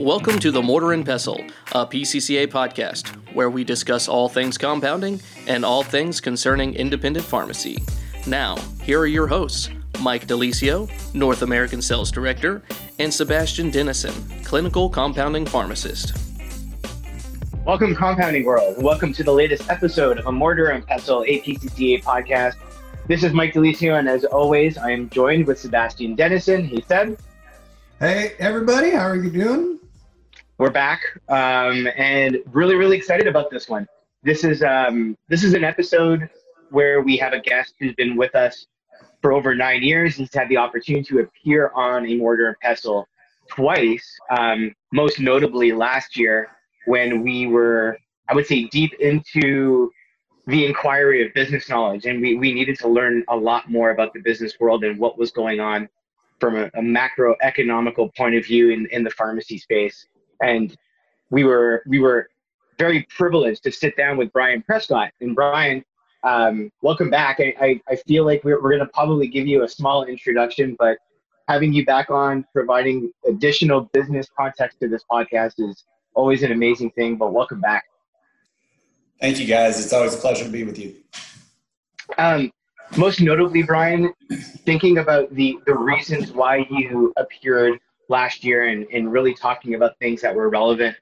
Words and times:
Welcome 0.00 0.38
to 0.38 0.50
the 0.50 0.62
Mortar 0.62 0.94
and 0.94 1.04
Pestle, 1.04 1.44
a 1.72 1.86
PCCA 1.86 2.46
podcast 2.46 3.08
where 3.34 3.50
we 3.50 3.64
discuss 3.64 4.08
all 4.08 4.30
things 4.30 4.56
compounding 4.56 5.20
and 5.46 5.62
all 5.62 5.82
things 5.82 6.22
concerning 6.22 6.72
independent 6.72 7.26
pharmacy. 7.26 7.82
Now, 8.26 8.56
here 8.82 8.98
are 8.98 9.06
your 9.06 9.26
hosts 9.26 9.68
Mike 10.00 10.26
De 10.26 10.32
Lisio, 10.32 10.88
North 11.14 11.42
American 11.42 11.82
Sales 11.82 12.10
Director, 12.10 12.62
and 12.98 13.12
Sebastian 13.12 13.68
Denison, 13.68 14.14
Clinical 14.42 14.88
Compounding 14.88 15.44
Pharmacist. 15.44 16.16
Welcome, 17.66 17.94
Compounding 17.94 18.46
World. 18.46 18.82
Welcome 18.82 19.12
to 19.12 19.22
the 19.22 19.34
latest 19.34 19.68
episode 19.68 20.16
of 20.16 20.26
a 20.26 20.32
Mortar 20.32 20.70
and 20.70 20.86
Pestle 20.86 21.24
a 21.24 21.42
PCCA 21.42 22.02
podcast. 22.02 22.54
This 23.06 23.22
is 23.22 23.34
Mike 23.34 23.52
De 23.52 23.58
Lisio, 23.58 23.98
and 23.98 24.08
as 24.08 24.24
always, 24.24 24.78
I 24.78 24.92
am 24.92 25.10
joined 25.10 25.46
with 25.46 25.58
Sebastian 25.58 26.14
Denison. 26.14 26.64
He 26.64 26.82
said, 26.88 27.18
Hey, 27.98 28.32
everybody, 28.38 28.92
how 28.92 29.06
are 29.06 29.16
you 29.16 29.28
doing? 29.28 29.79
We're 30.60 30.68
back, 30.68 31.00
um, 31.30 31.88
and 31.96 32.36
really, 32.52 32.74
really 32.74 32.98
excited 32.98 33.26
about 33.26 33.50
this 33.50 33.66
one. 33.66 33.88
This 34.22 34.44
is 34.44 34.62
um, 34.62 35.16
this 35.26 35.42
is 35.42 35.54
an 35.54 35.64
episode 35.64 36.28
where 36.68 37.00
we 37.00 37.16
have 37.16 37.32
a 37.32 37.40
guest 37.40 37.72
who's 37.80 37.94
been 37.94 38.14
with 38.14 38.34
us 38.34 38.66
for 39.22 39.32
over 39.32 39.54
nine 39.54 39.82
years. 39.82 40.16
He's 40.16 40.34
had 40.34 40.50
the 40.50 40.58
opportunity 40.58 41.02
to 41.14 41.20
appear 41.20 41.70
on 41.74 42.04
a 42.04 42.14
Mortar 42.14 42.48
and 42.48 42.56
Pestle 42.60 43.08
twice, 43.48 44.06
um, 44.38 44.74
most 44.92 45.18
notably 45.18 45.72
last 45.72 46.14
year 46.14 46.50
when 46.84 47.22
we 47.22 47.46
were, 47.46 47.96
I 48.28 48.34
would 48.34 48.46
say, 48.46 48.64
deep 48.64 48.92
into 49.00 49.90
the 50.46 50.66
inquiry 50.66 51.26
of 51.26 51.32
business 51.32 51.70
knowledge, 51.70 52.04
and 52.04 52.20
we, 52.20 52.34
we 52.34 52.52
needed 52.52 52.78
to 52.80 52.88
learn 52.88 53.24
a 53.28 53.36
lot 53.36 53.70
more 53.70 53.92
about 53.92 54.12
the 54.12 54.20
business 54.20 54.60
world 54.60 54.84
and 54.84 54.98
what 54.98 55.16
was 55.16 55.30
going 55.30 55.58
on 55.58 55.88
from 56.38 56.56
a, 56.56 56.64
a 56.74 56.82
macroeconomical 56.82 58.14
point 58.14 58.34
of 58.34 58.44
view 58.44 58.68
in, 58.68 58.86
in 58.90 59.02
the 59.04 59.10
pharmacy 59.10 59.56
space. 59.56 60.04
And 60.42 60.76
we 61.30 61.44
were 61.44 61.82
we 61.86 62.00
were 62.00 62.28
very 62.80 63.06
privileged 63.14 63.62
to 63.64 63.70
sit 63.70 63.94
down 63.96 64.16
with 64.16 64.32
Bryan 64.32 64.62
Prescott. 64.62 65.10
And 65.20 65.34
Bryan, 65.34 65.84
um, 66.24 66.72
welcome 66.80 67.10
back. 67.10 67.38
I, 67.38 67.54
I, 67.60 67.80
I, 67.88 67.96
feel 67.96 68.24
like 68.24 68.42
we're, 68.42 68.60
we're 68.62 68.70
going 68.70 68.80
to 68.80 68.92
probably 68.92 69.28
give 69.28 69.46
you 69.46 69.64
a 69.64 69.68
small 69.68 70.04
introduction, 70.04 70.76
but 70.78 70.96
having 71.46 71.74
you 71.74 71.84
back 71.84 72.10
on, 72.10 72.44
providing 72.54 73.12
additional 73.28 73.82
business 73.92 74.28
context 74.34 74.80
to 74.80 74.88
this 74.88 75.02
podcast 75.10 75.54
is 75.58 75.84
always 76.14 76.42
an 76.42 76.52
amazing 76.52 76.90
thing. 76.92 77.16
But 77.16 77.34
welcome 77.34 77.60
back. 77.60 77.84
Thank 79.20 79.38
you, 79.38 79.46
guys. 79.46 79.78
It's 79.82 79.92
always 79.92 80.14
a 80.14 80.18
pleasure 80.18 80.44
to 80.44 80.50
be 80.50 80.64
with 80.64 80.78
you. 80.78 80.96
Um, 82.16 82.50
most 82.96 83.20
notably, 83.20 83.62
Bryan, 83.62 84.14
thinking 84.64 84.98
about 84.98 85.34
the, 85.34 85.58
the 85.66 85.74
reasons 85.74 86.32
why 86.32 86.66
you 86.70 87.12
appeared 87.18 87.78
last 88.10 88.44
year 88.44 88.66
and, 88.66 88.86
and 88.92 89.10
really 89.10 89.32
talking 89.32 89.74
about 89.74 89.98
things 89.98 90.20
that 90.20 90.34
were 90.34 90.50
relevant 90.50 90.96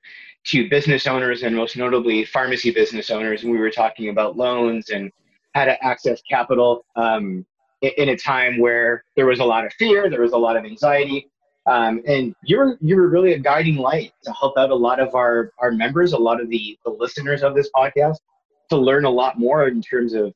to 0.45 0.69
business 0.69 1.07
owners 1.07 1.43
and 1.43 1.57
most 1.57 1.77
notably 1.77 2.25
pharmacy 2.25 2.71
business 2.71 3.11
owners. 3.11 3.43
And 3.43 3.51
we 3.51 3.59
were 3.59 3.71
talking 3.71 4.11
about 4.11 4.37
loans 4.37 4.91
and 4.91 5.11
how 5.55 5.65
to 5.65 5.83
access 5.85 6.21
capital 6.23 6.85
um, 6.97 7.45
in, 7.83 8.11
a 8.11 8.17
time 8.17 8.59
where 8.59 9.05
there 9.17 9.27
was 9.27 9.41
a 9.41 9.45
lot 9.45 9.65
of 9.65 9.73
fear, 9.75 10.09
there 10.09 10.23
was 10.23 10.33
a 10.33 10.39
lot 10.39 10.57
of 10.57 10.65
anxiety. 10.65 11.29
Um, 11.67 12.03
and 12.07 12.35
you're 12.45 12.79
you're 12.81 13.09
really 13.09 13.35
a 13.35 13.39
guiding 13.39 13.77
light 13.77 14.13
to 14.25 14.33
help 14.33 14.57
out 14.57 14.71
a 14.71 14.75
lot 14.75 15.01
of 15.01 15.15
our, 15.15 15.53
our 15.59 15.71
members, 15.71 16.13
a 16.15 16.19
lot 16.19 16.41
of 16.41 16.49
the, 16.49 16.79
the 16.85 16.91
listeners 16.91 17.43
of 17.43 17.55
this 17.55 17.69
podcast 17.77 18.17
to 18.71 18.77
learn 18.77 19.05
a 19.05 19.11
lot 19.11 19.39
more 19.39 19.69
in 19.69 19.83
terms 19.83 20.15
of 20.15 20.33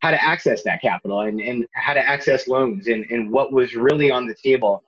how 0.00 0.10
to 0.10 0.22
access 0.22 0.62
that 0.64 0.80
capital 0.80 1.20
and, 1.20 1.40
and 1.40 1.66
how 1.74 1.94
to 1.94 2.00
access 2.00 2.48
loans 2.48 2.88
and, 2.88 3.04
and 3.10 3.30
what 3.30 3.52
was 3.52 3.74
really 3.74 4.10
on 4.10 4.26
the 4.26 4.34
table 4.34 4.82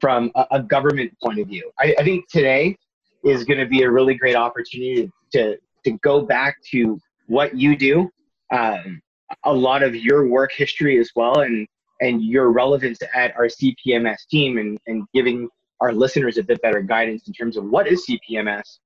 from 0.00 0.30
a, 0.34 0.46
a 0.52 0.62
government 0.62 1.12
point 1.22 1.38
of 1.38 1.48
view. 1.48 1.70
I, 1.78 1.94
I 1.98 2.04
think 2.04 2.28
today 2.28 2.76
is 3.24 3.44
going 3.44 3.58
to 3.58 3.66
be 3.66 3.82
a 3.82 3.90
really 3.90 4.14
great 4.14 4.36
opportunity 4.36 5.10
to, 5.32 5.58
to 5.84 5.90
go 6.02 6.22
back 6.22 6.56
to 6.70 6.98
what 7.26 7.56
you 7.56 7.76
do, 7.76 8.10
um, 8.52 9.00
a 9.44 9.52
lot 9.52 9.82
of 9.82 9.94
your 9.94 10.28
work 10.28 10.52
history 10.52 10.98
as 10.98 11.10
well, 11.14 11.40
and, 11.40 11.66
and 12.00 12.22
your 12.22 12.50
relevance 12.50 12.98
at 13.14 13.34
our 13.36 13.46
CPMS 13.46 14.26
team 14.30 14.58
and, 14.58 14.78
and 14.86 15.04
giving 15.12 15.48
our 15.80 15.92
listeners 15.92 16.38
a 16.38 16.42
bit 16.42 16.60
better 16.62 16.80
guidance 16.80 17.26
in 17.28 17.32
terms 17.32 17.56
of 17.56 17.64
what 17.64 17.86
is 17.86 18.06
CPMS 18.08 18.78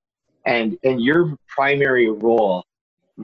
and, 0.46 0.76
and 0.82 1.00
your 1.00 1.36
primary 1.46 2.10
role 2.10 2.64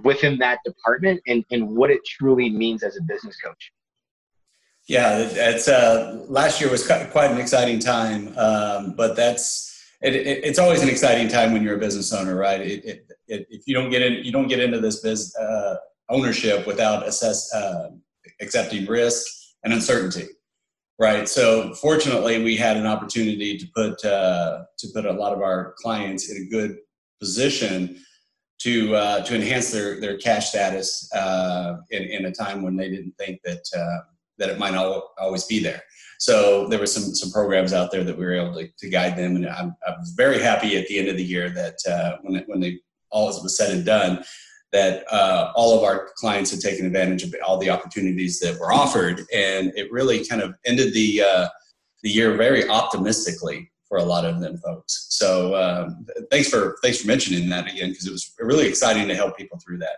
within 0.04 0.38
that 0.38 0.60
department 0.64 1.20
and, 1.26 1.44
and 1.50 1.68
what 1.68 1.90
it 1.90 2.00
truly 2.04 2.48
means 2.48 2.82
as 2.82 2.96
a 2.96 3.02
business 3.02 3.36
coach. 3.36 3.72
Yeah, 4.88 5.18
it's 5.18 5.68
uh, 5.68 6.24
last 6.28 6.62
year 6.62 6.70
was 6.70 6.86
quite 6.86 7.30
an 7.30 7.36
exciting 7.36 7.78
time, 7.78 8.32
um, 8.38 8.94
but 8.96 9.16
that's 9.16 9.68
it, 10.00 10.14
it, 10.14 10.44
it's 10.44 10.58
always 10.58 10.82
an 10.82 10.88
exciting 10.88 11.28
time 11.28 11.52
when 11.52 11.62
you're 11.62 11.76
a 11.76 11.78
business 11.78 12.10
owner, 12.10 12.34
right? 12.34 12.60
It, 12.62 13.06
if 13.26 13.66
you 13.66 13.74
don't 13.74 13.90
get 13.90 14.00
in, 14.00 14.24
you 14.24 14.32
don't 14.32 14.48
get 14.48 14.60
into 14.60 14.80
this 14.80 15.00
biz 15.00 15.36
uh, 15.36 15.76
ownership 16.08 16.66
without 16.66 17.06
assess 17.06 17.52
uh, 17.52 17.90
accepting 18.40 18.86
risk 18.86 19.26
and 19.62 19.74
uncertainty, 19.74 20.26
right? 20.98 21.28
So 21.28 21.74
fortunately, 21.74 22.42
we 22.42 22.56
had 22.56 22.78
an 22.78 22.86
opportunity 22.86 23.58
to 23.58 23.66
put 23.76 24.02
uh, 24.06 24.64
to 24.78 24.88
put 24.94 25.04
a 25.04 25.12
lot 25.12 25.34
of 25.34 25.42
our 25.42 25.74
clients 25.76 26.30
in 26.30 26.46
a 26.46 26.48
good 26.48 26.78
position 27.20 28.02
to 28.60 28.94
uh, 28.94 29.20
to 29.24 29.34
enhance 29.34 29.70
their 29.70 30.00
their 30.00 30.16
cash 30.16 30.48
status 30.48 31.12
uh, 31.12 31.76
in, 31.90 32.04
in 32.04 32.24
a 32.24 32.32
time 32.32 32.62
when 32.62 32.74
they 32.74 32.88
didn't 32.88 33.12
think 33.18 33.40
that 33.44 33.64
uh, 33.76 34.08
that 34.38 34.48
it 34.48 34.58
might 34.58 34.74
not 34.74 35.02
always 35.18 35.44
be 35.44 35.60
there. 35.60 35.82
So 36.18 36.66
there 36.68 36.80
were 36.80 36.86
some 36.86 37.14
some 37.14 37.30
programs 37.30 37.72
out 37.72 37.90
there 37.92 38.04
that 38.04 38.18
we 38.18 38.24
were 38.24 38.34
able 38.34 38.54
to, 38.54 38.68
to 38.68 38.88
guide 38.88 39.16
them, 39.16 39.36
and 39.36 39.48
I'm, 39.48 39.76
I 39.86 39.92
was 39.98 40.10
very 40.16 40.40
happy 40.40 40.76
at 40.76 40.86
the 40.88 40.98
end 40.98 41.08
of 41.08 41.16
the 41.16 41.24
year 41.24 41.48
that 41.50 41.76
uh, 41.88 42.16
when 42.22 42.36
it, 42.36 42.48
when 42.48 42.60
they 42.60 42.80
all 43.10 43.26
was 43.26 43.56
said 43.56 43.70
and 43.70 43.84
done, 43.84 44.24
that 44.72 45.04
uh, 45.12 45.52
all 45.54 45.76
of 45.76 45.84
our 45.84 46.10
clients 46.16 46.50
had 46.50 46.60
taken 46.60 46.86
advantage 46.86 47.22
of 47.22 47.34
all 47.46 47.58
the 47.58 47.70
opportunities 47.70 48.40
that 48.40 48.58
were 48.58 48.72
offered, 48.72 49.20
and 49.32 49.72
it 49.76 49.90
really 49.92 50.26
kind 50.26 50.42
of 50.42 50.54
ended 50.66 50.92
the 50.92 51.22
uh, 51.22 51.48
the 52.02 52.10
year 52.10 52.36
very 52.36 52.68
optimistically 52.68 53.70
for 53.88 53.98
a 53.98 54.04
lot 54.04 54.24
of 54.24 54.40
them 54.40 54.58
folks. 54.58 55.06
So 55.10 55.54
um, 55.54 56.06
thanks 56.30 56.48
for 56.48 56.76
thanks 56.82 57.00
for 57.00 57.06
mentioning 57.06 57.48
that 57.48 57.70
again 57.70 57.90
because 57.90 58.06
it 58.06 58.12
was 58.12 58.34
really 58.38 58.68
exciting 58.68 59.08
to 59.08 59.14
help 59.14 59.36
people 59.36 59.58
through 59.58 59.78
that. 59.78 59.96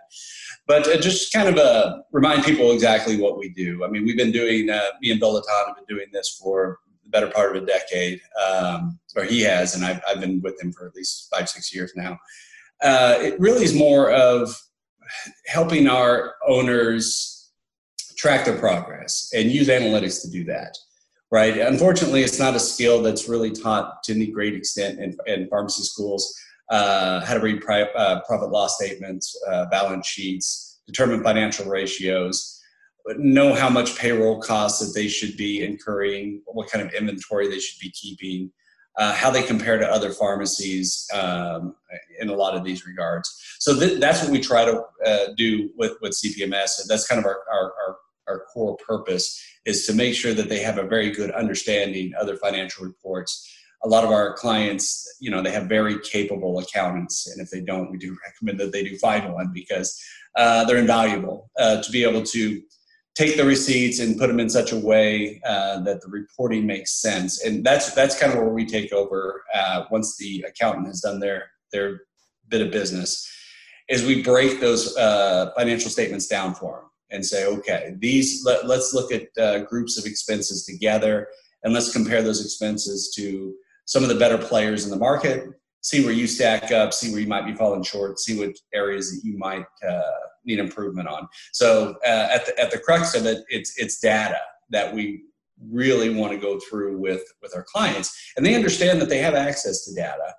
But 0.67 0.87
uh, 0.87 0.97
just 0.97 1.33
kind 1.33 1.49
of 1.49 1.57
uh, 1.57 1.97
remind 2.11 2.43
people 2.43 2.71
exactly 2.71 3.17
what 3.17 3.37
we 3.37 3.49
do. 3.49 3.83
I 3.83 3.89
mean, 3.89 4.05
we've 4.05 4.17
been 4.17 4.31
doing 4.31 4.69
uh, 4.69 4.81
me 5.01 5.11
and 5.11 5.19
Bill 5.19 5.33
Latan 5.33 5.67
have 5.67 5.75
been 5.75 5.95
doing 5.95 6.07
this 6.13 6.37
for 6.41 6.79
the 7.03 7.09
better 7.09 7.27
part 7.27 7.55
of 7.55 7.63
a 7.63 7.65
decade, 7.65 8.21
um, 8.47 8.99
or 9.15 9.23
he 9.23 9.41
has, 9.41 9.75
and 9.75 9.83
I've, 9.83 10.01
I've 10.07 10.21
been 10.21 10.41
with 10.41 10.61
him 10.61 10.71
for 10.71 10.87
at 10.87 10.95
least 10.95 11.33
five 11.35 11.49
six 11.49 11.73
years 11.73 11.93
now. 11.95 12.17
Uh, 12.81 13.15
it 13.19 13.39
really 13.39 13.63
is 13.63 13.73
more 13.73 14.11
of 14.11 14.55
helping 15.47 15.87
our 15.87 16.35
owners 16.47 17.51
track 18.17 18.45
their 18.45 18.57
progress 18.57 19.31
and 19.35 19.51
use 19.51 19.67
analytics 19.67 20.21
to 20.21 20.29
do 20.29 20.43
that 20.45 20.77
right? 21.31 21.57
Unfortunately, 21.57 22.21
it's 22.21 22.39
not 22.39 22.55
a 22.55 22.59
skill 22.59 23.01
that's 23.01 23.27
really 23.27 23.51
taught 23.51 24.03
to 24.03 24.13
any 24.13 24.27
great 24.27 24.53
extent 24.53 24.99
in, 24.99 25.17
in 25.25 25.47
pharmacy 25.47 25.83
schools. 25.83 26.37
Uh, 26.71 27.23
how 27.25 27.33
to 27.33 27.41
read 27.41 27.61
pri- 27.61 27.91
uh, 27.95 28.21
profit 28.21 28.49
loss 28.49 28.77
statements, 28.77 29.37
uh, 29.51 29.65
balance 29.65 30.07
sheets, 30.07 30.79
determine 30.87 31.21
financial 31.21 31.65
ratios, 31.65 32.61
know 33.17 33.53
how 33.53 33.69
much 33.69 33.97
payroll 33.97 34.41
costs 34.41 34.79
that 34.79 34.97
they 34.97 35.07
should 35.07 35.35
be 35.35 35.63
incurring, 35.63 36.41
what 36.45 36.69
kind 36.69 36.85
of 36.85 36.93
inventory 36.93 37.49
they 37.49 37.59
should 37.59 37.79
be 37.79 37.91
keeping, 37.91 38.51
uh, 38.97 39.13
how 39.13 39.29
they 39.29 39.43
compare 39.43 39.77
to 39.77 39.87
other 39.87 40.11
pharmacies 40.11 41.07
um, 41.13 41.75
in 42.19 42.29
a 42.29 42.33
lot 42.33 42.55
of 42.55 42.63
these 42.63 42.85
regards. 42.85 43.29
So 43.59 43.79
th- 43.79 43.99
that's 43.99 44.21
what 44.21 44.31
we 44.31 44.39
try 44.39 44.65
to 44.65 44.83
uh, 45.05 45.33
do 45.37 45.69
with, 45.77 45.93
with 46.01 46.13
CPMS. 46.13 46.79
And 46.79 46.89
that's 46.89 47.07
kind 47.07 47.19
of 47.19 47.25
our, 47.25 47.39
our, 47.51 47.73
our, 47.87 47.97
our 48.27 48.45
core 48.53 48.77
purpose 48.77 49.41
is 49.65 49.85
to 49.87 49.93
make 49.93 50.13
sure 50.13 50.33
that 50.33 50.49
they 50.49 50.59
have 50.59 50.77
a 50.77 50.83
very 50.83 51.11
good 51.11 51.31
understanding 51.31 52.13
of 52.19 52.27
their 52.27 52.37
financial 52.37 52.85
reports. 52.85 53.47
A 53.83 53.87
lot 53.87 54.03
of 54.03 54.11
our 54.11 54.33
clients, 54.33 55.07
you 55.19 55.31
know, 55.31 55.41
they 55.41 55.51
have 55.51 55.67
very 55.67 55.99
capable 55.99 56.59
accountants, 56.59 57.27
and 57.27 57.41
if 57.41 57.49
they 57.49 57.61
don't, 57.61 57.91
we 57.91 57.97
do 57.97 58.15
recommend 58.25 58.59
that 58.59 58.71
they 58.71 58.83
do 58.83 58.97
find 58.97 59.33
one 59.33 59.51
because 59.53 59.99
uh, 60.35 60.63
they're 60.65 60.77
invaluable 60.77 61.49
uh, 61.59 61.81
to 61.81 61.91
be 61.91 62.03
able 62.03 62.23
to 62.23 62.61
take 63.15 63.35
the 63.35 63.43
receipts 63.43 63.99
and 63.99 64.17
put 64.17 64.27
them 64.27 64.39
in 64.39 64.49
such 64.49 64.71
a 64.71 64.77
way 64.77 65.41
uh, 65.45 65.81
that 65.81 66.01
the 66.01 66.07
reporting 66.07 66.65
makes 66.65 67.01
sense. 67.01 67.43
And 67.43 67.63
that's 67.63 67.93
that's 67.93 68.19
kind 68.19 68.31
of 68.31 68.39
where 68.39 68.53
we 68.53 68.65
take 68.65 68.93
over 68.93 69.43
uh, 69.53 69.85
once 69.91 70.17
the 70.17 70.45
accountant 70.47 70.87
has 70.87 71.01
done 71.01 71.19
their 71.19 71.51
their 71.71 72.01
bit 72.47 72.61
of 72.61 72.71
business. 72.71 73.27
Is 73.89 74.05
we 74.05 74.23
break 74.23 74.61
those 74.61 74.95
uh, 74.95 75.51
financial 75.57 75.89
statements 75.89 76.27
down 76.27 76.55
for 76.55 76.75
them 76.75 76.89
and 77.09 77.25
say, 77.25 77.45
okay, 77.45 77.93
these 77.99 78.45
let, 78.45 78.63
us 78.63 78.93
look 78.93 79.11
at 79.11 79.27
uh, 79.37 79.59
groups 79.65 79.97
of 79.97 80.05
expenses 80.05 80.65
together 80.65 81.27
and 81.63 81.73
let's 81.73 81.91
compare 81.91 82.21
those 82.21 82.43
expenses 82.43 83.13
to 83.15 83.53
some 83.91 84.03
of 84.03 84.09
the 84.09 84.15
better 84.15 84.37
players 84.37 84.85
in 84.85 84.89
the 84.89 84.95
market. 85.09 85.49
See 85.81 86.05
where 86.05 86.13
you 86.13 86.25
stack 86.25 86.71
up, 86.71 86.93
see 86.93 87.11
where 87.11 87.19
you 87.19 87.27
might 87.27 87.45
be 87.45 87.53
falling 87.53 87.83
short, 87.83 88.19
see 88.19 88.39
what 88.39 88.51
areas 88.73 89.11
that 89.11 89.27
you 89.27 89.37
might 89.37 89.65
uh, 89.85 90.01
need 90.45 90.59
improvement 90.59 91.09
on. 91.09 91.27
So 91.51 91.95
uh, 92.05 92.27
at 92.35 92.45
the 92.45 92.53
at 92.57 92.71
the 92.71 92.79
crux 92.79 93.15
of 93.15 93.25
it, 93.25 93.39
it's 93.49 93.77
it's 93.77 93.99
data 93.99 94.39
that 94.69 94.93
we 94.93 95.23
really 95.69 96.09
want 96.13 96.31
to 96.31 96.37
go 96.37 96.57
through 96.69 96.99
with 96.99 97.23
with 97.41 97.53
our 97.53 97.65
clients, 97.73 98.09
and 98.37 98.45
they 98.45 98.55
understand 98.55 99.01
that 99.01 99.09
they 99.09 99.17
have 99.17 99.35
access 99.35 99.83
to 99.85 99.93
data. 99.93 100.29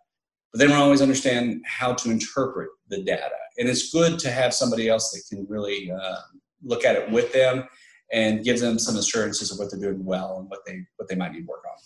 but 0.50 0.58
they 0.58 0.66
don't 0.66 0.76
always 0.86 1.02
understand 1.02 1.62
how 1.66 1.92
to 1.94 2.10
interpret 2.10 2.70
the 2.88 3.02
data. 3.02 3.40
And 3.58 3.68
it's 3.68 3.92
good 3.92 4.18
to 4.20 4.30
have 4.30 4.54
somebody 4.54 4.88
else 4.88 5.10
that 5.12 5.22
can 5.28 5.46
really 5.46 5.90
uh, 5.90 6.20
look 6.62 6.84
at 6.86 6.96
it 6.96 7.10
with 7.10 7.32
them 7.34 7.64
and 8.12 8.44
give 8.44 8.60
them 8.60 8.78
some 8.78 8.96
assurances 8.96 9.50
of 9.52 9.58
what 9.58 9.70
they're 9.70 9.80
doing 9.80 10.04
well 10.04 10.38
and 10.38 10.48
what 10.48 10.60
they 10.66 10.76
what 10.96 11.08
they 11.08 11.16
might 11.16 11.32
need 11.32 11.46
work 11.46 11.64
on. 11.70 11.76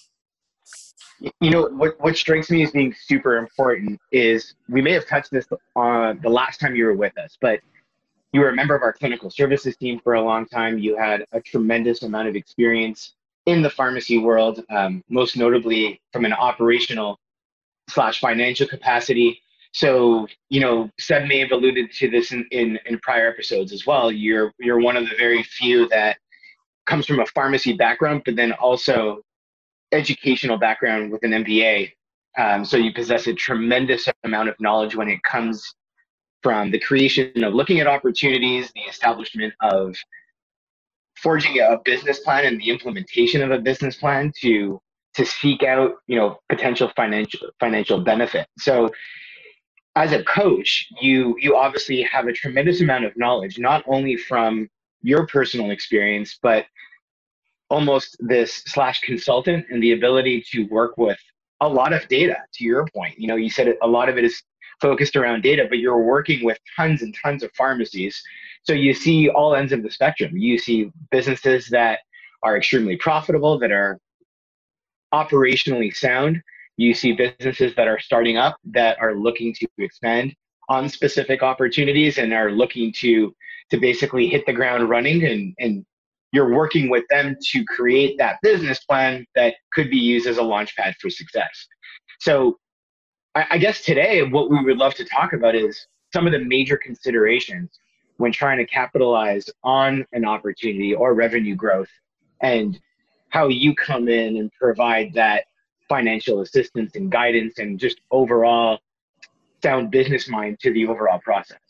You 1.41 1.51
know 1.51 1.69
what 1.69 1.99
what 2.01 2.17
strikes 2.17 2.51
me 2.51 2.63
as 2.63 2.73
being 2.73 2.95
super 3.07 3.39
important 3.39 4.01
is 4.13 4.55
we 4.69 4.83
may 4.83 4.93
have 4.93 5.07
touched 5.07 5.31
this 5.31 5.47
on 5.75 6.21
the 6.23 6.29
last 6.29 6.61
time 6.61 6.77
you 6.77 6.85
were 6.85 6.95
with 6.95 7.17
us, 7.19 7.39
but 7.41 7.61
you 8.33 8.41
were 8.41 8.51
a 8.51 8.55
member 8.55 8.75
of 8.75 8.83
our 8.83 8.93
clinical 8.93 9.31
services 9.31 9.77
team 9.77 9.99
for 10.05 10.15
a 10.15 10.23
long 10.23 10.47
time. 10.47 10.79
You 10.79 10.97
had 10.97 11.25
a 11.33 11.41
tremendous 11.41 12.03
amount 12.03 12.29
of 12.29 12.37
experience 12.37 13.15
in 13.47 13.63
the 13.63 13.71
pharmacy 13.71 14.19
world, 14.19 14.63
um, 14.71 15.03
most 15.09 15.37
notably 15.37 16.01
from 16.13 16.25
an 16.25 16.33
operational 16.33 17.19
slash 17.89 18.21
financial 18.21 18.67
capacity. 18.67 19.41
So, 19.73 20.27
you 20.49 20.61
know, 20.61 20.91
Seb 20.99 21.29
may 21.29 21.39
have 21.39 21.53
alluded 21.53 21.93
to 21.93 22.11
this 22.11 22.33
in, 22.33 22.47
in, 22.51 22.79
in 22.87 22.99
prior 22.99 23.29
episodes 23.29 23.73
as 23.73 23.87
well. 23.87 24.11
You're 24.11 24.53
you're 24.59 24.81
one 24.81 24.97
of 24.97 25.09
the 25.09 25.17
very 25.17 25.43
few 25.43 25.89
that 25.89 26.19
comes 26.87 27.07
from 27.07 27.21
a 27.21 27.27
pharmacy 27.27 27.73
background, 27.73 28.23
but 28.25 28.37
then 28.37 28.53
also 28.53 29.23
educational 29.93 30.59
background 30.59 31.13
with 31.13 31.23
an 31.25 31.31
MBA. 31.31 31.93
Um, 32.39 32.65
so 32.65 32.77
you 32.77 32.93
possess 32.93 33.27
a 33.27 33.35
tremendous 33.35 34.09
amount 34.25 34.49
of 34.49 34.57
knowledge 34.61 34.95
when 34.95 35.09
it 35.09 35.23
comes 35.23 35.75
from 36.43 36.71
the 36.71 36.79
creation 36.79 37.43
of 37.43 37.55
looking 37.55 37.81
at 37.81 37.87
opportunities, 37.87 38.71
the 38.75 38.83
establishment 38.83 39.55
of 39.63 39.97
forging 41.17 41.59
a 41.61 41.79
business 41.85 42.21
plan 42.21 42.45
and 42.45 42.61
the 42.61 42.71
implementation 42.71 43.43
of 43.43 43.51
a 43.51 43.59
business 43.59 43.97
plan 43.97 44.33
to 44.41 44.81
to 45.15 45.25
seek 45.25 45.63
out 45.63 45.93
you 46.07 46.17
know 46.17 46.39
potential 46.49 46.93
financial 46.95 47.49
financial 47.59 48.01
benefit 48.01 48.47
so 48.59 48.91
as 49.95 50.13
a 50.13 50.23
coach 50.25 50.87
you 51.01 51.35
you 51.41 51.57
obviously 51.57 52.03
have 52.03 52.27
a 52.27 52.33
tremendous 52.33 52.81
amount 52.83 53.05
of 53.05 53.17
knowledge 53.17 53.59
not 53.59 53.83
only 53.87 54.17
from 54.17 54.69
your 55.03 55.27
personal 55.27 55.71
experience 55.71 56.39
but 56.43 56.67
almost 57.71 58.17
this 58.21 58.63
slash 58.67 59.01
consultant 59.01 59.67
and 59.71 59.83
the 59.83 59.93
ability 59.93 60.45
to 60.53 60.65
work 60.65 60.97
with 60.97 61.19
a 61.61 61.69
lot 61.69 61.93
of 61.93 62.07
data 62.09 62.37
to 62.53 62.65
your 62.65 62.87
point 62.95 63.19
you 63.19 63.27
know 63.27 63.37
you 63.37 63.51
said 63.51 63.75
a 63.83 63.87
lot 63.87 64.09
of 64.09 64.19
it 64.19 64.25
is 64.25 64.43
focused 64.81 65.17
around 65.17 65.43
data 65.43 65.67
but 65.69 65.79
you're 65.79 66.03
working 66.03 66.45
with 66.45 66.59
tons 66.77 67.03
and 67.03 67.17
tons 67.23 67.43
of 67.43 67.51
pharmacies 67.57 68.23
so 68.67 68.73
you 68.73 68.95
see 68.95 69.29
all 69.29 69.55
ends 69.55 69.73
of 69.73 69.85
the 69.85 69.91
spectrum. 69.91 70.37
You 70.37 70.59
see 70.59 70.91
businesses 71.13 71.69
that 71.69 72.01
are 72.43 72.57
extremely 72.57 72.97
profitable, 72.97 73.59
that 73.61 73.71
are 73.71 73.99
operationally 75.15 75.95
sound. 75.95 76.43
You 76.77 76.93
see 76.93 77.13
businesses 77.13 77.75
that 77.77 77.87
are 77.87 78.01
starting 78.01 78.37
up 78.37 78.57
that 78.73 78.99
are 79.01 79.15
looking 79.15 79.55
to 79.55 79.69
expand 79.79 80.35
on 80.69 80.89
specific 80.89 81.45
opportunities 81.45 82.19
and 82.19 82.33
are 82.33 82.51
looking 82.51 82.93
to 82.95 83.35
to 83.71 83.79
basically 83.79 84.27
hit 84.27 84.45
the 84.47 84.53
ground 84.53 84.89
running 84.91 85.25
and 85.25 85.55
and 85.61 85.87
you're 86.37 86.53
working 86.53 86.91
with 86.91 87.05
them 87.09 87.35
to 87.41 87.65
create 87.65 88.19
that 88.19 88.37
business 88.43 88.85
plan 88.85 89.25
that 89.35 89.55
could 89.73 89.89
be 89.91 89.97
used 89.97 90.27
as 90.27 90.37
a 90.37 90.43
launch 90.43 90.77
pad 90.77 90.95
for 91.01 91.09
success. 91.09 91.67
So 92.21 92.59
I, 93.35 93.47
I 93.53 93.59
guess 93.59 93.83
today 93.83 94.23
what 94.23 94.51
we 94.51 94.63
would 94.63 94.77
love 94.77 94.95
to 94.97 95.05
talk 95.07 95.33
about 95.33 95.55
is 95.55 95.87
some 96.13 96.27
of 96.27 96.33
the 96.33 96.39
major 96.39 96.77
considerations 96.77 97.81
when 98.19 98.33
trying 98.33 98.59
to 98.59 98.67
capitalize 98.67 99.49
on 99.65 100.05
an 100.13 100.27
opportunity 100.27 100.95
or 100.95 101.15
revenue 101.15 101.55
growth 101.55 101.89
and 102.43 102.79
how 103.31 103.49
you 103.49 103.75
come 103.75 104.07
in 104.07 104.37
and 104.37 104.53
provide 104.61 105.15
that 105.15 105.45
financial 105.89 106.43
assistance 106.43 106.97
and 106.97 107.11
guidance 107.11 107.59
and 107.59 107.81
just 107.81 107.99
overall 108.11 108.79
sound 109.63 109.91
business 109.91 110.29
mind 110.29 110.61
to 110.61 110.71
the 110.75 110.87
overall 110.87 111.19
process. 111.21 111.61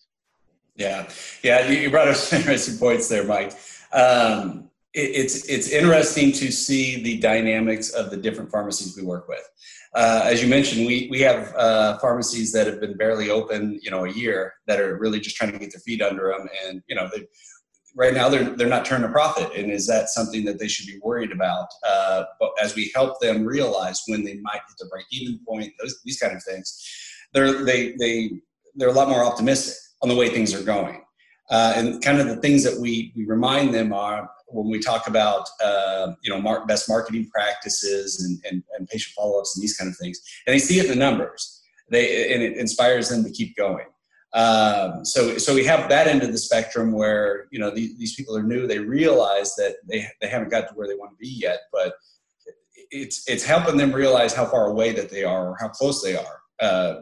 Yeah, 0.75 1.09
yeah, 1.45 1.69
you 1.69 1.89
brought 1.89 2.09
up 2.09 2.17
some 2.17 2.39
interesting 2.41 2.79
points 2.79 3.09
there, 3.09 3.23
Mike. 3.23 3.53
Um, 3.93 4.71
it, 4.95 5.11
it's 5.15 5.49
it's 5.49 5.71
interesting 5.71 6.33
to 6.33 6.51
see 6.51 7.03
the 7.03 7.19
dynamics 7.19 7.91
of 7.91 8.11
the 8.11 8.17
different 8.17 8.51
pharmacies 8.51 8.97
we 8.97 9.03
work 9.03 9.29
with 9.29 9.47
uh, 9.97 10.21
as 10.25 10.43
you 10.43 10.49
mentioned, 10.49 10.87
we 10.87 11.09
we 11.11 11.21
have 11.21 11.55
uh, 11.57 11.97
pharmacies 11.99 12.53
that 12.53 12.67
have 12.67 12.81
been 12.81 12.99
barely 12.99 13.31
open, 13.31 13.81
you 13.83 13.91
know, 13.91 14.05
a 14.05 14.13
year 14.13 14.53
that 14.67 14.79
are 14.79 14.99
really 14.99 15.19
just 15.19 15.37
trying 15.37 15.51
to 15.51 15.59
get 15.59 15.73
their 15.73 15.81
feet 15.81 16.03
under 16.03 16.29
them, 16.29 16.47
and 16.67 16.83
you 16.87 16.95
know, 16.95 17.09
they, 17.15 17.27
right 17.97 18.13
now 18.13 18.29
they're 18.29 18.45
they're 18.57 18.69
not 18.69 18.85
turning 18.85 19.09
a 19.09 19.13
profit, 19.13 19.51
and 19.57 19.73
is 19.73 19.87
that 19.87 20.11
something 20.11 20.45
that 20.45 20.59
they 20.59 20.69
should 20.69 20.87
be 20.87 21.01
worried 21.03 21.33
about? 21.33 21.69
Uh, 21.89 22.25
but 22.39 22.51
as 22.63 22.75
we 22.75 22.93
help 22.95 23.19
them 23.21 23.47
realize 23.47 24.03
when 24.07 24.23
they 24.23 24.39
might 24.43 24.61
hit 24.69 24.77
the 24.79 24.87
break 24.91 25.07
even 25.11 25.41
point, 25.49 25.73
those 25.81 25.99
these 26.05 26.19
kind 26.19 26.37
of 26.37 26.45
things, 26.45 26.79
they're 27.33 27.65
they 27.65 27.93
they 27.99 28.31
they're 28.75 28.91
a 28.91 28.93
lot 28.93 29.09
more 29.09 29.25
optimistic 29.25 29.77
on 30.03 30.11
the 30.11 30.15
way 30.15 30.29
things 30.29 30.53
are 30.53 30.63
going. 30.63 31.06
Uh, 31.49 31.73
and 31.77 32.03
kind 32.03 32.19
of 32.19 32.27
the 32.27 32.37
things 32.37 32.65
that 32.65 32.79
we, 32.81 33.13
we 33.15 33.25
remind 33.25 33.73
them 33.73 33.93
are 33.93 34.29
when 34.49 34.69
we 34.69 34.81
talk 34.81 35.07
about 35.07 35.49
uh, 35.63 36.13
you 36.23 36.31
know 36.33 36.41
mar- 36.41 36.67
best 36.67 36.89
marketing 36.89 37.29
practices 37.33 38.23
and, 38.25 38.39
and, 38.51 38.63
and 38.77 38.89
patient 38.89 39.15
follow-ups 39.15 39.57
and 39.57 39.63
these 39.63 39.77
kind 39.77 39.91
of 39.91 39.97
things 39.97 40.21
and 40.47 40.55
they 40.55 40.59
see 40.59 40.79
it 40.79 40.87
in 40.87 40.91
the 40.91 40.97
numbers. 40.97 41.63
They 41.89 42.35
and 42.35 42.43
it 42.43 42.57
inspires 42.57 43.09
them 43.09 43.23
to 43.23 43.31
keep 43.31 43.57
going. 43.57 43.87
Um, 44.35 45.05
so 45.05 45.39
so 45.39 45.55
we 45.55 45.65
have 45.65 45.89
that 45.89 46.09
end 46.09 46.23
of 46.23 46.33
the 46.33 46.39
spectrum 46.39 46.93
where 46.93 47.47
you 47.53 47.61
know 47.61 47.71
these, 47.71 47.97
these 47.97 48.15
people 48.17 48.37
are 48.37 48.43
new. 48.43 48.67
They 48.67 48.81
realize 48.81 49.55
that 49.55 49.77
they, 49.89 50.07
they 50.21 50.27
haven't 50.27 50.51
got 50.51 50.69
to 50.69 50.75
where 50.75 50.89
they 50.89 50.97
want 50.97 51.13
to 51.13 51.17
be 51.17 51.29
yet 51.29 51.61
but 51.73 51.95
it's 52.91 53.29
it's 53.29 53.45
helping 53.45 53.77
them 53.77 53.93
realize 53.93 54.35
how 54.35 54.45
far 54.45 54.67
away 54.67 54.93
that 54.93 55.11
they 55.11 55.25
are 55.25 55.51
or 55.51 55.57
how 55.59 55.69
close 55.69 56.03
they 56.03 56.17
are 56.17 56.41
uh, 56.61 57.01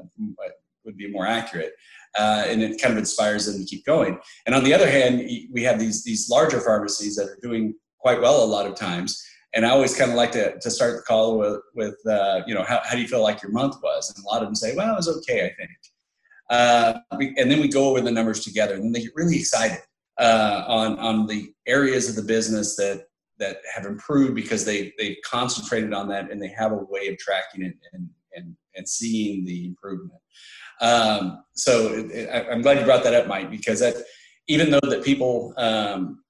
would 0.84 0.96
be 0.96 1.10
more 1.10 1.26
accurate 1.26 1.72
uh, 2.16 2.44
and 2.46 2.62
it 2.62 2.80
kind 2.80 2.92
of 2.92 2.98
inspires 2.98 3.46
them 3.46 3.58
to 3.58 3.64
keep 3.64 3.84
going. 3.84 4.18
And 4.46 4.54
on 4.54 4.64
the 4.64 4.74
other 4.74 4.90
hand, 4.90 5.28
we 5.52 5.62
have 5.62 5.78
these 5.78 6.04
these 6.04 6.28
larger 6.28 6.60
pharmacies 6.60 7.16
that 7.16 7.26
are 7.26 7.38
doing 7.42 7.74
quite 7.98 8.20
well 8.20 8.42
a 8.42 8.46
lot 8.46 8.66
of 8.66 8.74
times. 8.74 9.22
And 9.54 9.64
I 9.64 9.70
always 9.70 9.96
kind 9.96 10.10
of 10.10 10.16
like 10.16 10.32
to, 10.32 10.58
to 10.58 10.70
start 10.70 10.96
the 10.96 11.02
call 11.02 11.38
with, 11.38 11.60
with 11.76 11.96
uh, 12.08 12.40
you 12.44 12.54
know, 12.54 12.64
how, 12.64 12.80
how 12.84 12.96
do 12.96 13.00
you 13.00 13.06
feel 13.06 13.22
like 13.22 13.40
your 13.40 13.52
month 13.52 13.76
was? 13.84 14.12
And 14.14 14.24
a 14.24 14.26
lot 14.26 14.42
of 14.42 14.48
them 14.48 14.54
say, 14.56 14.74
well, 14.74 14.92
it 14.92 14.96
was 14.96 15.08
okay, 15.18 15.46
I 15.46 15.54
think. 15.54 15.70
Uh, 16.50 16.98
and 17.12 17.50
then 17.50 17.60
we 17.60 17.68
go 17.68 17.88
over 17.88 18.00
the 18.00 18.10
numbers 18.10 18.40
together, 18.40 18.74
and 18.74 18.94
they 18.94 19.02
get 19.02 19.12
really 19.14 19.38
excited 19.38 19.78
uh, 20.18 20.64
on 20.66 20.98
on 20.98 21.26
the 21.26 21.52
areas 21.66 22.08
of 22.08 22.16
the 22.16 22.22
business 22.22 22.76
that 22.76 23.06
that 23.38 23.58
have 23.74 23.86
improved 23.86 24.34
because 24.34 24.64
they 24.64 24.92
they've 24.98 25.16
concentrated 25.24 25.92
on 25.92 26.08
that 26.08 26.30
and 26.30 26.40
they 26.40 26.48
have 26.48 26.72
a 26.72 26.76
way 26.76 27.08
of 27.08 27.18
tracking 27.18 27.64
it 27.64 27.74
and 27.92 28.08
and, 28.34 28.54
and 28.76 28.88
seeing 28.88 29.44
the 29.44 29.66
improvement. 29.66 30.20
Um, 30.80 31.44
so 31.54 31.92
it, 31.92 32.10
it, 32.10 32.46
I'm 32.50 32.62
glad 32.62 32.78
you 32.78 32.84
brought 32.84 33.04
that 33.04 33.14
up, 33.14 33.26
Mike, 33.26 33.50
because 33.50 33.80
that 33.80 33.96
even 34.48 34.70
though 34.70 34.80
that 34.82 35.04
people 35.04 35.54
um, 35.56 36.22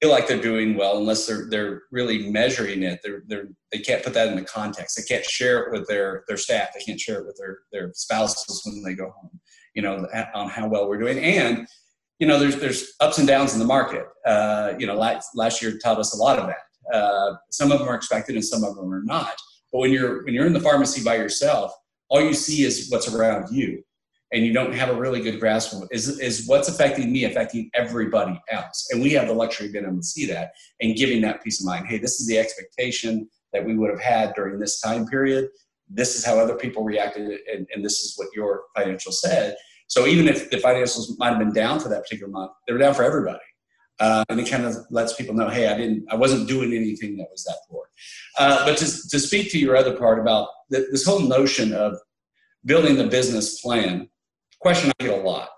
feel 0.00 0.10
like 0.10 0.26
they're 0.26 0.40
doing 0.40 0.76
well, 0.76 0.98
unless 0.98 1.26
they're 1.26 1.48
they're 1.48 1.82
really 1.90 2.30
measuring 2.30 2.82
it, 2.82 3.00
they're 3.02 3.22
they're 3.26 3.48
they 3.72 3.78
can't 3.78 4.02
put 4.02 4.14
that 4.14 4.28
in 4.28 4.36
the 4.36 4.44
context. 4.44 4.96
They 4.96 5.02
can't 5.02 5.24
share 5.24 5.64
it 5.64 5.72
with 5.72 5.86
their 5.88 6.24
their 6.28 6.36
staff. 6.36 6.68
They 6.74 6.84
can't 6.84 7.00
share 7.00 7.20
it 7.20 7.26
with 7.26 7.36
their 7.38 7.58
their 7.72 7.92
spouses 7.94 8.62
when 8.64 8.82
they 8.82 8.94
go 8.94 9.10
home. 9.10 9.40
You 9.74 9.82
know, 9.82 10.06
on 10.34 10.48
how 10.48 10.68
well 10.68 10.88
we're 10.88 10.98
doing 10.98 11.18
and 11.18 11.66
you 12.18 12.26
know, 12.26 12.38
there's 12.38 12.56
there's 12.56 12.94
ups 13.00 13.18
and 13.18 13.26
downs 13.26 13.52
in 13.54 13.58
the 13.58 13.64
market. 13.64 14.06
Uh, 14.24 14.74
you 14.78 14.86
know, 14.86 14.94
last, 14.94 15.30
last 15.34 15.60
year 15.60 15.78
taught 15.78 15.98
us 15.98 16.14
a 16.14 16.16
lot 16.16 16.38
of 16.38 16.46
that. 16.46 16.96
Uh, 16.96 17.34
some 17.50 17.72
of 17.72 17.78
them 17.78 17.88
are 17.88 17.94
expected, 17.94 18.34
and 18.34 18.44
some 18.44 18.62
of 18.62 18.76
them 18.76 18.92
are 18.92 19.02
not. 19.02 19.34
But 19.72 19.80
when 19.80 19.92
you're 19.92 20.24
when 20.24 20.34
you're 20.34 20.46
in 20.46 20.52
the 20.52 20.60
pharmacy 20.60 21.02
by 21.02 21.16
yourself, 21.16 21.72
all 22.08 22.20
you 22.20 22.34
see 22.34 22.64
is 22.64 22.88
what's 22.90 23.12
around 23.12 23.54
you 23.54 23.82
and 24.32 24.44
you 24.44 24.52
don't 24.52 24.74
have 24.74 24.88
a 24.88 24.94
really 24.94 25.20
good 25.20 25.38
grasp 25.38 25.72
of 25.72 25.88
is, 25.90 26.18
is 26.18 26.46
what's 26.46 26.68
affecting 26.68 27.12
me 27.12 27.24
affecting 27.24 27.70
everybody 27.74 28.40
else? 28.50 28.88
And 28.90 29.02
we 29.02 29.10
have 29.10 29.28
the 29.28 29.34
luxury 29.34 29.66
of 29.66 29.72
being 29.72 29.84
able 29.84 29.96
to 29.96 30.02
see 30.02 30.26
that 30.26 30.52
and 30.80 30.96
giving 30.96 31.20
that 31.22 31.42
peace 31.42 31.60
of 31.60 31.66
mind. 31.66 31.86
Hey 31.86 31.98
this 31.98 32.20
is 32.20 32.26
the 32.26 32.38
expectation 32.38 33.28
that 33.52 33.64
we 33.64 33.76
would 33.76 33.90
have 33.90 34.00
had 34.00 34.34
during 34.34 34.58
this 34.58 34.80
time 34.80 35.06
period. 35.06 35.48
This 35.88 36.16
is 36.16 36.24
how 36.24 36.38
other 36.38 36.56
people 36.56 36.82
reacted 36.82 37.38
and, 37.52 37.66
and 37.72 37.84
this 37.84 38.00
is 38.00 38.14
what 38.16 38.28
your 38.34 38.64
financial 38.76 39.12
said. 39.12 39.56
So 39.86 40.06
even 40.06 40.28
if 40.28 40.50
the 40.50 40.56
financials 40.56 41.06
might 41.18 41.30
have 41.30 41.38
been 41.38 41.52
down 41.52 41.78
for 41.78 41.88
that 41.88 42.02
particular 42.02 42.30
month 42.30 42.52
they 42.66 42.72
were 42.72 42.78
down 42.78 42.94
for 42.94 43.04
everybody 43.04 43.38
uh, 44.00 44.24
and 44.28 44.40
it 44.40 44.50
kind 44.50 44.64
of 44.64 44.74
lets 44.90 45.14
people 45.14 45.34
know 45.34 45.48
hey 45.48 45.68
i 45.68 45.76
didn't 45.76 46.04
i 46.10 46.14
wasn't 46.14 46.48
doing 46.48 46.72
anything 46.72 47.16
that 47.16 47.28
was 47.30 47.44
that 47.44 47.58
poor 47.70 47.88
uh, 48.38 48.64
but 48.64 48.76
to, 48.76 48.84
to 49.08 49.18
speak 49.18 49.50
to 49.50 49.58
your 49.58 49.76
other 49.76 49.96
part 49.96 50.18
about 50.18 50.48
the, 50.70 50.86
this 50.90 51.04
whole 51.04 51.20
notion 51.20 51.72
of 51.72 51.96
building 52.64 52.96
the 52.96 53.06
business 53.06 53.60
plan, 53.60 54.08
question 54.60 54.90
I 55.00 55.04
get 55.04 55.18
a 55.18 55.22
lot. 55.22 55.48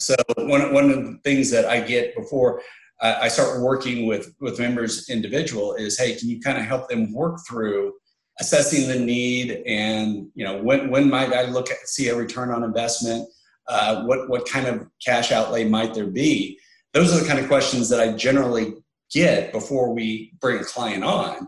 So 0.00 0.14
one, 0.36 0.72
one 0.74 0.90
of 0.90 0.96
the 1.04 1.18
things 1.24 1.50
that 1.50 1.64
I 1.64 1.80
get 1.80 2.14
before 2.14 2.60
I 3.00 3.28
start 3.28 3.60
working 3.60 4.06
with, 4.06 4.34
with 4.40 4.58
members 4.58 5.10
individual 5.10 5.74
is, 5.74 5.98
hey, 5.98 6.14
can 6.14 6.28
you 6.28 6.40
kind 6.40 6.56
of 6.56 6.64
help 6.64 6.88
them 6.88 7.12
work 7.12 7.38
through 7.48 7.92
assessing 8.40 8.88
the 8.88 8.98
need 8.98 9.62
and 9.64 10.26
you 10.34 10.44
know 10.44 10.60
when, 10.60 10.90
when 10.90 11.08
might 11.08 11.32
I 11.32 11.44
look 11.44 11.70
at 11.70 11.76
see 11.86 12.08
a 12.08 12.16
return 12.16 12.50
on 12.50 12.64
investment? 12.64 13.28
Uh, 13.66 14.04
what 14.04 14.28
what 14.28 14.48
kind 14.48 14.66
of 14.66 14.86
cash 15.04 15.32
outlay 15.32 15.64
might 15.64 15.94
there 15.94 16.06
be? 16.06 16.58
Those 16.94 17.14
are 17.14 17.20
the 17.20 17.26
kind 17.26 17.38
of 17.38 17.48
questions 17.48 17.88
that 17.90 18.00
I 18.00 18.12
generally 18.12 18.74
get 19.12 19.52
before 19.52 19.92
we 19.92 20.32
bring 20.40 20.58
a 20.58 20.64
client 20.64 21.04
on 21.04 21.46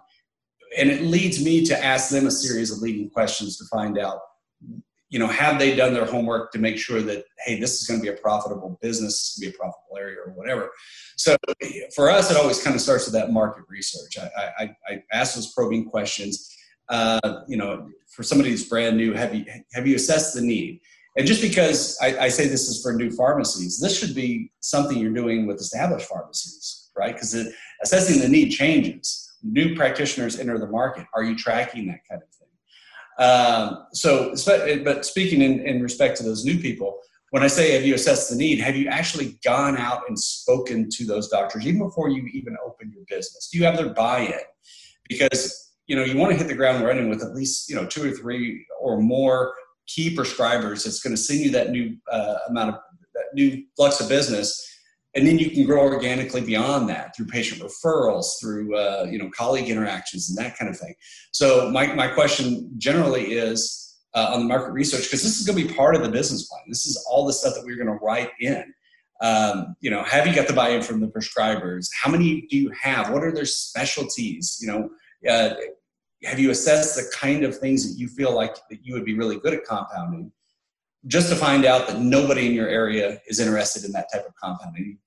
and 0.76 0.90
it 0.90 1.02
leads 1.02 1.42
me 1.42 1.64
to 1.64 1.84
ask 1.84 2.10
them 2.10 2.26
a 2.26 2.30
series 2.30 2.70
of 2.70 2.78
leading 2.78 3.08
questions 3.08 3.56
to 3.56 3.64
find 3.64 3.98
out 3.98 4.20
you 5.08 5.20
know, 5.20 5.28
have 5.28 5.58
they 5.58 5.74
done 5.74 5.94
their 5.94 6.04
homework 6.04 6.50
to 6.52 6.58
make 6.58 6.78
sure 6.78 7.00
that, 7.00 7.24
hey, 7.44 7.60
this 7.60 7.80
is 7.80 7.86
going 7.86 8.00
to 8.00 8.02
be 8.02 8.08
a 8.08 8.20
profitable 8.20 8.76
business, 8.82 9.12
this 9.12 9.30
is 9.30 9.38
going 9.38 9.52
to 9.52 9.52
be 9.52 9.56
a 9.56 9.58
profitable 9.58 9.96
area 9.98 10.16
or 10.24 10.32
whatever. 10.32 10.72
So 11.16 11.36
for 11.94 12.10
us, 12.10 12.30
it 12.30 12.36
always 12.36 12.62
kind 12.62 12.74
of 12.74 12.82
starts 12.82 13.06
with 13.06 13.14
that 13.14 13.30
market 13.30 13.64
research. 13.68 14.18
I, 14.18 14.50
I, 14.58 14.76
I 14.88 15.02
ask 15.12 15.36
those 15.36 15.52
probing 15.52 15.88
questions. 15.88 16.52
Uh, 16.88 17.40
you 17.48 17.56
know, 17.56 17.88
for 18.08 18.22
somebody 18.22 18.50
who's 18.50 18.68
brand 18.68 18.96
new, 18.96 19.12
have 19.12 19.34
you, 19.34 19.44
have 19.74 19.86
you 19.86 19.96
assessed 19.96 20.34
the 20.34 20.40
need? 20.40 20.80
And 21.16 21.26
just 21.26 21.40
because 21.40 21.98
I, 22.02 22.18
I 22.18 22.28
say 22.28 22.46
this 22.46 22.68
is 22.68 22.82
for 22.82 22.92
new 22.92 23.10
pharmacies, 23.10 23.78
this 23.80 23.98
should 23.98 24.14
be 24.14 24.52
something 24.60 24.98
you're 24.98 25.12
doing 25.14 25.46
with 25.46 25.58
established 25.58 26.06
pharmacies, 26.08 26.90
right? 26.96 27.14
Because 27.14 27.34
assessing 27.82 28.20
the 28.20 28.28
need 28.28 28.50
changes. 28.50 29.22
New 29.42 29.74
practitioners 29.74 30.38
enter 30.38 30.58
the 30.58 30.66
market. 30.66 31.06
Are 31.14 31.22
you 31.22 31.36
tracking 31.36 31.86
that 31.86 32.00
kind 32.10 32.22
of 32.22 32.28
thing? 32.28 32.46
Um, 33.18 33.86
so, 33.92 34.34
but 34.84 35.06
speaking 35.06 35.40
in, 35.40 35.60
in 35.60 35.82
respect 35.82 36.18
to 36.18 36.22
those 36.22 36.44
new 36.44 36.58
people, 36.58 36.98
when 37.30 37.42
I 37.42 37.48
say 37.48 37.72
have 37.72 37.84
you 37.84 37.94
assessed 37.94 38.30
the 38.30 38.36
need, 38.36 38.60
have 38.60 38.76
you 38.76 38.88
actually 38.88 39.38
gone 39.44 39.76
out 39.76 40.02
and 40.08 40.18
spoken 40.18 40.88
to 40.90 41.06
those 41.06 41.28
doctors 41.28 41.66
even 41.66 41.80
before 41.80 42.08
you 42.08 42.26
even 42.32 42.56
open 42.64 42.92
your 42.94 43.04
business? 43.08 43.48
Do 43.50 43.58
you 43.58 43.64
have 43.64 43.76
their 43.76 43.92
buy-in? 43.92 44.32
Because 45.08 45.72
you 45.86 45.96
know 45.96 46.04
you 46.04 46.16
want 46.16 46.32
to 46.32 46.38
hit 46.38 46.48
the 46.48 46.54
ground 46.54 46.84
running 46.84 47.08
with 47.08 47.22
at 47.22 47.34
least 47.34 47.68
you 47.68 47.76
know 47.76 47.86
two 47.86 48.10
or 48.10 48.10
three 48.10 48.66
or 48.80 49.00
more 49.00 49.54
key 49.86 50.14
prescribers 50.14 50.84
that's 50.84 51.00
going 51.00 51.14
to 51.14 51.20
send 51.20 51.40
you 51.40 51.50
that 51.50 51.70
new 51.70 51.96
uh, 52.10 52.36
amount 52.48 52.70
of 52.70 52.80
that 53.14 53.24
new 53.34 53.64
flux 53.76 54.00
of 54.00 54.08
business. 54.08 54.62
And 55.14 55.26
then 55.26 55.38
you 55.38 55.50
can 55.50 55.64
grow 55.64 55.82
organically 55.82 56.42
beyond 56.42 56.90
that 56.90 57.16
through 57.16 57.26
patient 57.26 57.62
referrals 57.62 58.38
through 58.40 58.76
uh, 58.76 59.06
you 59.10 59.18
know 59.18 59.30
colleague 59.30 59.68
interactions 59.68 60.28
and 60.28 60.38
that 60.38 60.58
kind 60.58 60.70
of 60.70 60.78
thing. 60.78 60.94
So 61.32 61.70
my, 61.70 61.94
my 61.94 62.08
question 62.08 62.70
generally 62.76 63.32
is 63.32 63.96
uh, 64.14 64.30
on 64.34 64.40
the 64.40 64.46
market 64.46 64.72
research 64.72 65.04
because 65.04 65.22
this 65.22 65.40
is 65.40 65.46
going 65.46 65.58
to 65.58 65.68
be 65.68 65.74
part 65.74 65.96
of 65.96 66.02
the 66.02 66.10
business 66.10 66.46
plan. 66.46 66.62
This 66.68 66.86
is 66.86 67.02
all 67.10 67.26
the 67.26 67.32
stuff 67.32 67.54
that 67.54 67.64
we're 67.64 67.82
going 67.82 67.98
to 67.98 68.04
write 68.04 68.30
in. 68.40 68.72
Um, 69.22 69.74
you 69.80 69.90
know 69.90 70.02
have 70.02 70.26
you 70.26 70.34
got 70.34 70.46
the 70.46 70.52
buy-in 70.52 70.82
from 70.82 71.00
the 71.00 71.06
prescribers? 71.06 71.88
How 72.02 72.10
many 72.10 72.46
do 72.50 72.58
you 72.58 72.70
have? 72.78 73.10
What 73.10 73.24
are 73.24 73.32
their 73.32 73.46
specialties? 73.46 74.58
You 74.60 74.68
know 74.68 74.90
uh, 75.30 75.54
have 76.24 76.38
you 76.38 76.50
assessed 76.50 76.96
the 76.96 77.10
kind 77.14 77.44
of 77.44 77.56
things 77.58 77.88
that 77.88 77.98
you 77.98 78.08
feel 78.08 78.34
like 78.34 78.56
that 78.70 78.78
you 78.82 78.94
would 78.94 79.04
be 79.04 79.16
really 79.16 79.38
good 79.38 79.54
at 79.54 79.64
compounding 79.64 80.32
just 81.06 81.28
to 81.28 81.36
find 81.36 81.64
out 81.64 81.86
that 81.86 82.00
nobody 82.00 82.46
in 82.46 82.52
your 82.52 82.68
area 82.68 83.20
is 83.28 83.38
interested 83.38 83.84
in 83.84 83.92
that 83.92 84.06
type 84.12 84.26
of 84.26 84.34
compounding. 84.42 84.98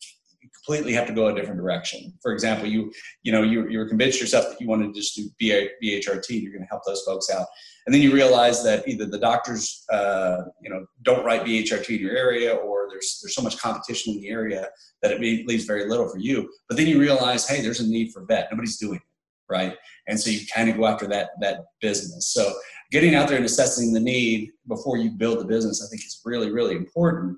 You 0.42 0.50
completely 0.66 0.94
have 0.94 1.08
to 1.08 1.14
go 1.14 1.28
a 1.28 1.36
different 1.36 1.60
direction. 1.60 2.14
For 2.22 2.32
example, 2.32 2.68
you 2.68 2.92
you 3.24 3.32
know 3.32 3.42
you 3.42 3.68
you 3.68 3.80
were 3.80 3.88
convinced 3.88 4.22
yourself 4.22 4.50
that 4.50 4.62
you 4.62 4.68
wanted 4.68 4.94
to 4.94 5.00
just 5.00 5.16
do 5.16 5.30
BHRT. 5.42 6.42
You're 6.42 6.54
going 6.54 6.64
to 6.64 6.70
help 6.70 6.84
those 6.86 7.04
folks 7.04 7.30
out, 7.30 7.48
and 7.86 7.94
then 7.94 8.02
you 8.02 8.14
realize 8.14 8.64
that 8.64 8.88
either 8.88 9.06
the 9.06 9.20
doctors 9.20 9.84
uh, 9.92 10.44
you 10.62 10.70
know 10.70 10.86
don't 11.02 11.26
write 11.26 11.44
BHRT 11.44 11.90
in 11.90 12.02
your 12.02 12.16
area, 12.16 12.54
or 12.56 12.88
there's 12.90 13.20
there's 13.22 13.36
so 13.36 13.42
much 13.42 13.58
competition 13.58 14.14
in 14.14 14.22
the 14.22 14.30
area 14.30 14.70
that 15.02 15.12
it 15.12 15.20
leaves 15.20 15.66
very 15.66 15.90
little 15.90 16.08
for 16.08 16.20
you. 16.20 16.50
But 16.68 16.78
then 16.78 16.88
you 16.88 17.00
realize, 17.00 17.48
hey, 17.48 17.62
there's 17.62 17.80
a 17.80 17.88
need 17.88 18.12
for 18.14 18.26
vet. 18.26 18.48
Nobody's 18.52 18.78
doing 18.78 18.98
it, 18.98 19.02
right? 19.50 19.76
And 20.08 20.20
so 20.20 20.30
you 20.30 20.42
kind 20.54 20.70
of 20.70 20.78
go 20.78 20.86
after 20.86 21.08
that 21.08 21.32
that 21.42 21.66
business. 21.82 22.28
So 22.34 22.54
getting 22.92 23.16
out 23.16 23.28
there 23.28 23.38
and 23.38 23.46
assessing 23.46 23.94
the 23.94 24.00
need 24.00 24.52
before 24.68 24.98
you 24.98 25.12
build 25.12 25.40
the 25.40 25.46
business, 25.46 25.84
I 25.86 25.90
think 25.90 26.04
is 26.06 26.22
really, 26.26 26.52
really 26.52 26.76
important. 26.76 27.38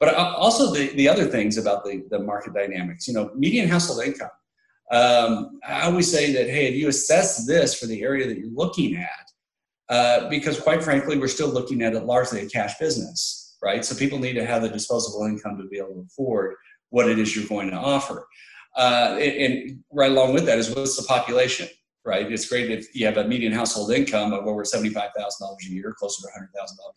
But 0.00 0.14
also 0.14 0.72
the, 0.72 0.88
the 0.94 1.08
other 1.08 1.24
things 1.24 1.56
about 1.56 1.84
the, 1.84 2.04
the 2.10 2.18
market 2.18 2.54
dynamics, 2.54 3.08
you 3.08 3.14
know, 3.14 3.30
median 3.34 3.68
household 3.68 4.04
income. 4.04 4.30
Um, 4.90 5.60
I 5.66 5.82
always 5.82 6.10
say 6.10 6.32
that, 6.32 6.50
hey, 6.50 6.66
if 6.66 6.74
you 6.74 6.88
assess 6.88 7.46
this 7.46 7.78
for 7.78 7.86
the 7.86 8.02
area 8.02 8.26
that 8.26 8.38
you're 8.38 8.52
looking 8.52 8.96
at, 8.96 9.08
uh, 9.88 10.28
because 10.28 10.60
quite 10.60 10.82
frankly, 10.82 11.18
we're 11.18 11.28
still 11.28 11.48
looking 11.48 11.82
at 11.82 11.94
it 11.94 12.04
largely 12.04 12.40
a 12.40 12.48
cash 12.48 12.78
business, 12.78 13.56
right? 13.62 13.84
So 13.84 13.94
people 13.94 14.18
need 14.18 14.34
to 14.34 14.44
have 14.44 14.62
the 14.62 14.68
disposable 14.68 15.24
income 15.26 15.58
to 15.58 15.68
be 15.68 15.78
able 15.78 15.94
to 15.94 16.06
afford 16.06 16.54
what 16.90 17.08
it 17.08 17.18
is 17.18 17.34
you're 17.34 17.48
going 17.48 17.70
to 17.70 17.76
offer. 17.76 18.26
Uh, 18.76 19.16
and, 19.20 19.52
and 19.52 19.84
right 19.92 20.10
along 20.10 20.34
with 20.34 20.46
that 20.46 20.58
is 20.58 20.74
what's 20.74 20.96
the 20.96 21.06
population? 21.06 21.68
right? 22.04 22.30
It's 22.30 22.48
great 22.48 22.70
if 22.70 22.94
you 22.94 23.06
have 23.06 23.16
a 23.16 23.24
median 23.26 23.52
household 23.52 23.90
income 23.90 24.32
of 24.32 24.46
over 24.46 24.62
$75,000 24.62 25.10
a 25.10 25.70
year, 25.70 25.94
closer 25.98 26.22
to 26.22 26.40
$100,000 26.40 26.46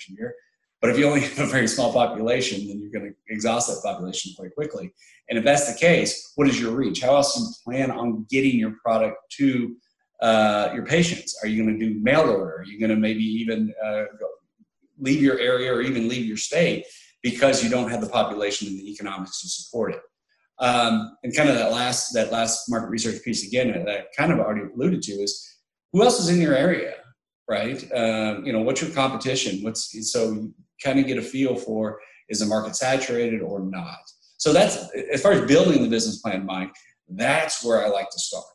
a 0.09 0.13
year. 0.13 0.35
But 0.81 0.91
if 0.91 0.99
you 0.99 1.07
only 1.07 1.21
have 1.35 1.39
a 1.39 1.45
very 1.45 1.67
small 1.67 1.93
population, 1.93 2.67
then 2.67 2.79
you're 2.79 2.91
going 2.91 3.11
to 3.11 3.33
exhaust 3.33 3.69
that 3.69 3.81
population 3.83 4.33
quite 4.37 4.53
quickly. 4.53 4.93
And 5.29 5.37
if 5.37 5.45
that's 5.45 5.71
the 5.71 5.79
case, 5.79 6.33
what 6.35 6.47
is 6.47 6.59
your 6.59 6.71
reach? 6.71 7.01
How 7.01 7.15
else 7.15 7.35
do 7.35 7.41
you 7.41 7.49
plan 7.63 7.91
on 7.91 8.25
getting 8.29 8.57
your 8.57 8.75
product 8.83 9.17
to 9.37 9.75
uh, 10.21 10.69
your 10.73 10.85
patients? 10.85 11.37
Are 11.41 11.47
you 11.47 11.63
going 11.63 11.79
to 11.79 11.85
do 11.85 11.99
mail 11.99 12.21
order? 12.21 12.57
Are 12.57 12.65
you 12.65 12.79
going 12.79 12.89
to 12.89 12.95
maybe 12.95 13.23
even 13.23 13.73
uh, 13.83 14.03
leave 14.99 15.21
your 15.21 15.39
area 15.39 15.73
or 15.73 15.81
even 15.81 16.07
leave 16.07 16.25
your 16.25 16.37
state 16.37 16.85
because 17.21 17.63
you 17.63 17.69
don't 17.69 17.89
have 17.89 18.01
the 18.01 18.09
population 18.09 18.67
and 18.67 18.77
the 18.77 18.91
economics 18.91 19.41
to 19.41 19.47
support 19.47 19.93
it? 19.93 20.01
Um, 20.59 21.15
and 21.23 21.35
kind 21.35 21.49
of 21.49 21.55
that 21.55 21.71
last 21.71 22.13
that 22.13 22.31
last 22.31 22.69
market 22.69 22.89
research 22.89 23.23
piece 23.23 23.45
again 23.45 23.71
that 23.71 23.89
I 23.89 24.05
kind 24.15 24.31
of 24.31 24.39
already 24.39 24.61
alluded 24.73 25.03
to 25.03 25.11
is 25.13 25.57
who 25.93 26.03
else 26.03 26.19
is 26.19 26.29
in 26.29 26.41
your 26.41 26.55
area, 26.55 26.95
right? 27.47 27.79
Um, 27.93 28.43
you 28.45 28.51
know, 28.53 28.61
what's 28.61 28.81
your 28.81 28.91
competition? 28.91 29.63
What's 29.63 29.95
so 30.11 30.31
you 30.31 30.53
kind 30.83 30.99
of 30.99 31.05
get 31.05 31.17
a 31.17 31.21
feel 31.21 31.55
for 31.55 31.99
is 32.29 32.39
the 32.39 32.45
market 32.45 32.75
saturated 32.75 33.41
or 33.41 33.59
not? 33.59 33.99
So 34.37 34.51
that's 34.51 34.77
as 35.11 35.21
far 35.21 35.33
as 35.33 35.47
building 35.47 35.83
the 35.83 35.89
business 35.89 36.21
plan, 36.21 36.45
Mike. 36.45 36.73
That's 37.09 37.63
where 37.63 37.85
I 37.85 37.89
like 37.89 38.09
to 38.09 38.19
start. 38.19 38.45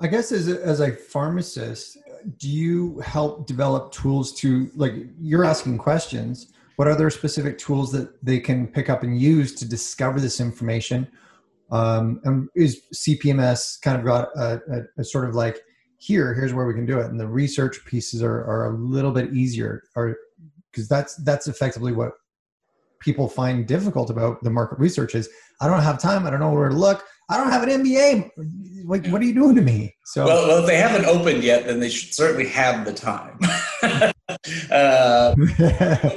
I 0.00 0.08
guess 0.08 0.32
as 0.32 0.48
a, 0.48 0.60
as 0.64 0.80
a 0.80 0.92
pharmacist, 0.92 1.96
do 2.38 2.48
you 2.48 2.98
help 3.00 3.46
develop 3.46 3.92
tools 3.92 4.32
to 4.40 4.70
like 4.74 4.94
you're 5.20 5.44
asking 5.44 5.78
questions? 5.78 6.52
What 6.76 6.88
are 6.88 6.94
there 6.94 7.10
specific 7.10 7.58
tools 7.58 7.92
that 7.92 8.24
they 8.24 8.40
can 8.40 8.66
pick 8.66 8.88
up 8.88 9.02
and 9.02 9.20
use 9.20 9.54
to 9.56 9.68
discover 9.68 10.20
this 10.20 10.40
information? 10.40 11.08
Um, 11.70 12.20
and 12.24 12.50
is 12.54 12.82
cpms 12.94 13.80
kind 13.80 13.98
of 13.98 14.04
got 14.04 14.28
a, 14.36 14.60
a, 14.70 15.00
a, 15.00 15.04
sort 15.04 15.26
of 15.26 15.34
like 15.34 15.58
here 15.96 16.34
here's 16.34 16.52
where 16.52 16.66
we 16.66 16.74
can 16.74 16.84
do 16.84 16.98
it. 16.98 17.06
And 17.06 17.18
the 17.18 17.26
research 17.26 17.82
pieces 17.86 18.22
are, 18.22 18.44
are 18.44 18.74
a 18.74 18.76
little 18.76 19.10
bit 19.10 19.32
easier 19.32 19.82
or 19.96 20.14
because 20.70 20.88
that's 20.88 21.16
that's 21.24 21.48
effectively 21.48 21.92
what 21.92 22.12
people 23.00 23.28
find 23.28 23.66
difficult 23.66 24.10
about 24.10 24.42
the 24.42 24.50
market 24.50 24.78
research 24.78 25.14
is 25.14 25.28
i 25.60 25.66
don't 25.68 25.82
have 25.82 26.00
time 26.00 26.26
i 26.26 26.30
don't 26.30 26.40
know 26.40 26.52
where 26.52 26.68
to 26.68 26.74
look 26.74 27.04
i 27.28 27.36
don't 27.36 27.50
have 27.50 27.62
an 27.62 27.84
mba 27.84 28.30
like 28.84 29.06
what 29.08 29.20
are 29.20 29.24
you 29.24 29.34
doing 29.34 29.54
to 29.54 29.62
me? 29.62 29.94
So 30.04 30.24
well, 30.24 30.48
well 30.48 30.58
if 30.60 30.66
they 30.66 30.76
haven't 30.76 31.04
opened 31.06 31.42
yet 31.42 31.66
then 31.66 31.80
they 31.80 31.88
should 31.88 32.14
certainly 32.14 32.48
have 32.48 32.84
the 32.84 32.92
time 32.92 33.38
uh, 34.70 35.34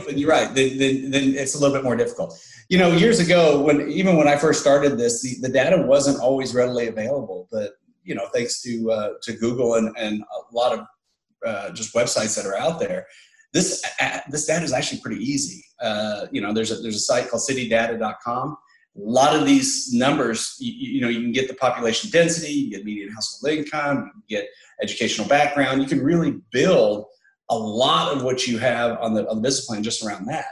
you're 0.10 0.30
right. 0.30 0.54
Then, 0.56 0.78
then, 0.78 1.12
then, 1.12 1.36
it's 1.36 1.54
a 1.54 1.60
little 1.60 1.76
bit 1.76 1.84
more 1.84 1.96
difficult. 1.96 2.40
You 2.70 2.80
know, 2.80 2.92
years 2.92 3.20
ago, 3.20 3.62
when 3.62 3.90
even 3.90 4.18
when 4.18 4.28
I 4.28 4.36
first 4.36 4.62
started 4.62 4.98
this, 4.98 5.22
the, 5.22 5.36
the 5.42 5.50
data 5.50 5.84
wasn't 5.86 6.20
always 6.20 6.56
readily 6.56 6.88
available. 6.88 7.48
But 7.52 7.74
you 8.04 8.16
know, 8.16 8.28
thanks 8.34 8.62
to 8.64 8.92
uh, 8.92 9.10
to 9.24 9.34
Google 9.34 9.76
and, 9.76 9.96
and 9.98 10.24
a 10.24 10.56
lot 10.56 10.74
of 10.74 10.86
uh, 11.46 11.72
just 11.72 11.94
websites 11.94 12.36
that 12.36 12.48
are 12.48 12.58
out 12.58 12.80
there, 12.80 13.06
this 13.54 13.84
uh, 14.02 14.20
this 14.30 14.46
data 14.46 14.64
is 14.64 14.74
actually 14.74 15.02
pretty 15.02 15.22
easy. 15.24 15.64
Uh, 15.80 16.26
you 16.32 16.42
know, 16.42 16.52
there's 16.52 16.72
a 16.72 16.76
there's 16.76 16.96
a 16.96 17.00
site 17.00 17.30
called 17.30 17.44
CityData.com. 17.48 18.58
A 18.98 19.00
lot 19.00 19.36
of 19.36 19.46
these 19.46 19.94
numbers, 19.94 20.56
you, 20.58 20.72
you, 20.72 21.02
know, 21.02 21.10
you 21.10 21.20
can 21.20 21.34
get 21.34 21.50
the 21.50 21.54
population 21.54 22.10
density, 22.12 22.54
you 22.54 22.72
get 22.72 22.86
median 22.86 23.12
household 23.14 23.54
income, 23.54 24.10
you 24.26 24.38
get 24.38 24.48
educational 24.82 25.28
background. 25.28 25.82
You 25.82 25.88
can 25.88 26.02
really 26.02 26.40
build 26.52 27.08
a 27.50 27.58
lot 27.58 28.16
of 28.16 28.24
what 28.24 28.48
you 28.48 28.58
have 28.58 28.98
on 29.00 29.14
the, 29.14 29.28
on 29.30 29.38
the 29.38 29.42
business 29.42 29.66
plan 29.66 29.84
just 29.84 30.04
around 30.04 30.26
that. 30.26 30.46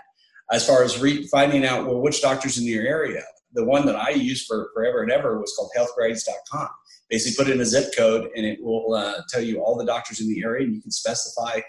As 0.51 0.65
far 0.65 0.83
as 0.83 0.99
re- 0.99 1.25
finding 1.27 1.65
out 1.65 1.85
well, 1.85 2.01
which 2.01 2.21
doctors 2.21 2.57
in 2.57 2.65
your 2.65 2.85
area, 2.85 3.23
the 3.53 3.63
one 3.63 3.85
that 3.85 3.95
I 3.95 4.09
used 4.09 4.47
for 4.47 4.69
forever 4.73 5.01
and 5.01 5.11
ever 5.11 5.39
was 5.39 5.53
called 5.55 5.71
healthgrades.com. 5.77 6.69
Basically, 7.09 7.43
put 7.43 7.53
in 7.53 7.61
a 7.61 7.65
zip 7.65 7.93
code 7.95 8.29
and 8.35 8.45
it 8.45 8.63
will 8.63 8.93
uh, 8.93 9.21
tell 9.29 9.41
you 9.41 9.61
all 9.61 9.77
the 9.77 9.85
doctors 9.85 10.21
in 10.21 10.27
the 10.27 10.43
area, 10.43 10.65
and 10.65 10.75
you 10.75 10.81
can 10.81 10.91
specify 10.91 11.59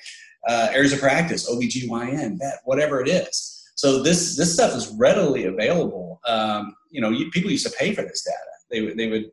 uh, 0.49 0.69
areas 0.73 0.93
of 0.93 1.01
practice, 1.01 1.51
OBGYN, 1.51 2.39
vet, 2.39 2.61
whatever 2.65 3.01
it 3.01 3.09
is. 3.09 3.63
So 3.75 4.03
this 4.03 4.37
this 4.37 4.55
stuff 4.55 4.75
is 4.75 4.89
readily 4.97 5.47
available. 5.47 6.21
Um, 6.27 6.75
you 6.91 7.01
know, 7.01 7.11
you, 7.11 7.31
people 7.31 7.51
used 7.51 7.67
to 7.67 7.73
pay 7.77 7.95
for 7.95 8.03
this 8.03 8.23
data. 8.23 8.39
They 8.71 8.95
they 8.95 9.11
would 9.11 9.31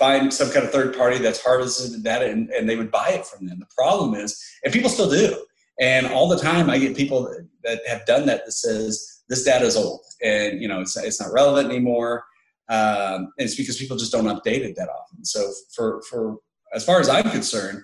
find 0.00 0.32
some 0.32 0.50
kind 0.50 0.64
of 0.64 0.72
third 0.72 0.96
party 0.96 1.18
that's 1.18 1.44
harvested 1.44 2.02
that 2.02 2.22
and, 2.22 2.48
and 2.50 2.68
they 2.68 2.74
would 2.74 2.90
buy 2.90 3.10
it 3.10 3.26
from 3.26 3.46
them. 3.46 3.60
The 3.60 3.66
problem 3.76 4.14
is, 4.14 4.42
and 4.64 4.72
people 4.72 4.88
still 4.88 5.10
do, 5.10 5.36
and 5.78 6.06
all 6.06 6.26
the 6.26 6.38
time 6.38 6.70
I 6.70 6.78
get 6.78 6.96
people 6.96 7.32
that, 7.64 7.80
have 7.86 8.06
done 8.06 8.24
that 8.26 8.46
that 8.46 8.52
says 8.52 9.22
this 9.28 9.44
data 9.44 9.66
is 9.66 9.76
old 9.76 10.00
and 10.22 10.60
you 10.60 10.66
know 10.66 10.80
it's, 10.80 10.96
it's 10.96 11.20
not 11.20 11.32
relevant 11.32 11.68
anymore. 11.68 12.24
Um, 12.70 13.32
and 13.36 13.46
it's 13.46 13.56
because 13.56 13.76
people 13.76 13.96
just 13.96 14.12
don't 14.12 14.24
update 14.24 14.62
it 14.68 14.74
that 14.76 14.88
often. 14.88 15.24
So 15.24 15.52
for 15.76 16.02
for 16.08 16.38
as 16.74 16.84
far 16.84 16.98
as 16.98 17.08
I'm 17.08 17.30
concerned, 17.30 17.82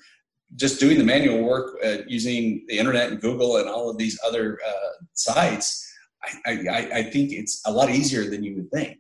just 0.55 0.81
doing 0.81 0.97
the 0.97 1.05
manual 1.05 1.43
work 1.43 1.77
uh, 1.85 1.99
using 2.07 2.65
the 2.69 2.79
internet 2.79 3.11
and 3.11 3.21
Google 3.21 3.59
and 3.59 3.69
all 3.69 3.91
of 3.91 3.99
these 3.99 4.19
other 4.27 4.59
uh, 4.67 4.95
sites, 5.13 5.87
I, 6.47 6.53
I, 6.71 6.91
I 7.01 7.03
think 7.03 7.33
it's 7.33 7.63
a 7.67 7.73
lot 7.73 7.91
easier 7.91 8.31
than 8.31 8.43
you 8.43 8.55
would 8.57 8.71
think 8.71 8.99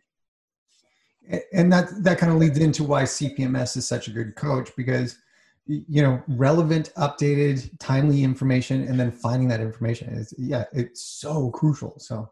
and 1.52 1.73
that 1.73 1.88
that 2.02 2.18
kind 2.18 2.33
of 2.33 2.38
leads 2.38 2.59
into 2.59 2.85
why 2.85 3.02
CPMS 3.02 3.76
is 3.76 3.87
such 3.87 4.09
a 4.09 4.11
good 4.11 4.37
coach 4.37 4.75
because 4.76 5.18
you 5.66 6.02
know 6.02 6.23
relevant 6.28 6.92
updated 6.97 7.68
timely 7.78 8.23
information 8.23 8.87
and 8.87 8.99
then 9.00 9.11
finding 9.11 9.49
that 9.49 9.61
information 9.61 10.09
is 10.11 10.33
yeah 10.38 10.64
it's 10.73 11.02
so 11.02 11.50
crucial. 11.50 11.95
So 11.99 12.30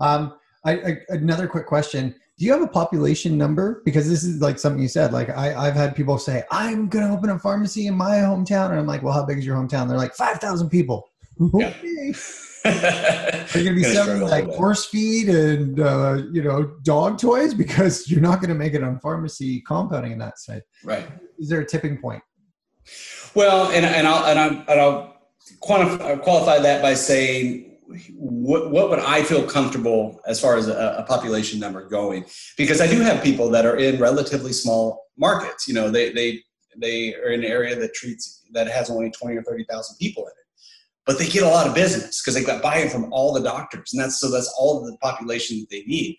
um 0.00 0.34
I, 0.64 0.72
I 0.72 0.98
another 1.10 1.46
quick 1.46 1.66
question. 1.66 2.14
Do 2.36 2.44
you 2.44 2.52
have 2.52 2.62
a 2.62 2.68
population 2.68 3.38
number? 3.38 3.80
Because 3.84 4.08
this 4.08 4.24
is 4.24 4.42
like 4.42 4.58
something 4.58 4.82
you 4.82 4.88
said 4.88 5.12
like 5.12 5.30
I, 5.30 5.54
i've 5.54 5.74
had 5.74 5.94
people 5.94 6.18
say 6.18 6.42
i'm 6.50 6.88
going 6.88 7.06
to 7.06 7.14
open 7.14 7.30
a 7.30 7.38
pharmacy 7.38 7.86
in 7.86 7.94
my 7.94 8.16
hometown 8.16 8.70
and 8.70 8.80
i'm 8.80 8.86
like 8.86 9.02
well 9.02 9.14
how 9.14 9.24
big 9.24 9.38
is 9.38 9.46
your 9.46 9.56
hometown? 9.56 9.88
They're 9.88 9.96
like 9.96 10.14
5000 10.14 10.68
people. 10.68 11.08
Yeah. 11.54 11.74
They're 12.64 13.62
going 13.62 13.66
to 13.66 13.74
be 13.74 13.84
selling 13.84 14.22
like 14.22 14.46
horse 14.46 14.86
feed 14.86 15.28
and 15.28 15.78
uh, 15.80 16.22
you 16.32 16.42
know 16.42 16.74
dog 16.82 17.18
toys 17.18 17.52
because 17.52 18.10
you're 18.10 18.22
not 18.22 18.40
going 18.40 18.48
to 18.48 18.54
make 18.54 18.72
it 18.72 18.82
on 18.82 18.98
pharmacy 19.00 19.60
compounding 19.60 20.12
in 20.12 20.18
that 20.18 20.38
side. 20.38 20.62
Right. 20.82 21.06
Is 21.38 21.48
there 21.48 21.60
a 21.60 21.66
tipping 21.66 21.98
point? 21.98 22.22
Well, 23.34 23.70
and 23.70 23.84
and 23.84 24.06
I'll 24.06 24.24
and, 24.24 24.38
i 24.38 24.46
and 24.72 24.80
I'll 24.80 25.16
quantify, 25.62 26.20
qualify 26.22 26.58
that 26.60 26.80
by 26.80 26.94
saying 26.94 27.74
what, 28.14 28.70
what 28.70 28.90
would 28.90 28.98
I 28.98 29.22
feel 29.22 29.46
comfortable 29.46 30.20
as 30.26 30.40
far 30.40 30.56
as 30.56 30.68
a, 30.68 30.96
a, 30.98 31.02
population 31.04 31.60
number 31.60 31.86
going? 31.86 32.24
Because 32.56 32.80
I 32.80 32.86
do 32.86 33.00
have 33.00 33.22
people 33.22 33.50
that 33.50 33.66
are 33.66 33.76
in 33.76 34.00
relatively 34.00 34.52
small 34.52 35.04
markets. 35.18 35.68
You 35.68 35.74
know, 35.74 35.90
they 35.90 36.12
they 36.12 36.42
they 36.76 37.14
are 37.14 37.28
in 37.28 37.44
an 37.44 37.50
area 37.50 37.76
that 37.76 37.94
treats 37.94 38.42
that 38.52 38.68
has 38.68 38.90
only 38.90 39.10
twenty 39.10 39.36
or 39.36 39.42
thirty 39.42 39.64
thousand 39.70 39.96
people 40.00 40.24
in 40.24 40.30
it, 40.30 40.43
but 41.06 41.18
they 41.18 41.28
get 41.28 41.42
a 41.42 41.48
lot 41.48 41.66
of 41.66 41.74
business 41.74 42.22
because 42.22 42.34
they've 42.34 42.46
got 42.46 42.62
buy-in 42.62 42.88
from 42.88 43.12
all 43.12 43.32
the 43.32 43.42
doctors, 43.42 43.92
and 43.92 44.02
that's 44.02 44.20
so 44.20 44.30
that's 44.30 44.52
all 44.58 44.84
the 44.84 44.96
population 44.98 45.60
that 45.60 45.70
they 45.70 45.82
need. 45.84 46.16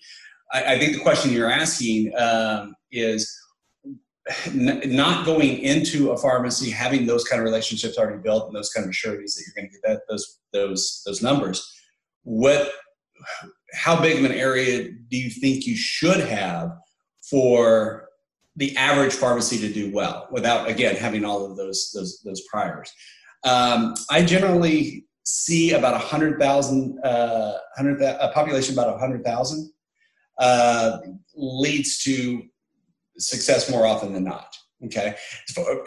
I, 0.54 0.76
I 0.76 0.80
think 0.80 0.94
the 0.94 1.02
question 1.02 1.32
you're 1.32 1.52
asking 1.52 2.14
um, 2.18 2.76
is 2.92 3.32
not 4.54 5.26
going 5.26 5.60
into 5.60 6.12
a 6.12 6.18
pharmacy 6.18 6.72
having 6.72 7.06
those 7.06 7.24
kind 7.24 7.40
of 7.40 7.46
relationships 7.46 7.98
already 7.98 8.22
built 8.22 8.48
and 8.48 8.56
those 8.56 8.72
kind 8.72 8.88
of 8.88 8.96
sureties 8.96 9.36
that 9.36 9.44
you're 9.46 9.62
going 9.62 9.72
to 9.72 9.78
get 9.78 9.88
that 9.88 10.02
those 10.10 10.40
those 10.52 11.04
those 11.06 11.22
numbers 11.22 11.72
what 12.24 12.72
how 13.74 14.00
big 14.00 14.18
of 14.18 14.26
an 14.26 14.32
area 14.32 14.90
do 15.10 15.18
you 15.18 15.30
think 15.30 15.68
you 15.68 15.76
should 15.76 16.20
have 16.22 16.72
for 17.30 18.08
the 18.56 18.76
average 18.78 19.14
pharmacy 19.14 19.60
to 19.60 19.72
do 19.72 19.94
well 19.94 20.28
without 20.32 20.68
again 20.68 20.96
having 20.96 21.24
all 21.24 21.46
of 21.46 21.56
those 21.56 21.92
those 21.94 22.20
those 22.26 22.42
priors 22.50 22.92
um, 23.46 23.94
i 24.10 24.24
generally 24.24 25.06
see 25.26 25.74
about 25.74 25.94
a 25.96 26.00
hundred 26.00 26.40
thousand 26.40 27.04
uh, 27.04 27.58
hundred 27.76 28.02
a 28.02 28.32
population 28.34 28.74
about 28.74 28.94
a 28.94 28.98
hundred 28.98 29.24
thousand 29.24 29.72
uh, 30.38 30.98
leads 31.36 32.04
to 32.04 32.44
success 33.18 33.70
more 33.70 33.86
often 33.86 34.14
than 34.14 34.24
not. 34.24 34.56
Okay, 34.86 35.16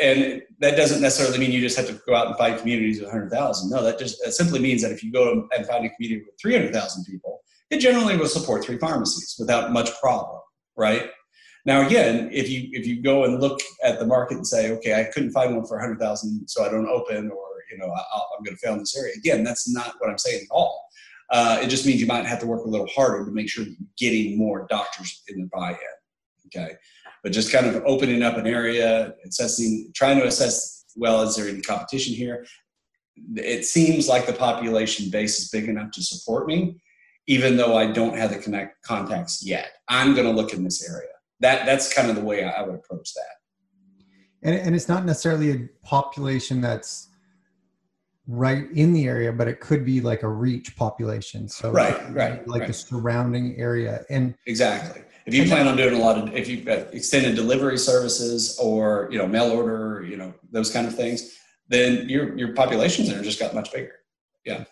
and 0.01 0.43
that 0.61 0.77
doesn't 0.77 1.03
necessarily 1.03 1.39
mean 1.39 1.53
you 1.53 1.61
just 1.61 1.77
have 1.77 1.87
to 1.87 2.01
go 2.07 2.17
out 2.17 2.27
and 2.27 2.37
find 2.37 2.59
communities 2.59 2.99
with 3.01 3.09
100,000. 3.09 3.71
No, 3.71 3.83
that 3.83 3.99
just 3.99 4.17
that 4.25 4.33
simply 4.33 4.59
means 4.61 4.83
that 4.83 4.91
if 4.91 5.05
you 5.05 5.13
go 5.13 5.47
and 5.55 5.67
find 5.67 5.85
a 5.85 5.91
community 5.91 6.25
with 6.25 6.35
300,000 6.41 7.05
people, 7.05 7.41
it 7.71 7.79
generally 7.79 8.17
will 8.17 8.27
support 8.27 8.65
three 8.65 8.79
pharmacies 8.79 9.37
without 9.39 9.73
much 9.73 9.91
problem, 10.01 10.41
right? 10.77 11.11
Now, 11.67 11.87
again, 11.87 12.31
if 12.33 12.49
you 12.49 12.71
if 12.73 12.87
you 12.87 13.03
go 13.03 13.25
and 13.25 13.41
look 13.41 13.61
at 13.85 13.99
the 13.99 14.07
market 14.07 14.39
and 14.39 14.47
say, 14.47 14.73
okay, 14.73 14.99
I 14.99 15.05
couldn't 15.05 15.33
find 15.33 15.55
one 15.55 15.67
for 15.67 15.77
100,000, 15.77 16.49
so 16.49 16.65
I 16.65 16.71
don't 16.71 16.89
open, 16.89 17.31
or 17.31 17.48
you 17.71 17.79
know, 17.79 17.91
I, 17.93 17.99
am 17.99 18.45
going 18.45 18.57
to 18.57 18.61
fail 18.61 18.75
in 18.75 18.81
this 18.81 18.97
area. 18.97 19.15
Again, 19.17 19.45
that's 19.45 19.73
not 19.73 19.95
what 19.99 20.11
I'm 20.11 20.19
saying 20.19 20.43
at 20.43 20.55
all. 20.55 20.89
Uh, 21.31 21.59
it 21.63 21.69
just 21.69 21.87
means 21.87 22.01
you 22.01 22.07
might 22.07 22.25
have 22.25 22.41
to 22.41 22.47
work 22.47 22.65
a 22.65 22.69
little 22.69 22.87
harder 22.87 23.25
to 23.25 23.31
make 23.31 23.49
sure 23.49 23.65
that 23.65 23.71
you're 23.71 23.89
getting 23.99 24.39
more 24.39 24.67
doctors 24.71 25.23
in 25.29 25.41
the 25.41 25.49
buy-in. 25.53 25.77
Okay, 26.47 26.77
but 27.23 27.33
just 27.33 27.53
kind 27.53 27.67
of 27.67 27.83
opening 27.85 28.23
up 28.23 28.39
an 28.39 28.47
area, 28.47 29.13
assessing, 29.27 29.91
trying 29.95 30.19
to 30.19 30.27
assess, 30.27 30.87
well, 30.97 31.21
is 31.23 31.37
there 31.37 31.47
any 31.47 31.61
competition 31.61 32.15
here? 32.15 32.47
It 33.37 33.67
seems 33.67 34.09
like 34.09 34.27
the 34.27 34.33
population 34.33 35.11
base 35.11 35.39
is 35.39 35.51
big 35.51 35.69
enough 35.69 35.91
to 35.93 36.03
support 36.03 36.47
me, 36.47 36.81
even 37.27 37.59
though 37.59 37.77
I 37.77 37.93
don't 37.93 38.17
have 38.17 38.31
the 38.31 38.39
connect 38.39 38.83
contacts 38.83 39.45
yet. 39.45 39.73
I'm 39.89 40.15
going 40.15 40.27
to 40.27 40.33
look 40.33 40.55
in 40.55 40.65
this 40.65 40.89
area. 40.89 41.09
That 41.41 41.67
that's 41.67 41.93
kind 41.93 42.09
of 42.09 42.17
the 42.17 42.25
way 42.25 42.45
I 42.45 42.63
would 42.63 42.77
approach 42.77 43.13
that. 43.15 43.39
And 44.43 44.55
and 44.55 44.75
it's 44.75 44.89
not 44.89 45.05
necessarily 45.05 45.51
a 45.53 45.69
population 45.85 46.61
that's 46.61 47.09
right 48.29 48.71
in 48.73 48.93
the 48.93 49.07
area, 49.07 49.33
but 49.33 49.49
it 49.49 49.59
could 49.59 49.85
be 49.85 50.01
like 50.01 50.23
a 50.23 50.29
reach 50.29 50.77
population. 50.77 51.49
So 51.49 51.73
right, 51.73 51.99
right, 52.15 52.47
like 52.47 52.61
right. 52.61 52.67
the 52.69 52.73
surrounding 52.73 53.57
area. 53.57 54.05
And 54.09 54.35
exactly 54.47 55.03
if 55.29 55.35
you 55.35 55.47
plan 55.47 55.69
on 55.69 55.77
doing 55.77 55.95
a 55.95 55.99
lot 55.99 56.17
of 56.17 56.35
if 56.35 56.49
you've 56.49 56.65
got 56.65 56.93
extended 56.95 57.37
delivery 57.37 57.77
services 57.77 58.59
or 58.59 59.09
you 59.13 59.19
know 59.19 59.27
mail 59.27 59.51
order 59.51 60.03
you 60.03 60.17
know 60.17 60.33
those 60.51 60.71
kind 60.71 60.87
of 60.87 60.97
things 60.97 61.39
then 61.69 62.09
your 62.09 62.37
your 62.37 62.55
population 62.55 63.05
center 63.05 63.23
just 63.23 63.39
got 63.39 63.55
much 63.55 63.71
bigger 63.71 63.93
yeah 64.47 64.65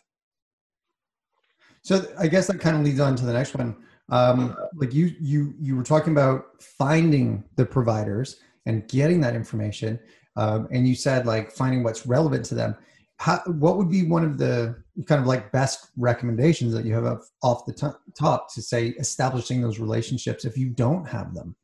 so 1.82 2.06
i 2.18 2.26
guess 2.26 2.46
that 2.46 2.58
kind 2.58 2.74
of 2.74 2.82
leads 2.82 3.00
on 3.00 3.14
to 3.14 3.26
the 3.26 3.32
next 3.32 3.54
one 3.54 3.76
um, 4.08 4.56
like 4.76 4.94
you 4.94 5.14
you 5.20 5.52
you 5.58 5.76
were 5.76 5.82
talking 5.82 6.12
about 6.12 6.62
finding 6.62 7.42
the 7.56 7.66
providers 7.66 8.36
and 8.64 8.88
getting 8.88 9.20
that 9.20 9.34
information 9.34 9.98
um, 10.36 10.68
and 10.70 10.88
you 10.88 10.94
said 10.94 11.26
like 11.26 11.50
finding 11.50 11.82
what's 11.82 12.06
relevant 12.06 12.44
to 12.46 12.54
them 12.54 12.76
how, 13.18 13.38
what 13.46 13.76
would 13.76 13.90
be 13.90 14.06
one 14.06 14.24
of 14.24 14.38
the 14.38 14.76
kind 15.06 15.20
of 15.20 15.26
like 15.26 15.50
best 15.52 15.88
recommendations 15.96 16.72
that 16.74 16.84
you 16.84 16.94
have 16.94 17.20
off 17.42 17.64
the 17.64 17.94
top 18.18 18.52
to 18.54 18.62
say 18.62 18.88
establishing 18.88 19.60
those 19.60 19.78
relationships 19.78 20.44
if 20.44 20.56
you 20.56 20.68
don't 20.68 21.06
have 21.06 21.34
them? 21.34 21.56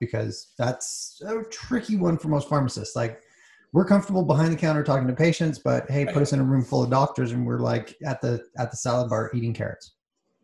Because 0.00 0.52
that's 0.58 1.22
a 1.26 1.42
tricky 1.44 1.96
one 1.96 2.18
for 2.18 2.28
most 2.28 2.48
pharmacists. 2.48 2.96
Like 2.96 3.22
we're 3.72 3.84
comfortable 3.84 4.24
behind 4.24 4.52
the 4.52 4.56
counter 4.56 4.82
talking 4.82 5.06
to 5.06 5.12
patients 5.12 5.58
but 5.58 5.88
hey 5.90 6.06
put 6.06 6.22
us 6.22 6.32
in 6.32 6.40
a 6.40 6.42
room 6.42 6.64
full 6.64 6.82
of 6.82 6.90
doctors 6.90 7.32
and 7.32 7.44
we're 7.46 7.58
like 7.58 7.94
at 8.06 8.20
the 8.20 8.42
at 8.58 8.70
the 8.70 8.76
salad 8.76 9.10
bar 9.10 9.30
eating 9.34 9.52
carrots. 9.52 9.92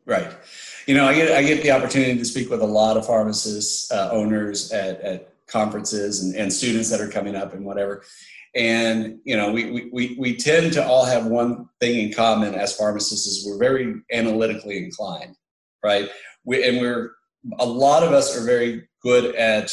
Right. 0.04 0.32
You 0.86 0.94
know 0.94 1.06
i 1.06 1.14
get 1.14 1.32
i 1.32 1.42
get 1.42 1.62
the 1.62 1.70
opportunity 1.70 2.18
to 2.18 2.24
speak 2.24 2.50
with 2.50 2.60
a 2.60 2.66
lot 2.66 2.96
of 2.96 3.06
pharmacists 3.06 3.90
uh, 3.90 4.10
owners 4.12 4.70
at, 4.72 5.00
at 5.00 5.34
conferences 5.46 6.22
and, 6.22 6.34
and 6.34 6.52
students 6.52 6.90
that 6.90 7.00
are 7.00 7.08
coming 7.08 7.34
up 7.34 7.54
and 7.54 7.64
whatever 7.64 8.02
and 8.54 9.18
you 9.24 9.36
know, 9.36 9.50
we, 9.50 9.88
we, 9.92 10.16
we 10.18 10.36
tend 10.36 10.72
to 10.74 10.86
all 10.86 11.04
have 11.04 11.26
one 11.26 11.68
thing 11.80 11.98
in 11.98 12.12
common 12.12 12.54
as 12.54 12.76
pharmacists 12.76 13.26
is 13.26 13.46
we're 13.46 13.58
very 13.58 13.94
analytically 14.12 14.78
inclined, 14.78 15.36
right? 15.82 16.10
We, 16.44 16.66
and 16.68 16.80
we're 16.80 17.12
a 17.58 17.66
lot 17.66 18.02
of 18.02 18.12
us 18.12 18.36
are 18.36 18.44
very 18.44 18.88
good 19.02 19.34
at 19.34 19.70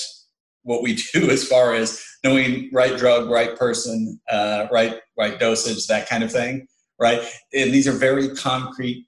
what 0.63 0.81
we 0.81 0.95
do 1.13 1.29
as 1.29 1.47
far 1.47 1.73
as 1.73 2.03
knowing 2.23 2.69
right 2.71 2.97
drug, 2.97 3.29
right 3.29 3.57
person, 3.57 4.19
uh, 4.29 4.67
right 4.71 4.99
right 5.17 5.39
dosage, 5.39 5.87
that 5.87 6.07
kind 6.07 6.23
of 6.23 6.31
thing, 6.31 6.67
right? 6.99 7.21
And 7.53 7.73
these 7.73 7.87
are 7.87 7.93
very 7.93 8.29
concrete 8.35 9.05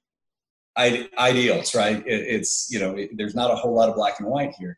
ideals, 0.77 1.75
right? 1.75 1.97
It, 2.05 2.21
it's 2.27 2.67
you 2.69 2.79
know, 2.79 2.95
it, 2.97 3.12
there's 3.15 3.36
not 3.36 3.51
a 3.51 3.55
whole 3.55 3.73
lot 3.73 3.89
of 3.89 3.95
black 3.95 4.19
and 4.19 4.27
white 4.27 4.53
here 4.60 4.77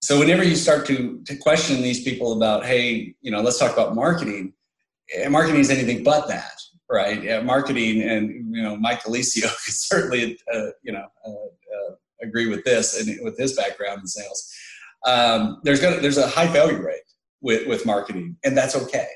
so 0.00 0.18
whenever 0.18 0.42
you 0.42 0.56
start 0.56 0.86
to, 0.86 1.20
to 1.26 1.36
question 1.36 1.82
these 1.82 2.02
people 2.02 2.32
about 2.32 2.64
hey 2.64 3.14
you 3.20 3.30
know 3.30 3.40
let's 3.40 3.58
talk 3.58 3.72
about 3.72 3.94
marketing 3.94 4.52
eh, 5.14 5.28
marketing 5.28 5.60
is 5.60 5.70
anything 5.70 6.02
but 6.02 6.28
that 6.28 6.52
right? 6.92 7.22
Yeah, 7.22 7.40
marketing 7.40 8.02
and 8.02 8.52
you 8.52 8.62
know 8.62 8.76
Mike 8.76 9.04
De 9.04 9.10
Lisio 9.10 9.42
could 9.64 9.74
certainly 9.74 10.36
uh, 10.52 10.70
you 10.82 10.92
know 10.92 11.06
uh, 11.24 11.30
uh, 11.30 11.94
agree 12.20 12.48
with 12.48 12.64
this 12.64 13.00
and 13.00 13.16
with 13.22 13.38
his 13.38 13.54
background 13.54 14.00
in 14.00 14.06
sales. 14.08 14.52
Um, 15.06 15.60
there's 15.62 15.80
gonna 15.80 16.00
there's 16.00 16.18
a 16.18 16.26
high 16.26 16.48
failure 16.48 16.84
rate 16.84 17.00
with 17.40 17.68
with 17.68 17.86
marketing 17.86 18.36
and 18.44 18.58
that's 18.58 18.74
okay 18.74 19.06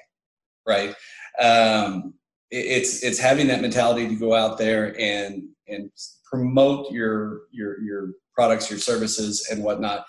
right? 0.66 0.94
Um, 1.40 2.14
it, 2.50 2.66
it's 2.66 3.02
it's 3.02 3.18
having 3.18 3.48
that 3.48 3.60
mentality 3.60 4.08
to 4.08 4.14
go 4.14 4.34
out 4.34 4.58
there 4.58 4.98
and 4.98 5.42
and 5.68 5.90
promote 6.24 6.90
your 6.90 7.42
your 7.50 7.80
your 7.80 8.10
products 8.34 8.70
your 8.70 8.78
services 8.78 9.48
and 9.50 9.62
whatnot 9.62 10.04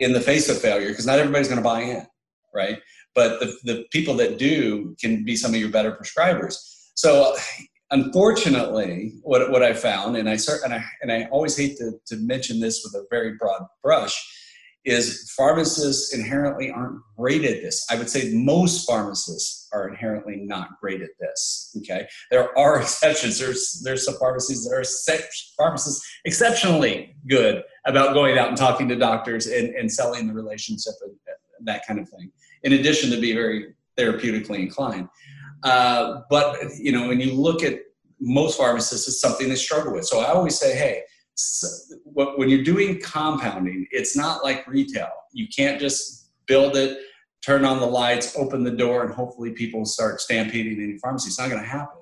in 0.00 0.12
the 0.12 0.20
face 0.20 0.48
of 0.48 0.60
failure 0.60 0.88
because 0.88 1.06
not 1.06 1.18
everybody's 1.18 1.48
going 1.48 1.60
to 1.60 1.64
buy 1.64 1.82
in, 1.82 2.06
right? 2.54 2.80
But 3.14 3.38
the, 3.40 3.56
the 3.64 3.84
people 3.90 4.14
that 4.14 4.38
do 4.38 4.96
can 5.00 5.24
be 5.24 5.36
some 5.36 5.52
of 5.52 5.60
your 5.60 5.70
better 5.70 5.92
prescribers. 5.92 6.56
So 6.94 7.36
unfortunately, 7.90 9.12
what, 9.22 9.50
what 9.50 9.62
I 9.62 9.74
found, 9.74 10.16
and 10.16 10.28
I, 10.28 10.38
and 10.64 10.74
I, 10.74 10.84
and 11.02 11.12
I 11.12 11.28
always 11.30 11.56
hate 11.56 11.76
to, 11.78 11.92
to 12.06 12.16
mention 12.16 12.60
this 12.60 12.82
with 12.82 12.94
a 13.00 13.06
very 13.10 13.34
broad 13.38 13.62
brush, 13.82 14.16
is 14.86 15.30
pharmacists 15.36 16.14
inherently 16.14 16.70
aren't 16.70 17.00
great 17.18 17.44
at 17.44 17.60
this. 17.60 17.86
I 17.90 17.96
would 17.96 18.08
say 18.08 18.32
most 18.32 18.86
pharmacists 18.86 19.68
are 19.74 19.88
inherently 19.88 20.36
not 20.36 20.80
great 20.80 21.02
at 21.02 21.10
this. 21.20 21.76
Okay, 21.78 22.06
there 22.30 22.56
are 22.58 22.80
exceptions. 22.80 23.38
There's 23.38 23.82
there's 23.84 24.06
some 24.06 24.14
pharmacies 24.14 24.64
that 24.64 24.74
are 24.74 24.84
pharmacists 25.58 26.10
exceptionally 26.24 27.14
good 27.28 27.62
about 27.86 28.14
going 28.14 28.38
out 28.38 28.48
and 28.48 28.56
talking 28.56 28.88
to 28.88 28.96
doctors 28.96 29.46
and, 29.46 29.74
and 29.74 29.90
selling 29.90 30.26
the 30.26 30.34
relationship 30.34 30.94
and 31.02 31.66
that 31.66 31.86
kind 31.86 31.98
of 32.00 32.08
thing. 32.08 32.30
In 32.62 32.74
addition 32.74 33.10
to 33.10 33.20
be 33.20 33.32
very 33.32 33.74
therapeutically 33.98 34.60
inclined, 34.60 35.08
uh, 35.62 36.20
but 36.30 36.56
you 36.78 36.92
know 36.92 37.08
when 37.08 37.20
you 37.20 37.32
look 37.34 37.62
at 37.62 37.80
most 38.20 38.58
pharmacists, 38.58 39.08
it's 39.08 39.20
something 39.20 39.48
they 39.48 39.56
struggle 39.56 39.94
with. 39.94 40.04
So 40.04 40.20
I 40.20 40.32
always 40.32 40.58
say, 40.58 40.76
hey 40.76 41.02
when 42.14 42.48
you're 42.48 42.62
doing 42.62 43.00
compounding, 43.00 43.86
it's 43.90 44.16
not 44.16 44.44
like 44.44 44.66
retail. 44.66 45.10
You 45.32 45.46
can't 45.54 45.80
just 45.80 46.30
build 46.46 46.76
it, 46.76 46.98
turn 47.44 47.64
on 47.64 47.80
the 47.80 47.86
lights, 47.86 48.36
open 48.36 48.64
the 48.64 48.70
door, 48.70 49.04
and 49.04 49.14
hopefully 49.14 49.52
people 49.52 49.84
start 49.84 50.20
stampeding 50.20 50.80
in 50.82 50.98
pharmacy. 50.98 51.28
It's 51.28 51.38
not 51.38 51.48
going 51.48 51.62
to 51.62 51.68
happen, 51.68 51.98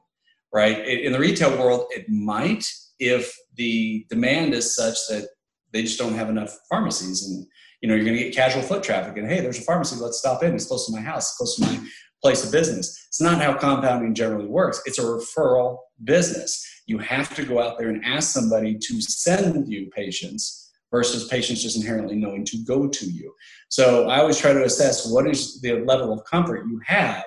right? 0.52 0.86
In 0.86 1.12
the 1.12 1.18
retail 1.18 1.56
world, 1.58 1.86
it 1.90 2.08
might 2.08 2.64
if 2.98 3.36
the 3.56 4.06
demand 4.08 4.54
is 4.54 4.74
such 4.74 4.96
that 5.08 5.28
they 5.72 5.82
just 5.82 5.98
don't 5.98 6.14
have 6.14 6.28
enough 6.28 6.56
pharmacies. 6.70 7.26
And 7.26 7.46
you 7.80 7.88
know 7.88 7.94
you're 7.94 8.04
going 8.04 8.16
to 8.16 8.24
get 8.24 8.34
casual 8.34 8.62
foot 8.62 8.82
traffic 8.82 9.16
and 9.16 9.28
hey 9.28 9.40
there's 9.40 9.58
a 9.58 9.62
pharmacy 9.62 9.96
let's 10.00 10.18
stop 10.18 10.42
in. 10.42 10.54
It's 10.54 10.66
close 10.66 10.86
to 10.86 10.92
my 10.92 11.00
house 11.00 11.36
close 11.36 11.56
to 11.56 11.62
my 11.62 11.80
place 12.22 12.44
of 12.44 12.50
business. 12.50 13.06
It's 13.08 13.20
not 13.20 13.40
how 13.40 13.54
compounding 13.54 14.14
generally 14.14 14.46
works. 14.46 14.82
It's 14.86 14.98
a 14.98 15.02
referral 15.02 15.78
business. 16.02 16.66
You 16.86 16.98
have 16.98 17.34
to 17.36 17.44
go 17.44 17.62
out 17.62 17.78
there 17.78 17.90
and 17.90 18.04
ask 18.04 18.32
somebody 18.32 18.76
to 18.76 19.00
send 19.00 19.68
you 19.68 19.88
patients 19.90 20.72
versus 20.90 21.28
patients 21.28 21.62
just 21.62 21.76
inherently 21.76 22.16
knowing 22.16 22.44
to 22.46 22.58
go 22.64 22.88
to 22.88 23.06
you. 23.06 23.32
So 23.68 24.08
i 24.08 24.18
always 24.18 24.38
try 24.38 24.52
to 24.52 24.64
assess 24.64 25.10
what 25.10 25.28
is 25.28 25.60
the 25.60 25.84
level 25.84 26.12
of 26.12 26.24
comfort 26.24 26.66
you 26.68 26.80
have 26.86 27.24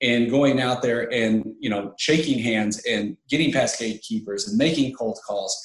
in 0.00 0.28
going 0.30 0.60
out 0.60 0.82
there 0.82 1.12
and 1.12 1.44
you 1.58 1.68
know 1.68 1.92
shaking 1.98 2.38
hands 2.38 2.80
and 2.88 3.16
getting 3.28 3.52
past 3.52 3.78
gatekeepers 3.78 4.46
and 4.46 4.56
making 4.56 4.94
cold 4.94 5.18
calls 5.26 5.60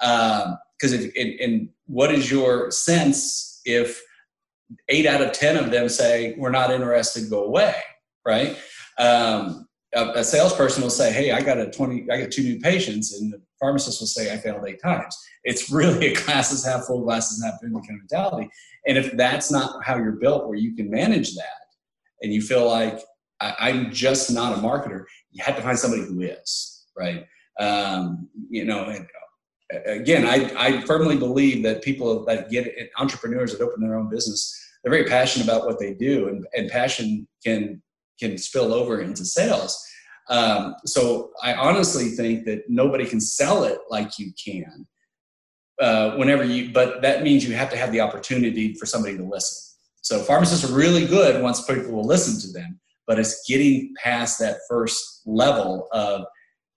um, 0.00 0.58
because 0.78 0.92
if 0.92 1.12
and 1.40 1.68
what 1.86 2.12
is 2.12 2.30
your 2.30 2.70
sense 2.70 3.60
if 3.64 4.02
eight 4.88 5.06
out 5.06 5.22
of 5.22 5.32
ten 5.32 5.56
of 5.56 5.70
them 5.70 5.88
say 5.88 6.34
we're 6.38 6.50
not 6.50 6.70
interested 6.70 7.28
go 7.30 7.44
away 7.44 7.74
right? 8.28 8.56
Um, 8.98 9.66
a, 9.94 10.10
a, 10.16 10.24
salesperson 10.24 10.82
will 10.82 10.90
say 10.90 11.10
hey 11.12 11.32
i 11.32 11.40
got 11.40 11.56
a 11.56 11.70
20 11.70 12.10
i 12.10 12.20
got 12.20 12.30
two 12.30 12.42
new 12.42 12.60
patients 12.60 13.18
and 13.18 13.32
the 13.32 13.40
pharmacist 13.58 14.00
will 14.00 14.06
say 14.06 14.32
i 14.32 14.36
failed 14.36 14.64
eight 14.66 14.82
times. 14.82 15.16
It's 15.44 15.70
really 15.72 16.08
a 16.08 16.14
glasses 16.14 16.64
half 16.64 16.84
full 16.84 17.02
glasses 17.02 17.42
half 17.42 17.54
empty 17.64 17.74
kind 17.88 18.00
of 18.00 18.10
mentality. 18.10 18.50
And 18.86 18.98
if 18.98 19.12
that's 19.16 19.50
not 19.50 19.82
how 19.84 19.96
you're 19.96 20.12
built 20.12 20.46
where 20.46 20.58
you 20.58 20.74
can 20.74 20.90
manage 20.90 21.34
that 21.36 21.66
and 22.22 22.32
you 22.32 22.42
feel 22.42 22.66
like 22.66 23.00
I, 23.40 23.70
am 23.70 23.92
just 23.92 24.32
not 24.32 24.58
a 24.58 24.60
marketer 24.60 25.04
you 25.30 25.42
have 25.44 25.56
to 25.56 25.62
find 25.62 25.78
somebody 25.78 26.02
who 26.02 26.20
is 26.20 26.86
right? 26.96 27.24
Um, 27.58 28.28
you 28.50 28.64
know 28.64 28.84
and, 28.84 29.06
again, 29.86 30.26
I, 30.26 30.50
I 30.56 30.80
firmly 30.82 31.16
believe 31.16 31.62
that 31.64 31.82
people 31.82 32.24
that 32.26 32.50
get 32.50 32.66
it, 32.66 32.90
entrepreneurs 32.98 33.52
that 33.52 33.62
open 33.62 33.80
their 33.80 33.96
own 33.96 34.08
business, 34.08 34.54
they're 34.82 34.92
very 34.92 35.04
passionate 35.04 35.44
about 35.44 35.66
what 35.66 35.78
they 35.78 35.94
do, 35.94 36.28
and, 36.28 36.46
and 36.56 36.70
passion 36.70 37.26
can 37.44 37.82
can 38.18 38.36
spill 38.36 38.74
over 38.74 39.00
into 39.00 39.24
sales. 39.24 39.80
Um, 40.28 40.74
so 40.84 41.30
I 41.42 41.54
honestly 41.54 42.08
think 42.08 42.44
that 42.46 42.64
nobody 42.68 43.06
can 43.06 43.20
sell 43.20 43.64
it 43.64 43.78
like 43.90 44.18
you 44.18 44.32
can. 44.44 44.86
Uh, 45.80 46.16
whenever 46.16 46.42
you, 46.42 46.72
but 46.72 47.00
that 47.02 47.22
means 47.22 47.46
you 47.46 47.54
have 47.54 47.70
to 47.70 47.76
have 47.76 47.92
the 47.92 48.00
opportunity 48.00 48.74
for 48.74 48.84
somebody 48.84 49.16
to 49.16 49.22
listen. 49.22 49.56
So 50.02 50.18
pharmacists 50.20 50.68
are 50.68 50.74
really 50.74 51.06
good 51.06 51.40
once 51.40 51.64
people 51.64 51.92
will 51.92 52.04
listen 52.04 52.40
to 52.40 52.52
them, 52.52 52.80
but 53.06 53.18
it's 53.20 53.46
getting 53.48 53.94
past 54.02 54.40
that 54.40 54.56
first 54.68 55.22
level 55.24 55.86
of 55.92 56.24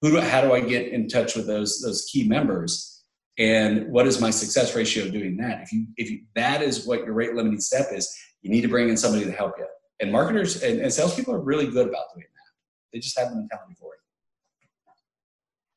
who 0.01 0.11
do, 0.11 0.19
how 0.19 0.41
do 0.41 0.53
I 0.53 0.61
get 0.61 0.87
in 0.87 1.07
touch 1.07 1.35
with 1.35 1.47
those 1.47 1.81
those 1.81 2.05
key 2.11 2.27
members? 2.27 3.03
And 3.37 3.87
what 3.87 4.07
is 4.07 4.19
my 4.19 4.29
success 4.29 4.75
ratio 4.75 5.09
doing 5.09 5.37
that? 5.37 5.61
If 5.61 5.71
you 5.71 5.85
if 5.97 6.09
you, 6.09 6.21
that 6.35 6.61
is 6.61 6.85
what 6.85 7.05
your 7.05 7.13
rate 7.13 7.33
limiting 7.33 7.61
step 7.61 7.87
is, 7.91 8.13
you 8.41 8.49
need 8.51 8.61
to 8.61 8.67
bring 8.67 8.89
in 8.89 8.97
somebody 8.97 9.25
to 9.25 9.31
help 9.31 9.53
you. 9.57 9.65
And 9.99 10.11
marketers 10.11 10.63
and, 10.63 10.81
and 10.81 10.91
salespeople 10.91 11.33
are 11.33 11.39
really 11.39 11.67
good 11.67 11.87
about 11.87 12.05
doing 12.13 12.25
that. 12.27 12.51
They 12.91 12.99
just 12.99 13.17
have 13.17 13.29
the 13.29 13.35
mentality 13.35 13.75
for 13.79 13.93
it. 13.93 13.99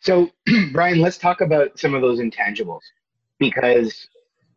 So, 0.01 0.31
Bryan, 0.73 1.01
let's 1.01 1.19
talk 1.19 1.41
about 1.41 1.79
some 1.79 1.95
of 1.95 2.03
those 2.03 2.19
intangibles 2.21 2.81
because 3.39 4.09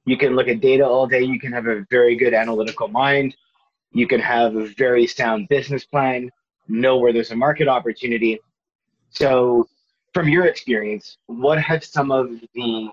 you 0.06 0.18
can 0.18 0.36
look 0.36 0.48
at 0.48 0.62
data 0.62 0.86
all 0.86 1.06
day. 1.06 1.22
You 1.22 1.40
can 1.40 1.52
have 1.52 1.68
a 1.68 1.86
very 1.90 2.16
good 2.16 2.34
analytical 2.34 2.88
mind. 2.88 3.36
You 3.92 4.08
can 4.08 4.22
have 4.22 4.56
a 4.56 4.68
very 4.78 5.08
sound 5.08 5.48
business 5.50 5.86
plan, 5.86 6.30
know 6.68 6.98
where 6.98 7.12
there's 7.12 7.32
a 7.32 7.36
market 7.36 7.68
opportunity. 7.68 8.40
So, 9.18 9.68
from 10.14 10.30
your 10.30 10.46
experience, 10.46 11.18
what 11.26 11.60
have 11.60 11.84
some 11.84 12.12
of 12.12 12.30
the 12.54 12.90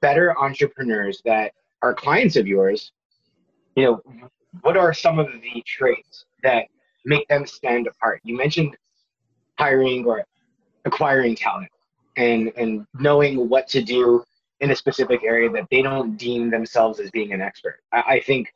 better 0.00 0.36
entrepreneurs 0.36 1.22
that 1.24 1.52
are 1.82 1.94
clients 1.94 2.34
of 2.34 2.48
yours, 2.48 2.90
you 3.76 3.84
know, 3.84 4.02
what 4.62 4.76
are 4.76 4.92
some 4.92 5.20
of 5.20 5.28
the 5.40 5.62
traits 5.64 6.24
that 6.42 6.64
make 7.04 7.28
them 7.28 7.46
stand 7.46 7.86
apart? 7.86 8.20
You 8.24 8.36
mentioned 8.36 8.76
hiring 9.56 10.04
or 10.04 10.24
acquiring 10.84 11.36
talent 11.36 11.70
and 12.16 12.52
and 12.56 12.84
knowing 12.94 13.48
what 13.48 13.68
to 13.68 13.80
do 13.80 14.24
in 14.58 14.72
a 14.72 14.76
specific 14.76 15.22
area 15.22 15.48
that 15.50 15.68
they 15.70 15.80
don't 15.80 16.16
deem 16.16 16.50
themselves 16.50 16.98
as 16.98 17.08
being 17.12 17.32
an 17.32 17.40
expert. 17.40 17.78
I, 17.92 18.02
I 18.14 18.20
think 18.20 18.52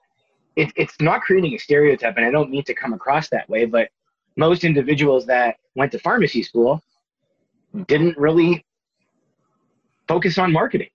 it, 0.56 0.72
it's 0.74 1.00
not 1.00 1.20
creating 1.20 1.54
a 1.54 1.58
stereotype, 1.58 2.16
and 2.16 2.26
I 2.26 2.32
don't 2.32 2.50
mean 2.50 2.64
to 2.64 2.74
come 2.74 2.92
across 2.92 3.28
that 3.28 3.48
way, 3.48 3.64
but 3.64 3.90
most 4.36 4.64
individuals 4.64 5.24
that 5.26 5.58
went 5.76 5.92
to 5.92 6.00
pharmacy 6.00 6.42
school 6.42 6.82
didn't 7.86 8.16
really 8.18 8.64
focus 10.08 10.38
on 10.38 10.52
marketing. 10.52 10.88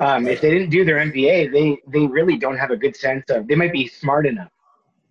Um, 0.00 0.26
if 0.26 0.40
they 0.40 0.50
didn't 0.50 0.70
do 0.70 0.84
their 0.84 0.96
MBA, 0.96 1.52
they 1.52 1.78
they 1.86 2.06
really 2.06 2.36
don't 2.36 2.56
have 2.56 2.70
a 2.70 2.76
good 2.76 2.96
sense 2.96 3.24
of. 3.30 3.46
They 3.46 3.54
might 3.54 3.72
be 3.72 3.86
smart 3.86 4.26
enough 4.26 4.50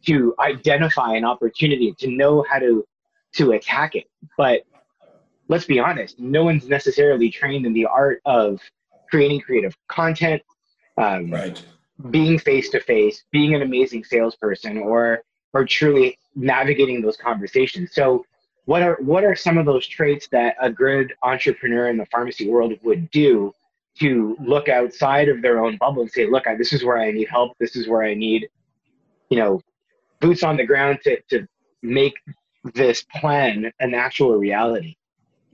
to 0.07 0.35
identify 0.39 1.15
an 1.15 1.23
opportunity 1.23 1.93
to 1.99 2.09
know 2.09 2.45
how 2.49 2.59
to 2.59 2.85
to 3.33 3.51
attack 3.51 3.95
it, 3.95 4.05
but 4.37 4.63
let's 5.47 5.65
be 5.65 5.79
honest, 5.79 6.19
no 6.19 6.43
one's 6.43 6.67
necessarily 6.67 7.29
trained 7.29 7.65
in 7.65 7.73
the 7.73 7.85
art 7.85 8.21
of 8.25 8.59
creating 9.09 9.41
creative 9.41 9.75
content, 9.87 10.41
um, 10.97 11.31
right? 11.31 11.63
Being 12.09 12.39
face 12.39 12.69
to 12.71 12.79
face, 12.79 13.23
being 13.31 13.53
an 13.53 13.61
amazing 13.61 14.03
salesperson, 14.03 14.77
or 14.77 15.21
or 15.53 15.65
truly 15.65 16.17
navigating 16.35 17.01
those 17.01 17.17
conversations. 17.17 17.93
So 17.93 18.25
what 18.65 18.81
are 18.81 18.97
what 19.01 19.23
are 19.23 19.35
some 19.35 19.57
of 19.57 19.65
those 19.65 19.87
traits 19.87 20.27
that 20.31 20.55
a 20.61 20.69
good 20.69 21.13
entrepreneur 21.23 21.89
in 21.89 21.97
the 21.97 22.05
pharmacy 22.07 22.49
world 22.49 22.73
would 22.83 23.09
do 23.11 23.53
to 23.99 24.37
look 24.39 24.69
outside 24.69 25.27
of 25.27 25.41
their 25.41 25.63
own 25.63 25.77
bubble 25.77 26.03
and 26.03 26.11
say 26.11 26.27
look 26.29 26.47
I, 26.47 26.55
this 26.55 26.73
is 26.73 26.83
where 26.83 26.97
i 26.97 27.11
need 27.11 27.27
help 27.29 27.57
this 27.59 27.75
is 27.75 27.87
where 27.87 28.03
i 28.03 28.13
need 28.13 28.47
you 29.29 29.37
know 29.37 29.61
boots 30.19 30.43
on 30.43 30.57
the 30.57 30.65
ground 30.65 30.99
to, 31.03 31.19
to 31.29 31.47
make 31.81 32.13
this 32.75 33.03
plan 33.15 33.71
an 33.79 33.93
actual 33.93 34.35
reality 34.35 34.95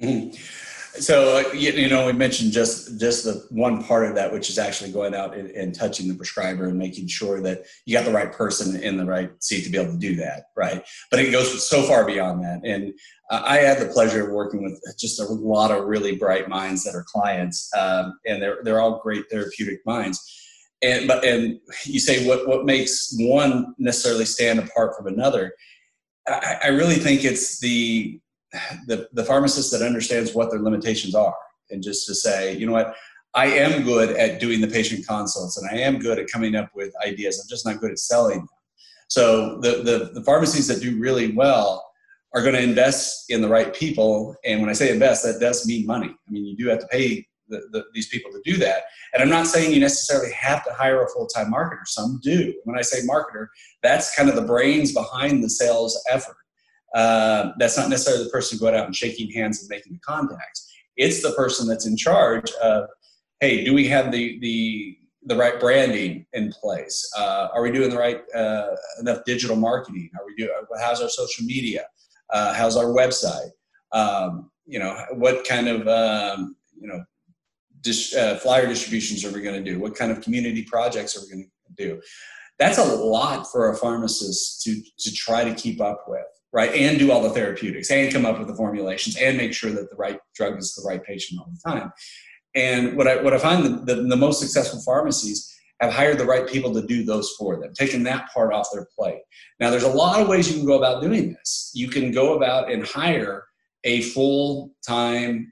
mm-hmm. 0.01 0.76
So 0.99 1.51
you 1.51 1.89
know, 1.89 2.05
we 2.05 2.13
mentioned 2.13 2.51
just 2.51 2.99
just 2.99 3.23
the 3.23 3.45
one 3.49 3.83
part 3.83 4.05
of 4.05 4.15
that, 4.15 4.31
which 4.31 4.49
is 4.49 4.57
actually 4.57 4.91
going 4.91 5.13
out 5.13 5.35
and, 5.35 5.49
and, 5.51 5.73
touching 5.73 6.07
the 6.07 6.15
prescriber 6.15 6.67
and 6.67 6.77
making 6.77 7.07
sure 7.07 7.41
that 7.41 7.65
you 7.85 7.93
got 7.95 8.05
the 8.05 8.11
right 8.11 8.31
person 8.31 8.81
in 8.81 8.97
the 8.97 9.05
right 9.05 9.31
seat 9.43 9.63
to 9.63 9.69
be 9.69 9.77
able 9.77 9.91
to 9.91 9.97
do 9.97 10.15
that, 10.15 10.45
right? 10.55 10.83
But 11.11 11.19
it 11.19 11.31
goes 11.31 11.67
so 11.69 11.83
far 11.83 12.05
beyond 12.05 12.43
that. 12.43 12.61
And 12.63 12.93
I 13.29 13.57
had 13.57 13.79
the 13.79 13.87
pleasure 13.87 14.25
of 14.25 14.33
working 14.33 14.63
with 14.63 14.81
just 14.97 15.19
a 15.19 15.25
lot 15.25 15.71
of 15.71 15.85
really 15.85 16.15
bright 16.15 16.47
minds 16.47 16.83
that 16.85 16.95
are 16.95 17.03
clients, 17.03 17.69
um, 17.77 18.17
and 18.25 18.41
they're 18.41 18.59
they're 18.63 18.81
all 18.81 18.99
great 18.99 19.25
therapeutic 19.29 19.79
minds. 19.85 20.19
And 20.81 21.07
but 21.07 21.23
and 21.25 21.59
you 21.83 21.99
say 21.99 22.25
what 22.27 22.47
what 22.47 22.65
makes 22.65 23.13
one 23.17 23.73
necessarily 23.77 24.25
stand 24.25 24.59
apart 24.59 24.95
from 24.95 25.07
another? 25.07 25.53
I, 26.27 26.57
I 26.65 26.67
really 26.69 26.95
think 26.95 27.23
it's 27.23 27.59
the 27.59 28.19
the, 28.87 29.07
the 29.13 29.23
pharmacist 29.23 29.71
that 29.71 29.81
understands 29.81 30.33
what 30.33 30.49
their 30.49 30.59
limitations 30.59 31.15
are 31.15 31.35
and 31.69 31.83
just 31.83 32.07
to 32.07 32.15
say, 32.15 32.55
you 32.55 32.65
know 32.65 32.71
what, 32.71 32.95
I 33.33 33.47
am 33.47 33.83
good 33.83 34.15
at 34.17 34.39
doing 34.39 34.61
the 34.61 34.67
patient 34.67 35.05
consults 35.05 35.57
and 35.57 35.69
I 35.69 35.81
am 35.81 35.99
good 35.99 36.17
at 36.17 36.31
coming 36.31 36.55
up 36.55 36.69
with 36.73 36.93
ideas. 37.05 37.39
I'm 37.39 37.49
just 37.49 37.65
not 37.65 37.79
good 37.79 37.91
at 37.91 37.99
selling 37.99 38.39
them. 38.39 38.49
So 39.09 39.59
the, 39.61 39.83
the, 39.83 40.11
the 40.13 40.23
pharmacies 40.23 40.67
that 40.67 40.81
do 40.81 40.99
really 40.99 41.31
well 41.33 41.83
are 42.33 42.41
going 42.41 42.55
to 42.55 42.61
invest 42.61 43.29
in 43.29 43.41
the 43.41 43.47
right 43.47 43.73
people. 43.73 44.35
And 44.45 44.59
when 44.59 44.69
I 44.69 44.73
say 44.73 44.91
invest, 44.91 45.23
that 45.23 45.39
does 45.39 45.65
mean 45.65 45.85
money. 45.85 46.09
I 46.09 46.31
mean, 46.31 46.45
you 46.45 46.57
do 46.57 46.67
have 46.67 46.79
to 46.79 46.87
pay 46.87 47.25
the, 47.47 47.61
the, 47.71 47.85
these 47.93 48.09
people 48.09 48.31
to 48.31 48.41
do 48.43 48.57
that. 48.57 48.83
And 49.13 49.23
I'm 49.23 49.29
not 49.29 49.47
saying 49.47 49.73
you 49.73 49.79
necessarily 49.79 50.31
have 50.33 50.65
to 50.65 50.73
hire 50.73 51.03
a 51.03 51.09
full 51.09 51.27
time 51.27 51.51
marketer. 51.51 51.85
Some 51.85 52.19
do. 52.21 52.53
When 52.65 52.77
I 52.77 52.81
say 52.81 53.05
marketer, 53.07 53.47
that's 53.81 54.15
kind 54.15 54.29
of 54.29 54.35
the 54.35 54.41
brains 54.41 54.93
behind 54.93 55.43
the 55.43 55.49
sales 55.49 56.01
effort. 56.09 56.35
Uh, 56.95 57.51
that's 57.59 57.77
not 57.77 57.89
necessarily 57.89 58.23
the 58.23 58.29
person 58.29 58.57
going 58.57 58.75
out 58.75 58.85
and 58.85 58.95
shaking 58.95 59.29
hands 59.31 59.59
and 59.59 59.69
making 59.69 59.93
the 59.93 59.99
contacts. 59.99 60.71
It's 60.95 61.21
the 61.21 61.31
person 61.33 61.67
that's 61.67 61.85
in 61.85 61.97
charge 61.97 62.51
of, 62.63 62.85
hey, 63.39 63.63
do 63.63 63.73
we 63.73 63.87
have 63.87 64.11
the 64.11 64.39
the 64.39 64.97
the 65.25 65.35
right 65.35 65.59
branding 65.59 66.25
in 66.33 66.51
place? 66.51 67.11
Uh, 67.17 67.49
are 67.53 67.61
we 67.61 67.71
doing 67.71 67.89
the 67.89 67.97
right 67.97 68.21
uh, 68.33 68.75
enough 68.99 69.19
digital 69.25 69.55
marketing? 69.55 70.09
Are 70.17 70.25
we 70.25 70.35
doing? 70.35 70.51
How's 70.79 71.01
our 71.01 71.09
social 71.09 71.45
media? 71.45 71.85
Uh, 72.31 72.53
how's 72.53 72.77
our 72.77 72.85
website? 72.85 73.49
Um, 73.91 74.49
you 74.65 74.79
know, 74.79 74.97
what 75.11 75.45
kind 75.45 75.67
of 75.67 75.87
um, 75.87 76.55
you 76.79 76.87
know 76.87 77.03
dis- 77.81 78.15
uh, 78.15 78.37
flyer 78.37 78.65
distributions 78.67 79.25
are 79.25 79.31
we 79.31 79.41
going 79.41 79.63
to 79.63 79.71
do? 79.71 79.79
What 79.79 79.95
kind 79.95 80.11
of 80.11 80.21
community 80.21 80.63
projects 80.63 81.17
are 81.17 81.21
we 81.21 81.29
going 81.29 81.49
to 81.67 81.87
do? 81.89 82.01
That's 82.59 82.77
a 82.79 82.83
lot 82.83 83.45
for 83.51 83.71
a 83.71 83.75
pharmacist 83.75 84.63
to 84.63 84.81
to 84.99 85.13
try 85.13 85.43
to 85.43 85.53
keep 85.53 85.81
up 85.81 86.05
with 86.07 86.25
right? 86.53 86.73
And 86.73 86.97
do 86.97 87.11
all 87.11 87.21
the 87.21 87.29
therapeutics 87.29 87.91
and 87.91 88.11
come 88.11 88.25
up 88.25 88.39
with 88.39 88.47
the 88.47 88.55
formulations 88.55 89.17
and 89.17 89.37
make 89.37 89.53
sure 89.53 89.71
that 89.71 89.89
the 89.89 89.95
right 89.95 90.19
drug 90.35 90.57
is 90.57 90.73
the 90.75 90.87
right 90.87 91.03
patient 91.03 91.39
all 91.39 91.51
the 91.51 91.69
time. 91.69 91.91
And 92.55 92.97
what 92.97 93.07
I 93.07 93.21
what 93.21 93.33
I 93.33 93.37
find 93.37 93.63
the, 93.63 93.95
the, 93.95 94.01
the 94.03 94.15
most 94.15 94.39
successful 94.39 94.81
pharmacies 94.81 95.53
have 95.79 95.93
hired 95.93 96.17
the 96.17 96.25
right 96.25 96.47
people 96.47 96.73
to 96.73 96.81
do 96.81 97.03
those 97.03 97.31
for 97.37 97.59
them, 97.59 97.71
taking 97.73 98.03
that 98.03 98.31
part 98.33 98.51
off 98.51 98.69
their 98.73 98.87
plate. 98.97 99.21
Now, 99.59 99.69
there's 99.69 99.83
a 99.83 99.89
lot 99.89 100.19
of 100.19 100.27
ways 100.27 100.49
you 100.49 100.57
can 100.57 100.65
go 100.65 100.77
about 100.77 101.03
doing 101.03 101.33
this. 101.33 101.71
You 101.75 101.87
can 101.87 102.11
go 102.11 102.35
about 102.35 102.71
and 102.71 102.83
hire 102.85 103.43
a 103.83 104.01
full 104.01 104.71
time 104.85 105.51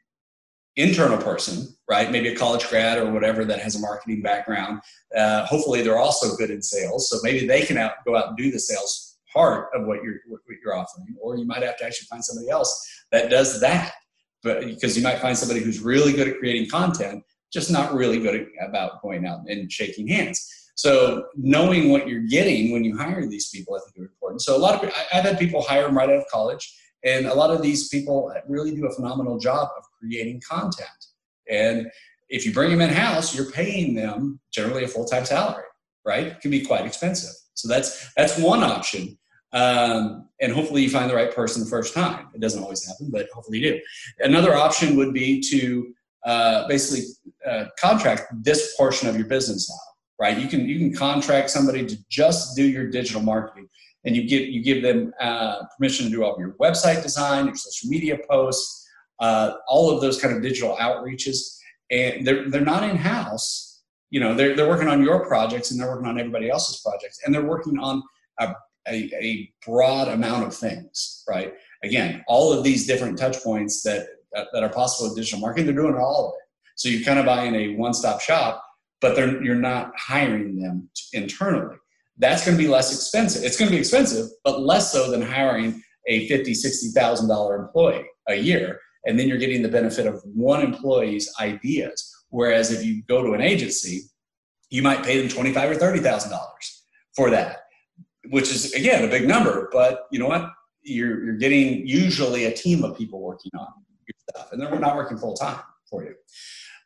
internal 0.75 1.17
person, 1.17 1.67
right? 1.88 2.12
Maybe 2.12 2.29
a 2.29 2.36
college 2.36 2.67
grad 2.67 2.97
or 2.97 3.12
whatever 3.12 3.45
that 3.45 3.60
has 3.60 3.75
a 3.75 3.79
marketing 3.79 4.21
background. 4.21 4.81
Uh, 5.15 5.45
hopefully, 5.45 5.81
they're 5.81 5.99
also 5.99 6.36
good 6.36 6.49
in 6.49 6.62
sales, 6.62 7.10
so 7.10 7.17
maybe 7.21 7.45
they 7.45 7.62
can 7.62 7.77
out, 7.77 7.93
go 8.05 8.15
out 8.15 8.29
and 8.29 8.38
do 8.38 8.51
the 8.51 8.60
sales 8.60 9.14
part 9.35 9.69
of 9.75 9.85
what 9.85 10.03
you're 10.03 10.15
what 10.27 10.41
you're 10.63 10.75
offering. 10.75 11.15
Or 11.21 11.37
you 11.37 11.45
might 11.45 11.63
have 11.63 11.77
to 11.77 11.85
actually 11.85 12.07
find 12.07 12.23
somebody 12.23 12.49
else 12.49 12.71
that 13.11 13.29
does 13.29 13.59
that, 13.61 13.93
but 14.43 14.61
because 14.61 14.97
you 14.97 15.03
might 15.03 15.19
find 15.19 15.37
somebody 15.37 15.59
who's 15.59 15.79
really 15.79 16.13
good 16.13 16.27
at 16.27 16.39
creating 16.39 16.69
content, 16.69 17.23
just 17.51 17.69
not 17.69 17.93
really 17.93 18.19
good 18.19 18.35
at, 18.35 18.69
about 18.69 19.01
going 19.01 19.27
out 19.27 19.41
and 19.47 19.71
shaking 19.71 20.07
hands. 20.07 20.71
So 20.75 21.25
knowing 21.35 21.89
what 21.89 22.07
you're 22.07 22.27
getting 22.27 22.71
when 22.71 22.83
you 22.83 22.97
hire 22.97 23.25
these 23.27 23.49
people, 23.49 23.75
I 23.75 23.79
think 23.79 23.95
is 23.97 24.11
important. 24.11 24.41
So 24.41 24.55
a 24.55 24.59
lot 24.59 24.83
of 24.83 24.91
I've 25.13 25.23
had 25.23 25.37
people 25.37 25.61
hire 25.61 25.83
them 25.83 25.97
right 25.97 26.09
out 26.09 26.17
of 26.17 26.27
college 26.31 26.73
and 27.05 27.27
a 27.27 27.33
lot 27.33 27.51
of 27.51 27.61
these 27.61 27.87
people 27.89 28.33
really 28.47 28.75
do 28.75 28.87
a 28.87 28.91
phenomenal 28.91 29.37
job 29.37 29.69
of 29.77 29.83
creating 29.99 30.41
content. 30.47 30.89
And 31.49 31.91
if 32.29 32.45
you 32.45 32.51
bring 32.51 32.71
them 32.71 32.81
in 32.81 32.89
house, 32.89 33.35
you're 33.35 33.51
paying 33.51 33.93
them 33.93 34.39
generally 34.51 34.83
a 34.83 34.87
full 34.87 35.05
time 35.05 35.23
salary, 35.23 35.63
right? 36.03 36.27
It 36.27 36.41
can 36.41 36.49
be 36.49 36.65
quite 36.65 36.85
expensive. 36.85 37.33
So 37.53 37.67
that's 37.67 38.11
that's 38.15 38.37
one 38.39 38.63
option. 38.63 39.17
Um, 39.55 40.27
and 40.41 40.51
hopefully 40.51 40.83
you 40.83 40.89
find 40.89 41.09
the 41.09 41.15
right 41.15 41.33
person 41.33 41.63
the 41.63 41.69
first 41.69 41.93
time. 41.93 42.27
It 42.35 42.41
doesn't 42.41 42.61
always 42.61 42.85
happen, 42.85 43.09
but 43.09 43.27
hopefully 43.33 43.59
you 43.59 43.73
do. 43.73 43.79
Another 44.19 44.53
option 44.53 44.95
would 44.97 45.13
be 45.13 45.41
to 45.49 45.93
uh, 46.25 46.67
basically 46.67 47.05
uh, 47.47 47.65
contract 47.79 48.23
this 48.43 48.75
portion 48.75 49.07
of 49.07 49.15
your 49.15 49.27
business 49.27 49.71
out, 49.71 49.95
right? 50.19 50.37
You 50.37 50.47
can 50.47 50.67
you 50.67 50.77
can 50.77 50.93
contract 50.93 51.49
somebody 51.49 51.85
to 51.85 51.97
just 52.09 52.55
do 52.55 52.67
your 52.67 52.89
digital 52.89 53.21
marketing 53.21 53.69
and 54.05 54.15
you 54.15 54.27
give 54.27 54.47
you 54.47 54.61
give 54.61 54.83
them 54.83 55.13
uh, 55.19 55.63
permission 55.77 56.05
to 56.05 56.11
do 56.11 56.23
all 56.23 56.33
of 56.33 56.39
your 56.39 56.53
website 56.53 57.01
design, 57.01 57.45
your 57.45 57.55
social 57.55 57.89
media 57.89 58.17
posts, 58.29 58.87
uh, 59.19 59.53
all 59.67 59.89
of 59.89 60.01
those 60.01 60.21
kind 60.21 60.35
of 60.35 60.41
digital 60.41 60.75
outreaches, 60.77 61.57
and 61.91 62.25
they're 62.25 62.49
they're 62.49 62.61
not 62.61 62.83
in 62.83 62.95
house. 62.95 63.83
You 64.09 64.19
know, 64.19 64.33
they're 64.33 64.55
they're 64.55 64.69
working 64.69 64.87
on 64.87 65.03
your 65.03 65.25
projects 65.25 65.71
and 65.71 65.79
they're 65.79 65.89
working 65.89 66.07
on 66.07 66.19
everybody 66.19 66.49
else's 66.49 66.81
projects, 66.81 67.19
and 67.25 67.33
they're 67.33 67.45
working 67.45 67.77
on 67.79 68.03
a, 68.39 68.53
a, 68.87 69.09
a 69.21 69.51
broad 69.65 70.07
amount 70.07 70.45
of 70.45 70.55
things. 70.55 71.23
Right? 71.27 71.53
Again, 71.83 72.23
all 72.27 72.53
of 72.53 72.63
these 72.63 72.87
different 72.87 73.17
touch 73.17 73.37
points 73.43 73.83
that 73.83 74.07
that, 74.33 74.63
are 74.63 74.69
possible 74.69 75.09
with 75.09 75.17
digital 75.17 75.39
marketing, 75.39 75.65
they're 75.65 75.75
doing 75.75 75.95
all 75.95 76.29
of 76.29 76.33
it. 76.33 76.43
So 76.75 76.89
you're 76.89 77.05
kind 77.05 77.19
of 77.19 77.25
buying 77.25 77.55
a 77.55 77.75
one-stop 77.75 78.19
shop, 78.19 78.61
but 78.99 79.17
you're 79.17 79.55
not 79.55 79.93
hiring 79.97 80.59
them 80.59 80.89
internally 81.13 81.77
that's 82.17 82.45
going 82.45 82.57
to 82.57 82.63
be 82.63 82.69
less 82.69 82.93
expensive. 82.93 83.43
It's 83.43 83.57
going 83.57 83.69
to 83.69 83.75
be 83.75 83.79
expensive, 83.79 84.29
but 84.43 84.61
less 84.61 84.91
so 84.91 85.11
than 85.11 85.21
hiring 85.21 85.81
a 86.07 86.27
fifty, 86.27 86.53
sixty 86.53 86.89
thousand 86.89 87.27
dollar 87.27 87.55
employee 87.55 88.05
a 88.27 88.35
year, 88.35 88.79
and 89.05 89.19
then 89.19 89.27
you're 89.27 89.37
getting 89.37 89.61
the 89.61 89.69
benefit 89.69 90.07
of 90.07 90.21
one 90.23 90.61
employee's 90.61 91.31
ideas. 91.39 92.11
Whereas 92.29 92.71
if 92.71 92.85
you 92.85 93.03
go 93.07 93.23
to 93.23 93.33
an 93.33 93.41
agency, 93.41 94.03
you 94.69 94.81
might 94.81 95.03
pay 95.03 95.19
them 95.19 95.29
twenty 95.29 95.53
five 95.53 95.69
or 95.69 95.75
thirty 95.75 95.99
thousand 95.99 96.31
dollars 96.31 96.83
for 97.15 97.29
that, 97.31 97.63
which 98.29 98.49
is 98.51 98.73
again 98.73 99.03
a 99.03 99.07
big 99.07 99.27
number. 99.27 99.69
But 99.71 100.07
you 100.11 100.19
know 100.19 100.27
what? 100.27 100.49
You're 100.83 101.23
you're 101.23 101.38
getting 101.38 101.88
usually 101.88 102.45
a 102.45 102.51
team 102.51 102.83
of 102.83 102.97
people 102.97 103.21
working 103.21 103.51
on 103.57 103.67
your 104.07 104.15
stuff, 104.29 104.51
and 104.51 104.61
they're 104.61 104.79
not 104.79 104.95
working 104.95 105.17
full 105.17 105.33
time 105.33 105.61
for 105.89 106.03
you. 106.03 106.15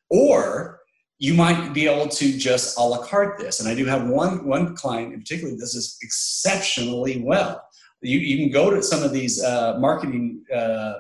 Or 0.10 0.80
you 1.20 1.34
might 1.34 1.74
be 1.74 1.86
able 1.86 2.08
to 2.08 2.38
just 2.38 2.78
a 2.78 2.82
la 2.82 3.06
carte 3.06 3.38
this. 3.38 3.60
And 3.60 3.68
I 3.68 3.76
do 3.76 3.86
have 3.86 4.08
one, 4.08 4.46
one 4.46 4.74
client 4.74 5.14
in 5.14 5.20
particular 5.20 5.54
this 5.56 5.98
exceptionally 6.02 7.22
well. 7.22 7.62
You, 8.02 8.20
you 8.20 8.38
can 8.38 8.50
go 8.50 8.74
to 8.74 8.82
some 8.82 9.04
of 9.04 9.12
these 9.12 9.44
uh, 9.44 9.78
marketing 9.80 10.46
uh, 10.56 10.94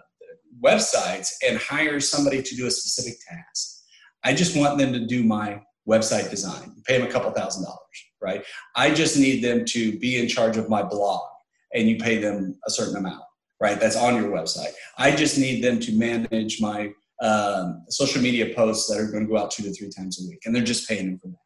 websites 0.62 1.32
and 1.48 1.58
hire 1.58 2.02
somebody 2.02 2.44
to 2.44 2.56
do 2.56 2.68
a 2.68 2.72
specific 2.72 3.18
task. 3.26 3.84
I 4.26 4.34
just 4.34 4.58
want 4.58 4.78
them 4.78 4.92
to 4.92 5.06
do 5.06 5.24
my 5.24 5.62
website 5.88 6.30
design. 6.30 6.74
You 6.76 6.84
pay 6.86 6.98
them 6.98 7.08
a 7.08 7.12
couple 7.12 7.32
thousand 7.32 7.64
dollars, 7.64 8.06
right? 8.22 8.44
I 8.76 8.94
just 8.94 9.18
need 9.18 9.44
them 9.44 9.66
to 9.66 9.98
be 10.00 10.18
in 10.18 10.28
charge 10.28 10.58
of 10.58 10.70
my 10.70 10.84
blog 10.84 11.22
and 11.74 11.88
you 11.88 11.98
pay 11.98 12.18
them 12.18 12.60
a 12.68 12.72
certain 12.72 12.98
amount, 12.98 13.24
right? 13.60 13.80
That's 13.80 13.96
on 13.96 14.16
your 14.16 14.32
website. 14.32 14.74
I 14.98 15.16
just 15.16 15.38
need 15.38 15.64
them 15.64 15.80
to 15.80 15.92
manage 15.94 16.62
my 16.62 16.92
um, 17.22 17.84
social 17.90 18.22
media 18.22 18.54
posts 18.56 18.90
that 18.90 19.00
are 19.00 19.12
going 19.12 19.26
to 19.26 19.30
go 19.30 19.38
out 19.38 19.52
two 19.52 19.64
to 19.64 19.74
three 19.74 19.90
times 19.90 20.24
a 20.24 20.30
week, 20.30 20.40
and 20.46 20.56
they're 20.56 20.64
just 20.64 20.88
paying 20.88 21.08
them 21.08 21.20
for 21.20 21.28
that, 21.28 21.38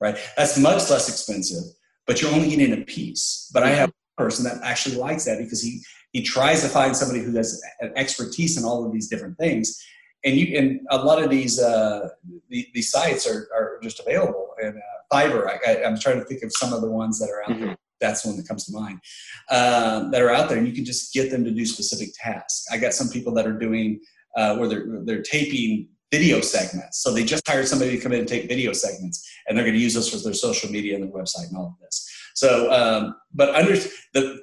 right? 0.00 0.18
That's 0.36 0.58
much 0.58 0.90
less 0.90 1.08
expensive, 1.08 1.64
but 2.06 2.20
you're 2.20 2.32
only 2.32 2.50
getting 2.50 2.80
a 2.80 2.84
piece. 2.84 3.50
But 3.52 3.62
I 3.62 3.70
have 3.70 3.88
a 3.88 4.22
person 4.22 4.44
that 4.44 4.62
actually 4.62 4.96
likes 4.96 5.24
that 5.24 5.38
because 5.38 5.62
he 5.62 5.80
he 6.12 6.22
tries 6.22 6.62
to 6.62 6.68
find 6.68 6.96
somebody 6.96 7.20
who 7.20 7.32
has 7.32 7.62
an 7.80 7.92
expertise 7.96 8.56
in 8.56 8.64
all 8.64 8.84
of 8.84 8.92
these 8.92 9.08
different 9.08 9.38
things, 9.38 9.82
and 10.24 10.36
you 10.36 10.58
and 10.58 10.80
a 10.90 10.98
lot 10.98 11.22
of 11.22 11.30
these 11.30 11.58
uh, 11.58 12.08
the, 12.50 12.66
these 12.74 12.90
sites 12.90 13.26
are, 13.26 13.48
are 13.54 13.78
just 13.82 14.00
available. 14.00 14.50
And 14.62 14.76
uh, 14.76 14.95
Fiverr, 15.12 15.58
I, 15.66 15.74
am 15.82 15.98
trying 15.98 16.18
to 16.18 16.24
think 16.24 16.42
of 16.42 16.52
some 16.52 16.72
of 16.72 16.80
the 16.80 16.90
ones 16.90 17.18
that 17.18 17.30
are 17.30 17.42
out 17.42 17.50
mm-hmm. 17.50 17.66
there. 17.66 17.76
That's 18.00 18.26
one 18.26 18.36
that 18.36 18.46
comes 18.46 18.66
to 18.66 18.72
mind 18.72 19.00
um, 19.50 20.10
that 20.10 20.20
are 20.20 20.30
out 20.30 20.48
there, 20.48 20.58
and 20.58 20.66
you 20.66 20.74
can 20.74 20.84
just 20.84 21.14
get 21.14 21.30
them 21.30 21.44
to 21.44 21.50
do 21.50 21.64
specific 21.64 22.10
tasks. 22.14 22.66
I 22.70 22.76
got 22.76 22.92
some 22.92 23.08
people 23.08 23.32
that 23.34 23.46
are 23.46 23.58
doing 23.58 24.00
uh, 24.36 24.56
where 24.56 24.68
they're 24.68 24.86
they're 25.04 25.22
taping 25.22 25.88
video 26.12 26.40
segments. 26.40 27.02
So 27.02 27.12
they 27.12 27.24
just 27.24 27.46
hired 27.48 27.66
somebody 27.66 27.96
to 27.96 28.02
come 28.02 28.12
in 28.12 28.20
and 28.20 28.28
take 28.28 28.48
video 28.48 28.72
segments, 28.72 29.26
and 29.46 29.56
they're 29.56 29.64
going 29.64 29.76
to 29.76 29.80
use 29.80 29.94
those 29.94 30.10
for 30.10 30.18
their 30.18 30.34
social 30.34 30.70
media 30.70 30.94
and 30.94 31.04
their 31.04 31.10
website 31.10 31.48
and 31.48 31.56
all 31.56 31.66
of 31.66 31.80
this. 31.80 32.08
So, 32.34 32.70
um, 32.70 33.16
but 33.32 33.54
under 33.54 33.76
the 34.12 34.42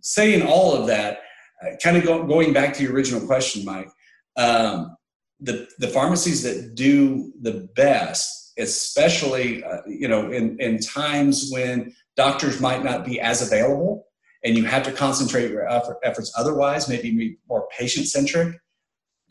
saying 0.00 0.46
all 0.46 0.74
of 0.74 0.86
that, 0.86 1.20
uh, 1.62 1.76
kind 1.82 1.96
of 1.96 2.04
go, 2.04 2.24
going 2.24 2.52
back 2.52 2.74
to 2.74 2.82
your 2.82 2.92
original 2.92 3.26
question, 3.26 3.64
Mike. 3.64 3.90
Um, 4.36 4.96
the 5.40 5.68
the 5.78 5.88
pharmacies 5.88 6.42
that 6.42 6.74
do 6.74 7.32
the 7.42 7.68
best, 7.74 8.45
especially 8.58 9.64
uh, 9.64 9.78
you 9.86 10.08
know 10.08 10.30
in 10.30 10.58
in 10.60 10.78
times 10.80 11.50
when 11.52 11.94
doctors 12.16 12.60
might 12.60 12.84
not 12.84 13.04
be 13.04 13.20
as 13.20 13.42
available, 13.42 14.06
and 14.44 14.56
you 14.56 14.64
have 14.64 14.82
to 14.84 14.92
concentrate 14.92 15.50
your 15.50 15.68
effort, 15.68 15.98
efforts 16.02 16.32
otherwise, 16.36 16.88
maybe 16.88 17.38
more 17.48 17.68
patient 17.78 18.06
centric 18.06 18.56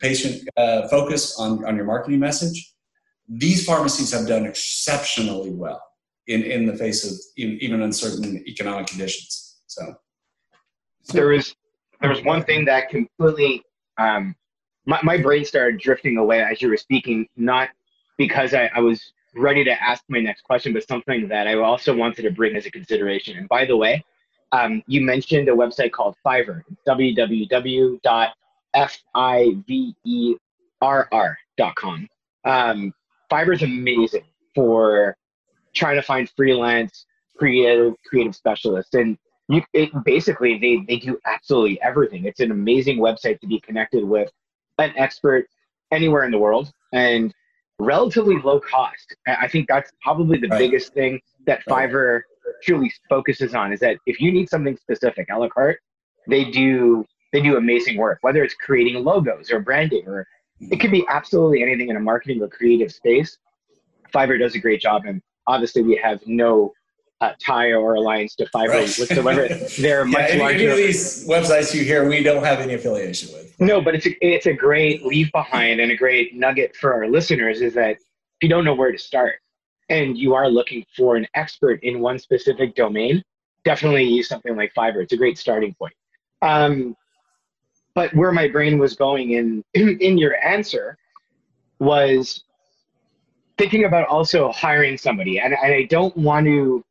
patient 0.00 0.48
uh, 0.56 0.88
focus 0.88 1.38
on, 1.38 1.64
on 1.64 1.76
your 1.76 1.84
marketing 1.84 2.20
message, 2.20 2.74
these 3.28 3.64
pharmacies 3.64 4.12
have 4.12 4.26
done 4.26 4.46
exceptionally 4.46 5.50
well 5.50 5.82
in, 6.26 6.42
in 6.42 6.66
the 6.66 6.76
face 6.76 7.04
of 7.04 7.12
even 7.36 7.82
uncertain 7.82 8.44
economic 8.46 8.86
conditions. 8.86 9.60
So 9.66 9.94
there 11.12 11.28
was 11.28 11.54
there 12.00 12.10
was 12.10 12.22
one 12.24 12.44
thing 12.44 12.66
that 12.66 12.90
completely 12.90 13.62
um, 13.98 14.34
my, 14.84 15.00
my 15.02 15.16
brain 15.16 15.44
started 15.44 15.80
drifting 15.80 16.18
away 16.18 16.42
as 16.42 16.60
you 16.60 16.68
were 16.68 16.76
speaking, 16.76 17.26
not 17.36 17.70
because 18.18 18.54
I, 18.54 18.70
I 18.74 18.80
was 18.80 19.12
ready 19.36 19.64
to 19.64 19.82
ask 19.82 20.02
my 20.08 20.20
next 20.20 20.42
question, 20.42 20.72
but 20.72 20.86
something 20.86 21.28
that 21.28 21.46
I 21.46 21.54
also 21.54 21.94
wanted 21.94 22.22
to 22.22 22.30
bring 22.30 22.56
as 22.56 22.66
a 22.66 22.70
consideration. 22.70 23.36
And 23.38 23.48
by 23.48 23.64
the 23.64 23.76
way, 23.76 24.04
um, 24.52 24.82
you 24.86 25.00
mentioned 25.00 25.48
a 25.48 25.52
website 25.52 25.92
called 25.92 26.16
Fiverr, 26.24 26.62
www 26.86 28.30
F 28.76 29.02
I 29.14 29.56
V 29.66 30.36
R 30.82 31.08
R. 31.10 31.38
Um, 32.44 32.92
Fiverr 33.30 33.54
is 33.54 33.62
amazing 33.62 34.24
for 34.54 35.16
trying 35.74 35.96
to 35.96 36.02
find 36.02 36.30
freelance 36.36 37.06
creative 37.36 37.94
creative 38.04 38.36
specialists, 38.36 38.94
and 38.94 39.18
you 39.48 39.62
it, 39.72 39.90
basically 40.04 40.58
they 40.58 40.84
they 40.86 40.98
do 40.98 41.18
absolutely 41.24 41.80
everything. 41.80 42.26
It's 42.26 42.40
an 42.40 42.50
amazing 42.50 42.98
website 42.98 43.40
to 43.40 43.46
be 43.46 43.60
connected 43.60 44.04
with 44.04 44.30
an 44.78 44.92
expert 44.96 45.46
anywhere 45.90 46.24
in 46.24 46.30
the 46.30 46.38
world, 46.38 46.70
and 46.92 47.34
relatively 47.78 48.36
low 48.42 48.60
cost. 48.60 49.14
I 49.26 49.48
think 49.48 49.68
that's 49.68 49.90
probably 50.02 50.38
the 50.38 50.48
right. 50.48 50.58
biggest 50.58 50.94
thing 50.94 51.20
that 51.46 51.64
Fiverr 51.66 52.22
truly 52.62 52.92
focuses 53.08 53.54
on 53.54 53.72
is 53.72 53.80
that 53.80 53.96
if 54.06 54.20
you 54.20 54.32
need 54.32 54.48
something 54.48 54.76
specific, 54.76 55.28
a 55.30 55.38
la 55.38 55.48
carte, 55.48 55.80
they 56.28 56.44
do 56.44 57.04
they 57.32 57.42
do 57.42 57.56
amazing 57.56 57.96
work, 57.96 58.18
whether 58.22 58.42
it's 58.42 58.54
creating 58.54 59.02
logos 59.04 59.50
or 59.50 59.60
branding, 59.60 60.06
or 60.06 60.26
it 60.60 60.80
could 60.80 60.90
be 60.90 61.04
absolutely 61.08 61.62
anything 61.62 61.90
in 61.90 61.96
a 61.96 62.00
marketing 62.00 62.40
or 62.40 62.48
creative 62.48 62.92
space. 62.92 63.36
Fiverr 64.14 64.38
does 64.38 64.54
a 64.54 64.58
great 64.58 64.80
job, 64.80 65.02
and 65.06 65.20
obviously 65.46 65.82
we 65.82 65.96
have 66.02 66.20
no 66.26 66.72
uh, 67.20 67.32
tie 67.44 67.72
or 67.72 67.94
alliance 67.94 68.34
to 68.36 68.46
Fiverr 68.46 68.68
right. 68.68 68.98
whatsoever. 68.98 69.48
They're 69.78 70.06
yeah, 70.06 70.12
much 70.12 70.30
any, 70.30 70.40
larger. 70.40 70.58
Any 70.58 70.66
of 70.66 70.76
these 70.76 71.26
websites 71.26 71.74
you 71.74 71.84
hear, 71.84 72.08
we 72.08 72.22
don't 72.22 72.44
have 72.44 72.60
any 72.60 72.74
affiliation 72.74 73.32
with. 73.32 73.58
No, 73.58 73.80
but 73.80 73.94
it's 73.94 74.06
a, 74.06 74.26
it's 74.26 74.46
a 74.46 74.52
great 74.52 75.04
leave 75.04 75.32
behind 75.32 75.80
and 75.80 75.90
a 75.90 75.96
great 75.96 76.34
nugget 76.34 76.76
for 76.76 76.92
our 76.92 77.08
listeners 77.08 77.62
is 77.62 77.74
that 77.74 77.92
if 77.92 78.42
you 78.42 78.48
don't 78.48 78.64
know 78.64 78.74
where 78.74 78.92
to 78.92 78.98
start 78.98 79.36
and 79.88 80.18
you 80.18 80.34
are 80.34 80.48
looking 80.48 80.84
for 80.94 81.16
an 81.16 81.26
expert 81.34 81.82
in 81.82 82.00
one 82.00 82.18
specific 82.18 82.74
domain, 82.74 83.22
definitely 83.64 84.04
use 84.04 84.28
something 84.28 84.56
like 84.56 84.74
Fiverr. 84.74 85.02
It's 85.02 85.12
a 85.12 85.16
great 85.16 85.38
starting 85.38 85.74
point. 85.74 85.94
Um, 86.42 86.96
but 87.94 88.14
where 88.14 88.30
my 88.30 88.46
brain 88.48 88.78
was 88.78 88.94
going 88.94 89.32
in 89.32 89.64
in, 89.72 89.98
in 90.00 90.18
your 90.18 90.36
answer 90.44 90.98
was 91.78 92.44
thinking 93.56 93.84
about 93.84 94.06
also 94.06 94.52
hiring 94.52 94.98
somebody, 94.98 95.40
and, 95.40 95.54
and 95.54 95.72
I 95.72 95.84
don't 95.84 96.14
want 96.14 96.44
to 96.44 96.84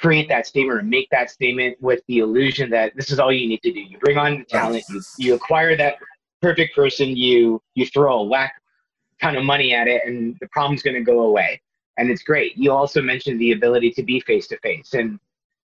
create 0.00 0.28
that 0.28 0.46
statement 0.46 0.78
or 0.78 0.82
make 0.82 1.08
that 1.10 1.30
statement 1.30 1.76
with 1.80 2.00
the 2.08 2.18
illusion 2.18 2.70
that 2.70 2.92
this 2.96 3.10
is 3.10 3.18
all 3.18 3.32
you 3.32 3.46
need 3.46 3.62
to 3.62 3.72
do. 3.72 3.80
You 3.80 3.98
bring 3.98 4.16
on 4.16 4.38
the 4.38 4.44
talent, 4.44 4.84
you, 4.88 5.02
you 5.18 5.34
acquire 5.34 5.76
that 5.76 5.96
perfect 6.40 6.74
person, 6.74 7.08
you 7.16 7.60
you 7.74 7.86
throw 7.86 8.20
a 8.20 8.24
whack 8.24 8.54
ton 9.20 9.36
of 9.36 9.44
money 9.44 9.74
at 9.74 9.86
it, 9.88 10.02
and 10.06 10.36
the 10.40 10.48
problem's 10.48 10.82
going 10.82 10.94
to 10.94 11.02
go 11.02 11.20
away, 11.20 11.60
and 11.98 12.10
it's 12.10 12.22
great. 12.22 12.56
You 12.56 12.72
also 12.72 13.02
mentioned 13.02 13.40
the 13.40 13.52
ability 13.52 13.90
to 13.92 14.02
be 14.02 14.20
face 14.20 14.46
to 14.48 14.58
face, 14.58 14.94
and 14.94 15.20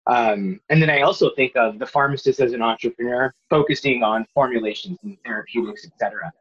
um, 0.07 0.59
and 0.69 0.81
then 0.81 0.89
I 0.89 1.01
also 1.01 1.29
think 1.35 1.55
of 1.55 1.79
the 1.79 1.85
pharmacist 1.85 2.39
as 2.39 2.53
an 2.53 2.61
entrepreneur 2.61 3.33
focusing 3.49 4.03
on 4.03 4.25
formulations 4.33 4.97
and 5.03 5.17
therapeutics, 5.23 5.85
etc. 5.85 6.31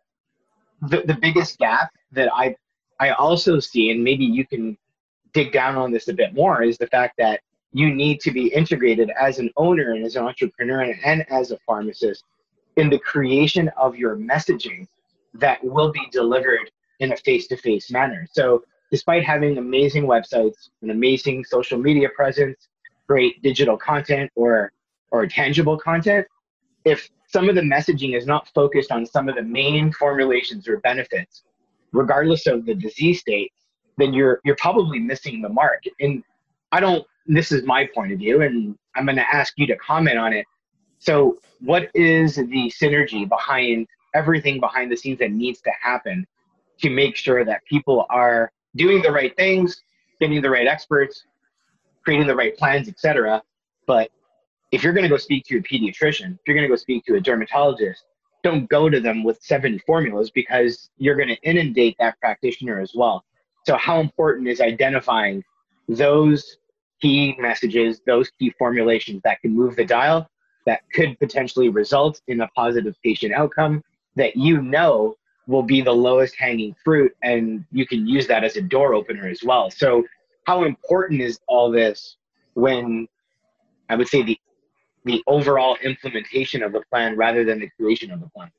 The, 0.88 1.02
the 1.07 1.14
biggest 1.20 1.59
gap 1.59 1.90
that 2.12 2.31
I 2.33 2.57
I 2.98 3.11
also 3.11 3.61
see, 3.61 3.90
and 3.90 4.02
maybe 4.02 4.24
you 4.24 4.46
can 4.46 4.78
dig 5.35 5.52
down 5.52 5.76
on 5.76 5.92
this 5.92 6.09
a 6.09 6.14
bit 6.14 6.35
more, 6.35 6.62
is 6.62 6.78
the 6.78 6.87
fact 6.87 7.14
that 7.18 7.40
you 7.72 7.94
need 7.94 8.20
to 8.20 8.30
be 8.30 8.48
integrated 8.48 9.11
as 9.18 9.38
an 9.38 9.50
owner 9.56 9.92
and 9.92 10.04
as 10.04 10.16
an 10.16 10.24
entrepreneur 10.24 10.82
and, 10.82 10.98
and 11.04 11.30
as 11.30 11.50
a 11.50 11.58
pharmacist 11.66 12.24
in 12.76 12.90
the 12.90 12.98
creation 12.98 13.70
of 13.76 13.96
your 13.96 14.16
messaging 14.16 14.87
that 15.35 15.62
will 15.64 15.90
be 15.90 16.06
delivered 16.11 16.70
in 17.00 17.12
a 17.12 17.16
face-to-face 17.16 17.90
manner. 17.90 18.26
So 18.32 18.62
despite 18.90 19.24
having 19.24 19.58
amazing 19.58 20.04
websites, 20.04 20.68
an 20.82 20.90
amazing 20.90 21.44
social 21.44 21.78
media 21.78 22.08
presence, 22.14 22.68
great 23.08 23.42
digital 23.42 23.76
content 23.76 24.30
or 24.37 24.72
or 25.11 25.26
tangible 25.26 25.76
content 25.76 26.26
if 26.85 27.08
some 27.28 27.48
of 27.48 27.54
the 27.54 27.61
messaging 27.61 28.16
is 28.16 28.26
not 28.26 28.48
focused 28.54 28.90
on 28.90 29.04
some 29.04 29.28
of 29.28 29.35
the 29.35 29.42
main 29.42 29.92
formulations 29.92 30.66
or 30.68 30.78
benefits 30.78 31.42
regardless 31.92 32.46
of 32.46 32.64
the 32.64 32.74
disease 32.74 33.20
state 33.20 33.52
then 33.98 34.12
you're 34.12 34.40
you're 34.44 34.56
probably 34.56 34.98
missing 34.98 35.42
the 35.42 35.48
mark 35.48 35.82
and 36.00 36.22
i 36.70 36.80
don't 36.80 37.04
this 37.26 37.52
is 37.52 37.64
my 37.64 37.88
point 37.94 38.12
of 38.12 38.18
view 38.18 38.42
and 38.42 38.76
i'm 38.96 39.04
going 39.04 39.16
to 39.16 39.35
ask 39.35 39.54
you 39.56 39.66
to 39.66 39.76
comment 39.76 40.18
on 40.18 40.32
it 40.32 40.46
so 40.98 41.38
what 41.61 41.90
is 41.94 42.37
the 42.37 42.72
synergy 42.80 43.28
behind 43.28 43.87
everything 44.14 44.61
behind 44.61 44.90
the 44.90 44.96
scenes 44.96 45.18
that 45.18 45.32
needs 45.32 45.61
to 45.61 45.70
happen 45.80 46.26
to 46.78 46.90
make 46.90 47.16
sure 47.16 47.44
that 47.44 47.64
people 47.64 48.06
are 48.11 48.50
doing 48.76 49.00
the 49.02 49.11
right 49.11 49.37
things 49.37 49.82
getting 50.20 50.40
the 50.40 50.50
right 50.50 50.66
experts 50.66 51.24
creating 52.04 52.26
the 52.26 52.35
right 52.35 52.56
plans, 52.56 52.88
etc. 52.88 53.42
But 53.87 54.11
if 54.70 54.82
you're 54.82 54.92
going 54.92 55.04
to 55.04 55.08
go 55.08 55.16
speak 55.16 55.44
to 55.46 55.58
a 55.58 55.62
pediatrician, 55.62 56.35
if 56.35 56.40
you're 56.46 56.56
going 56.56 56.66
to 56.66 56.68
go 56.68 56.76
speak 56.76 57.04
to 57.06 57.14
a 57.14 57.20
dermatologist, 57.20 58.04
don't 58.42 58.68
go 58.68 58.88
to 58.88 59.00
them 59.00 59.22
with 59.22 59.38
seven 59.42 59.80
formulas 59.87 60.30
because 60.30 60.90
you're 60.96 61.14
going 61.14 61.28
to 61.28 61.40
inundate 61.42 61.96
that 61.98 62.18
practitioner 62.20 62.80
as 62.80 62.92
well. 62.94 63.24
So, 63.66 63.76
how 63.76 64.00
important 64.00 64.48
is 64.48 64.61
identifying 64.61 65.44
those 65.88 66.56
key 67.02 67.36
messages, 67.38 68.00
those 68.06 68.30
key 68.38 68.54
formulations 68.58 69.20
that 69.24 69.40
can 69.42 69.54
move 69.54 69.76
the 69.76 69.84
dial, 69.84 70.28
that 70.64 70.80
could 70.94 71.18
potentially 71.18 71.68
result 71.68 72.20
in 72.28 72.40
a 72.40 72.48
positive 72.48 72.94
patient 73.04 73.34
outcome 73.34 73.82
that 74.16 74.36
you 74.36 74.62
know 74.62 75.16
will 75.46 75.62
be 75.62 75.80
the 75.80 75.92
lowest 75.92 76.36
hanging 76.36 76.74
fruit, 76.84 77.12
and 77.22 77.64
you 77.72 77.86
can 77.86 78.06
use 78.06 78.26
that 78.28 78.44
as 78.44 78.56
a 78.56 78.62
door 78.62 78.94
opener 78.94 79.26
as 79.26 79.42
well. 79.42 79.70
So, 79.70 80.04
how 80.46 80.64
important 80.64 81.20
is 81.20 81.38
all 81.46 81.70
this 81.70 82.16
when 82.54 83.08
I 83.88 83.96
would 83.96 84.08
say 84.08 84.22
the 84.22 84.38
the 85.04 85.22
overall 85.26 85.76
implementation 85.82 86.62
of 86.62 86.72
the 86.72 86.80
plan 86.90 87.16
rather 87.16 87.44
than 87.44 87.58
the 87.58 87.68
creation 87.70 88.12
of 88.12 88.20
the 88.20 88.28
plan. 88.28 88.50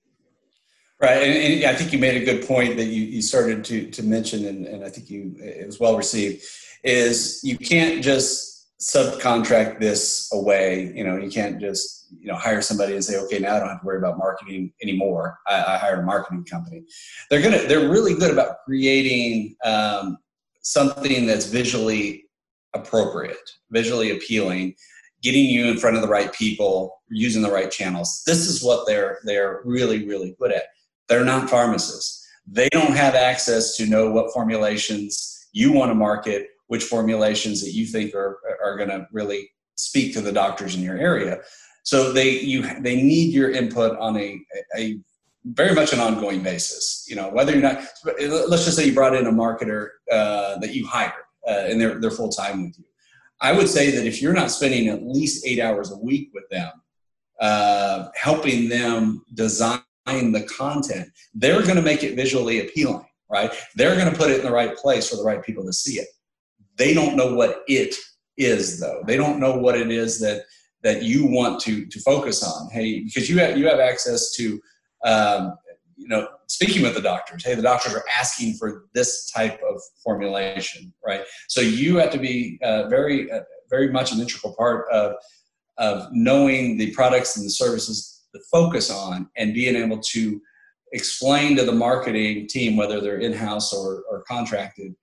Right, 1.01 1.23
and, 1.23 1.53
and 1.53 1.65
I 1.65 1.73
think 1.73 1.93
you 1.93 1.99
made 1.99 2.21
a 2.21 2.25
good 2.25 2.45
point 2.45 2.75
that 2.75 2.85
you, 2.85 3.03
you 3.03 3.21
started 3.21 3.63
to 3.65 3.89
to 3.91 4.03
mention, 4.03 4.45
and, 4.45 4.65
and 4.65 4.83
I 4.83 4.89
think 4.89 5.09
you 5.09 5.35
it 5.39 5.65
was 5.65 5.79
well 5.79 5.95
received. 5.95 6.43
Is 6.83 7.39
you 7.43 7.57
can't 7.57 8.03
just 8.03 8.53
subcontract 8.83 9.79
this 9.79 10.29
away. 10.33 10.91
You 10.95 11.03
know, 11.03 11.17
you 11.17 11.29
can't 11.29 11.59
just 11.59 12.07
you 12.19 12.27
know 12.27 12.35
hire 12.35 12.61
somebody 12.61 12.93
and 12.93 13.03
say, 13.03 13.17
okay, 13.17 13.39
now 13.39 13.55
I 13.55 13.59
don't 13.59 13.69
have 13.69 13.81
to 13.81 13.85
worry 13.85 13.97
about 13.97 14.17
marketing 14.17 14.73
anymore. 14.81 15.39
I, 15.47 15.75
I 15.75 15.77
hire 15.77 16.01
a 16.01 16.05
marketing 16.05 16.45
company. 16.45 16.83
They're 17.29 17.41
gonna 17.41 17.65
they're 17.67 17.89
really 17.89 18.15
good 18.15 18.31
about 18.31 18.57
creating 18.65 19.55
um, 19.63 20.17
something 20.61 21.25
that's 21.25 21.45
visually 21.45 22.25
appropriate, 22.73 23.49
visually 23.71 24.11
appealing, 24.11 24.75
getting 25.21 25.45
you 25.45 25.65
in 25.67 25.77
front 25.77 25.95
of 25.95 26.01
the 26.01 26.07
right 26.07 26.33
people, 26.33 27.01
using 27.09 27.41
the 27.41 27.51
right 27.51 27.71
channels. 27.71 28.23
This 28.25 28.47
is 28.47 28.63
what 28.63 28.85
they're 28.85 29.19
they're 29.23 29.61
really 29.63 30.05
really 30.05 30.35
good 30.39 30.51
at. 30.51 30.63
They're 31.07 31.25
not 31.25 31.49
pharmacists. 31.49 32.27
They 32.45 32.67
don't 32.69 32.95
have 32.95 33.15
access 33.15 33.77
to 33.77 33.85
know 33.85 34.11
what 34.11 34.33
formulations 34.33 35.47
you 35.53 35.71
want 35.71 35.91
to 35.91 35.95
market, 35.95 36.47
which 36.67 36.83
formulations 36.83 37.61
that 37.63 37.71
you 37.71 37.85
think 37.85 38.13
are 38.15 38.39
are 38.63 38.77
going 38.77 38.89
to 38.89 39.07
really 39.11 39.49
speak 39.75 40.13
to 40.13 40.21
the 40.21 40.31
doctors 40.31 40.75
in 40.75 40.81
your 40.81 40.97
area. 40.97 41.39
So 41.83 42.11
they 42.11 42.39
you 42.39 42.61
they 42.81 43.01
need 43.01 43.33
your 43.33 43.51
input 43.51 43.97
on 43.97 44.17
a 44.17 44.39
a 44.77 44.99
very 45.45 45.75
much 45.75 45.93
an 45.93 45.99
ongoing 45.99 46.41
basis. 46.41 47.05
You 47.07 47.15
know, 47.15 47.29
whether 47.29 47.51
you're 47.51 47.61
not, 47.61 47.83
let's 48.47 48.65
just 48.65 48.77
say 48.77 48.85
you 48.85 48.93
brought 48.93 49.15
in 49.15 49.27
a 49.27 49.31
marketer 49.31 49.89
uh, 50.11 50.57
that 50.59 50.73
you 50.73 50.87
hired 50.87 51.11
uh, 51.47 51.65
and 51.67 51.79
they're, 51.79 51.99
they're 51.99 52.11
full 52.11 52.29
time 52.29 52.63
with 52.63 52.79
you. 52.79 52.85
I 53.41 53.51
would 53.51 53.67
say 53.67 53.91
that 53.91 54.05
if 54.05 54.21
you're 54.21 54.33
not 54.33 54.51
spending 54.51 54.87
at 54.87 55.03
least 55.03 55.45
eight 55.45 55.59
hours 55.59 55.91
a 55.91 55.97
week 55.97 56.29
with 56.33 56.47
them, 56.49 56.71
uh, 57.41 58.07
helping 58.15 58.69
them 58.69 59.25
design 59.33 59.81
the 60.05 60.47
content, 60.57 61.09
they're 61.33 61.61
going 61.61 61.75
to 61.75 61.81
make 61.81 62.03
it 62.03 62.15
visually 62.15 62.61
appealing, 62.61 63.05
right? 63.29 63.51
They're 63.75 63.95
going 63.95 64.09
to 64.09 64.17
put 64.17 64.31
it 64.31 64.39
in 64.39 64.45
the 64.45 64.51
right 64.51 64.75
place 64.77 65.09
for 65.09 65.17
the 65.17 65.23
right 65.23 65.43
people 65.43 65.65
to 65.65 65.73
see 65.73 65.99
it. 65.99 66.07
They 66.77 66.93
don't 66.93 67.15
know 67.15 67.33
what 67.33 67.63
it 67.67 67.95
is, 68.37 68.79
though. 68.79 69.03
They 69.05 69.17
don't 69.17 69.39
know 69.39 69.57
what 69.57 69.77
it 69.77 69.91
is 69.91 70.19
that 70.19 70.43
that 70.83 71.03
you 71.03 71.25
want 71.25 71.61
to 71.61 71.85
to 71.85 71.99
focus 72.01 72.43
on. 72.43 72.69
Hey, 72.71 73.01
because 73.01 73.29
you 73.29 73.39
have 73.39 73.57
you 73.57 73.67
have 73.67 73.79
access 73.79 74.33
to 74.35 74.59
um, 75.05 75.57
you 76.03 76.09
know, 76.09 76.27
speaking 76.47 76.81
with 76.81 76.95
the 76.95 77.01
doctors, 77.01 77.45
hey, 77.45 77.55
the 77.55 77.61
doctors 77.61 77.93
are 77.93 78.03
asking 78.19 78.55
for 78.55 78.85
this 78.93 79.31
type 79.31 79.59
of 79.69 79.81
formulation, 80.03 80.93
right? 81.05 81.21
So 81.47 81.61
you 81.61 81.97
have 81.97 82.11
to 82.11 82.19
be 82.19 82.59
uh, 82.61 82.89
very, 82.89 83.31
uh, 83.31 83.41
very 83.69 83.89
much 83.89 84.11
an 84.11 84.19
integral 84.19 84.53
part 84.55 84.85
of 84.91 85.15
of 85.79 86.07
knowing 86.11 86.77
the 86.77 86.91
products 86.91 87.35
and 87.35 87.43
the 87.43 87.49
services 87.49 88.25
to 88.35 88.39
focus 88.51 88.91
on, 88.91 89.27
and 89.37 89.55
being 89.55 89.75
able 89.75 89.99
to 89.99 90.39
explain 90.91 91.55
to 91.57 91.65
the 91.65 91.71
marketing 91.71 92.47
team, 92.47 92.77
whether 92.77 93.01
they're 93.01 93.17
in 93.17 93.33
house 93.33 93.73
or, 93.73 94.03
or 94.07 94.23
contracted, 94.27 94.93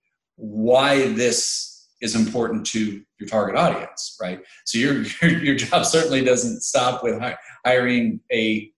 why 0.41 1.13
this 1.13 1.87
is 2.01 2.15
important 2.15 2.65
to 2.65 3.01
your 3.19 3.29
target 3.29 3.55
audience, 3.55 4.17
right? 4.19 4.41
So 4.65 4.79
your 4.79 5.03
your, 5.21 5.43
your 5.43 5.55
job 5.55 5.85
certainly 5.85 6.23
doesn't 6.23 6.61
stop 6.61 7.03
with 7.03 7.21
hiring 7.63 8.19
a 8.31 8.71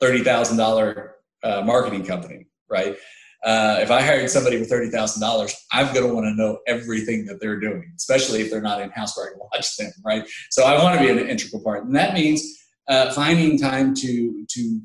thirty 0.00 0.24
thousand 0.24 0.60
uh, 0.60 1.62
marketing 1.64 2.04
company, 2.04 2.46
right? 2.68 2.96
Uh, 3.44 3.78
if 3.80 3.90
I 3.90 4.00
hired 4.00 4.28
somebody 4.28 4.58
for 4.58 4.64
thirty 4.64 4.90
thousand 4.90 5.22
dollars, 5.22 5.54
I'm 5.72 5.94
going 5.94 6.06
to 6.06 6.12
want 6.12 6.26
to 6.26 6.34
know 6.34 6.58
everything 6.66 7.26
that 7.26 7.40
they're 7.40 7.60
doing, 7.60 7.92
especially 7.96 8.40
if 8.40 8.50
they're 8.50 8.60
not 8.60 8.82
in 8.82 8.90
house 8.90 9.16
where 9.16 9.28
I 9.28 9.30
can 9.30 9.38
watch 9.38 9.76
them, 9.76 9.92
right? 10.04 10.28
So 10.50 10.64
I 10.64 10.82
want 10.82 10.98
to 10.98 11.04
be 11.04 11.10
an 11.10 11.28
integral 11.28 11.62
part, 11.62 11.84
and 11.84 11.94
that 11.94 12.14
means 12.14 12.42
uh, 12.88 13.12
finding 13.12 13.56
time 13.56 13.94
to 13.96 14.44
to 14.50 14.80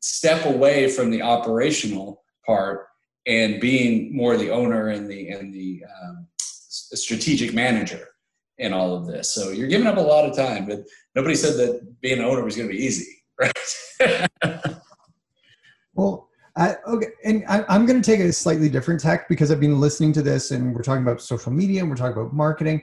step 0.00 0.44
away 0.44 0.90
from 0.90 1.10
the 1.10 1.22
operational 1.22 2.24
part 2.44 2.88
and 3.26 3.60
being 3.60 4.14
more 4.14 4.36
the 4.36 4.50
owner 4.50 4.88
and 4.88 5.10
the 5.10 5.28
and 5.28 5.52
the 5.52 5.82
um, 5.84 6.26
strategic 6.38 7.54
manager 7.54 8.08
in 8.58 8.72
all 8.72 8.94
of 8.94 9.06
this. 9.06 9.32
So 9.32 9.50
you're 9.50 9.68
giving 9.68 9.86
up 9.86 9.96
a 9.96 10.00
lot 10.00 10.28
of 10.28 10.36
time, 10.36 10.66
but 10.66 10.84
nobody 11.14 11.34
said 11.34 11.56
that 11.56 12.00
being 12.00 12.18
an 12.18 12.24
owner 12.24 12.44
was 12.44 12.56
going 12.56 12.68
to 12.68 12.74
be 12.74 12.82
easy, 12.82 13.06
right? 13.40 14.28
well, 15.94 16.28
I, 16.56 16.76
okay, 16.86 17.08
and 17.24 17.44
I, 17.48 17.64
am 17.74 17.84
going 17.84 18.00
to 18.00 18.10
take 18.10 18.20
a 18.20 18.32
slightly 18.32 18.70
different 18.70 19.00
tack 19.00 19.28
because 19.28 19.50
I've 19.50 19.60
been 19.60 19.78
listening 19.78 20.12
to 20.14 20.22
this, 20.22 20.52
and 20.52 20.74
we're 20.74 20.82
talking 20.82 21.02
about 21.02 21.20
social 21.20 21.52
media, 21.52 21.80
and 21.80 21.90
we're 21.90 21.96
talking 21.96 22.16
about 22.16 22.32
marketing. 22.32 22.82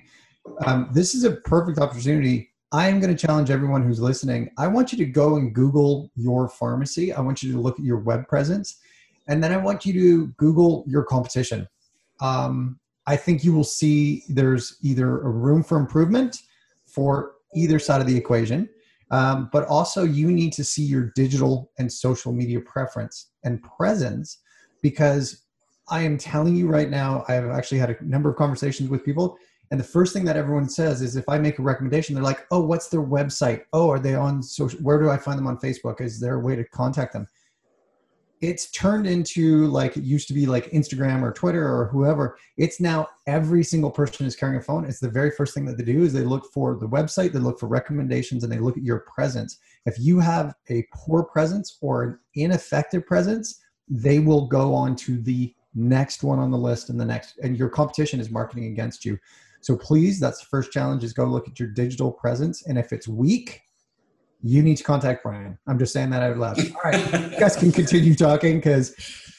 Um, 0.65 0.89
this 0.93 1.15
is 1.15 1.23
a 1.23 1.31
perfect 1.31 1.79
opportunity. 1.79 2.51
I 2.71 2.87
am 2.87 2.99
going 2.99 3.15
to 3.15 3.27
challenge 3.27 3.49
everyone 3.49 3.83
who's 3.83 3.99
listening. 3.99 4.51
I 4.57 4.67
want 4.67 4.91
you 4.91 4.97
to 4.99 5.05
go 5.05 5.37
and 5.37 5.53
Google 5.53 6.11
your 6.15 6.49
pharmacy. 6.49 7.13
I 7.13 7.21
want 7.21 7.41
you 7.41 7.51
to 7.53 7.59
look 7.59 7.79
at 7.79 7.85
your 7.85 7.97
web 7.97 8.27
presence, 8.27 8.79
and 9.27 9.43
then 9.43 9.51
I 9.51 9.57
want 9.57 9.85
you 9.85 9.93
to 9.93 10.27
Google 10.37 10.83
your 10.87 11.03
competition. 11.03 11.67
Um, 12.21 12.79
I 13.05 13.15
think 13.15 13.43
you 13.43 13.53
will 13.53 13.63
see 13.63 14.23
there's 14.29 14.77
either 14.81 15.21
a 15.21 15.29
room 15.29 15.63
for 15.63 15.77
improvement 15.77 16.37
for 16.85 17.33
either 17.55 17.79
side 17.79 18.01
of 18.01 18.07
the 18.07 18.15
equation 18.15 18.69
um, 19.13 19.49
but 19.51 19.67
also, 19.67 20.03
you 20.03 20.31
need 20.31 20.53
to 20.53 20.63
see 20.63 20.81
your 20.81 21.11
digital 21.15 21.71
and 21.77 21.91
social 21.91 22.33
media 22.33 22.59
preference 22.59 23.29
and 23.43 23.61
presence 23.61 24.39
because 24.81 25.43
I 25.87 26.01
am 26.01 26.17
telling 26.17 26.55
you 26.55 26.67
right 26.67 26.89
now, 26.89 27.23
I 27.27 27.33
have 27.33 27.51
actually 27.51 27.77
had 27.77 27.91
a 27.91 27.97
number 28.03 28.31
of 28.31 28.37
conversations 28.37 28.89
with 28.89 29.05
people. 29.05 29.37
And 29.69 29.79
the 29.79 29.83
first 29.83 30.13
thing 30.13 30.25
that 30.25 30.35
everyone 30.35 30.67
says 30.67 31.03
is 31.03 31.15
if 31.15 31.29
I 31.29 31.37
make 31.37 31.59
a 31.59 31.61
recommendation, 31.61 32.15
they're 32.15 32.23
like, 32.23 32.47
oh, 32.49 32.61
what's 32.61 32.89
their 32.89 33.03
website? 33.03 33.61
Oh, 33.71 33.87
are 33.91 33.99
they 33.99 34.15
on 34.15 34.41
social? 34.41 34.79
Where 34.79 34.99
do 34.99 35.11
I 35.11 35.17
find 35.17 35.37
them 35.37 35.45
on 35.45 35.57
Facebook? 35.57 36.01
Is 36.01 36.19
there 36.19 36.33
a 36.33 36.39
way 36.39 36.55
to 36.55 36.63
contact 36.63 37.13
them? 37.13 37.27
It's 38.43 38.69
turned 38.71 39.07
into 39.07 39.67
like 39.67 39.95
it 39.95 40.03
used 40.03 40.27
to 40.27 40.33
be 40.33 40.45
like 40.45 40.69
Instagram 40.71 41.21
or 41.21 41.31
Twitter 41.31 41.65
or 41.65 41.87
whoever. 41.87 42.37
It's 42.57 42.81
now 42.81 43.07
every 43.25 43.63
single 43.63 43.89
person 43.89 44.25
is 44.25 44.35
carrying 44.35 44.59
a 44.59 44.61
phone. 44.61 44.83
It's 44.83 44.99
the 44.99 45.09
very 45.09 45.31
first 45.31 45.53
thing 45.53 45.63
that 45.67 45.77
they 45.77 45.85
do 45.85 46.03
is 46.03 46.11
they 46.11 46.25
look 46.25 46.51
for 46.53 46.75
the 46.75 46.89
website, 46.89 47.31
they 47.31 47.39
look 47.39 47.57
for 47.57 47.67
recommendations, 47.67 48.43
and 48.43 48.51
they 48.51 48.59
look 48.59 48.75
at 48.75 48.83
your 48.83 48.99
presence. 48.99 49.59
If 49.85 49.97
you 49.97 50.19
have 50.19 50.55
a 50.69 50.85
poor 50.93 51.23
presence 51.23 51.77
or 51.79 52.03
an 52.03 52.19
ineffective 52.35 53.05
presence, 53.05 53.61
they 53.87 54.19
will 54.19 54.45
go 54.45 54.73
on 54.75 54.97
to 54.97 55.21
the 55.21 55.55
next 55.73 56.21
one 56.21 56.37
on 56.37 56.51
the 56.51 56.57
list 56.57 56.89
and 56.89 56.99
the 56.99 57.05
next, 57.05 57.39
and 57.41 57.57
your 57.57 57.69
competition 57.69 58.19
is 58.19 58.29
marketing 58.29 58.65
against 58.65 59.05
you. 59.05 59.17
So 59.61 59.77
please, 59.77 60.19
that's 60.19 60.41
the 60.41 60.47
first 60.47 60.73
challenge 60.73 61.05
is 61.05 61.13
go 61.13 61.23
look 61.23 61.47
at 61.47 61.61
your 61.61 61.69
digital 61.69 62.11
presence. 62.11 62.67
And 62.67 62.77
if 62.77 62.91
it's 62.91 63.07
weak, 63.07 63.61
you 64.43 64.61
need 64.61 64.75
to 64.77 64.83
contact 64.83 65.23
Bryan. 65.23 65.57
I'm 65.67 65.79
just 65.79 65.93
saying 65.93 66.09
that 66.11 66.21
out 66.21 66.37
loud. 66.37 66.59
All 66.59 66.81
right, 66.83 67.31
you 67.31 67.39
guys 67.39 67.55
can 67.55 67.71
continue 67.71 68.13
talking 68.13 68.57
because 68.57 68.93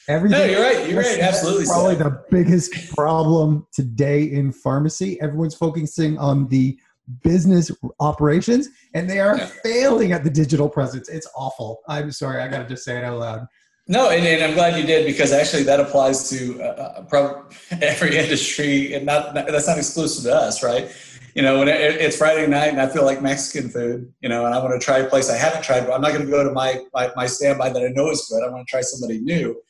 everything. 0.07 0.39
No, 0.39 0.45
you're 0.45 0.61
right. 0.61 0.89
You're 0.89 1.01
right. 1.01 1.19
Absolutely. 1.19 1.65
Probably 1.65 1.97
so. 1.97 2.03
the 2.03 2.23
biggest 2.31 2.95
problem 2.95 3.67
today 3.71 4.23
in 4.23 4.51
pharmacy. 4.51 5.21
Everyone's 5.21 5.55
focusing 5.55 6.17
on 6.17 6.47
the 6.47 6.77
business 7.23 7.69
operations 7.99 8.69
and 8.95 9.07
they 9.07 9.19
are 9.19 9.37
yeah. 9.37 9.45
failing 9.63 10.11
at 10.11 10.23
the 10.23 10.29
digital 10.29 10.67
presence. 10.67 11.07
It's 11.07 11.27
awful. 11.35 11.81
I'm 11.87 12.11
sorry. 12.11 12.41
I 12.41 12.47
got 12.47 12.63
to 12.63 12.67
just 12.67 12.83
say 12.83 12.97
it 12.97 13.03
out 13.03 13.19
loud. 13.19 13.47
No, 13.87 14.09
and, 14.09 14.25
and, 14.25 14.43
I'm 14.43 14.55
glad 14.55 14.79
you 14.79 14.85
did 14.87 15.05
because 15.05 15.31
actually 15.31 15.61
that 15.63 15.79
applies 15.79 16.27
to 16.31 16.59
uh, 16.59 17.03
uh 17.13 17.41
every 17.83 18.17
industry, 18.17 18.95
and 18.95 19.05
not, 19.05 19.35
not, 19.35 19.45
that's 19.45 19.67
not 19.67 19.77
exclusive 19.77 20.23
to 20.23 20.35
us, 20.35 20.63
right? 20.63 20.89
You 21.35 21.41
know, 21.41 21.59
when 21.59 21.67
it, 21.67 21.79
it's 21.79 22.15
Friday 22.15 22.47
night 22.47 22.69
and 22.69 22.81
I 22.81 22.87
feel 22.87 23.03
like 23.03 23.21
Mexican 23.21 23.69
food, 23.69 24.11
you 24.21 24.29
know, 24.29 24.45
and 24.45 24.55
I 24.55 24.59
want 24.59 24.79
to 24.79 24.83
try 24.83 24.99
a 24.99 25.09
place 25.09 25.29
I 25.29 25.35
haven't 25.35 25.63
tried, 25.63 25.81
but 25.81 25.93
I'm 25.93 26.01
not 26.01 26.13
going 26.13 26.23
to 26.25 26.31
go 26.31 26.43
to 26.45 26.51
my, 26.51 26.81
my 26.93 27.11
my 27.15 27.27
standby 27.27 27.69
that 27.69 27.83
I 27.83 27.89
know 27.89 28.09
is 28.09 28.25
good. 28.29 28.41
I 28.41 28.49
want 28.49 28.65
to 28.65 28.71
try 28.71 28.81
somebody 28.81 29.19
new. 29.19 29.61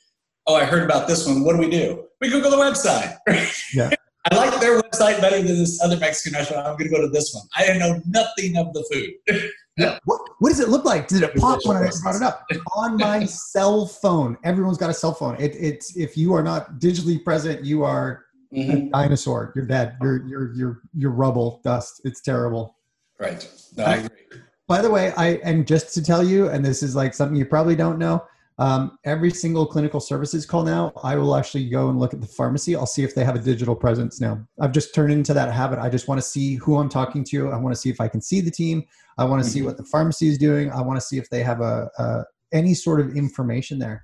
Oh, 0.46 0.56
I 0.56 0.66
heard 0.66 0.84
about 0.84 1.08
this 1.08 1.28
one. 1.28 1.44
What 1.44 1.54
do 1.54 1.60
we 1.60 1.70
do? 1.70 2.06
We 2.22 2.30
Google 2.30 2.52
the 2.52 2.58
website. 2.58 3.18
Yeah. 3.74 3.90
I 4.32 4.36
like 4.38 4.60
their 4.60 4.82
website 4.82 5.22
better 5.22 5.38
than 5.38 5.48
this 5.60 5.80
other 5.84 5.98
Mexican 5.98 6.36
restaurant. 6.40 6.66
I'm 6.66 6.78
going 6.78 6.90
to 6.90 6.96
go 6.96 7.02
to 7.02 7.10
this 7.10 7.32
one. 7.34 7.44
I 7.56 7.78
know 7.78 8.02
nothing 8.08 8.58
of 8.58 8.74
the 8.74 8.84
food. 8.92 9.50
Yeah. 9.78 10.00
What, 10.06 10.22
what 10.40 10.50
does 10.52 10.62
it 10.62 10.70
look 10.70 10.86
like? 10.86 11.10
Did 11.10 11.22
it 11.24 11.36
pop 11.36 11.60
when 11.66 11.76
I 11.76 11.90
brought 12.02 12.16
it 12.16 12.22
up? 12.22 12.46
On 12.78 12.96
my 12.96 13.26
cell 13.26 13.86
phone. 13.86 14.38
Everyone's 14.46 14.78
got 14.78 14.90
a 14.90 14.94
cell 14.94 15.14
phone. 15.14 15.36
It, 15.38 15.54
it's 15.58 15.98
if 15.98 16.16
you 16.16 16.34
are 16.34 16.42
not 16.42 16.80
digitally 16.80 17.22
present, 17.22 17.66
you 17.66 17.84
are 17.84 18.25
mm-hmm. 18.56 18.90
dinosaur. 18.90 19.52
You're 19.56 19.66
dead. 19.66 19.98
You're 20.02 20.26
you're 20.28 20.54
you're 20.54 20.82
you're 20.94 21.12
rubble, 21.12 21.62
dust. 21.64 22.02
It's 22.04 22.22
terrible. 22.22 22.78
Right. 23.20 23.48
No, 23.78 23.86
I 23.86 23.96
agree. 23.96 24.42
By 24.68 24.82
the 24.82 24.90
way, 24.90 25.14
I 25.16 25.40
and 25.44 25.68
just 25.68 25.94
to 25.94 26.04
tell 26.04 26.24
you, 26.24 26.50
and 26.50 26.66
this 26.66 26.82
is 26.82 26.96
like 26.96 27.14
something 27.14 27.38
you 27.38 27.46
probably 27.46 27.76
don't 27.76 28.00
know. 28.00 28.26
Um, 28.58 28.98
every 29.04 29.32
single 29.32 29.66
clinical 29.66 30.00
services 30.00 30.46
call 30.46 30.64
now, 30.64 30.94
I 31.04 31.18
will 31.18 31.36
actually 31.36 31.68
go 31.70 31.90
and 31.90 32.00
look 32.00 32.14
at 32.14 32.22
the 32.22 32.28
pharmacy. 32.28 32.74
I'll 32.74 32.86
see 32.86 33.04
if 33.04 33.14
they 33.14 33.26
have 33.26 33.36
a 33.36 33.40
digital 33.40 33.76
presence 33.76 34.22
now. 34.22 34.48
I've 34.62 34.72
just 34.72 34.96
turned 34.96 35.12
into 35.12 35.34
that 35.34 35.52
habit. 35.52 35.78
I 35.78 35.90
just 35.90 36.08
want 36.08 36.22
to 36.22 36.26
see 36.26 36.56
who 36.56 36.78
I'm 36.78 36.88
talking 36.88 37.26
to. 37.26 37.52
I 37.52 37.58
want 37.58 37.76
to 37.76 37.82
see 37.82 37.90
if 37.90 38.00
I 38.00 38.08
can 38.08 38.22
see 38.22 38.40
the 38.40 38.52
team. 38.52 38.86
I 39.18 39.26
want 39.26 39.44
to 39.44 39.50
see 39.50 39.60
mm-hmm. 39.60 39.68
what 39.68 39.78
the 39.78 39.84
pharmacy 39.84 40.30
is 40.30 40.38
doing. 40.38 40.72
I 40.72 40.82
want 40.82 40.98
to 40.98 41.06
see 41.06 41.18
if 41.18 41.30
they 41.30 41.44
have 41.44 41.60
a, 41.60 41.90
a 41.98 42.24
any 42.54 42.74
sort 42.74 43.02
of 43.02 43.18
information 43.18 43.78
there. 43.78 44.04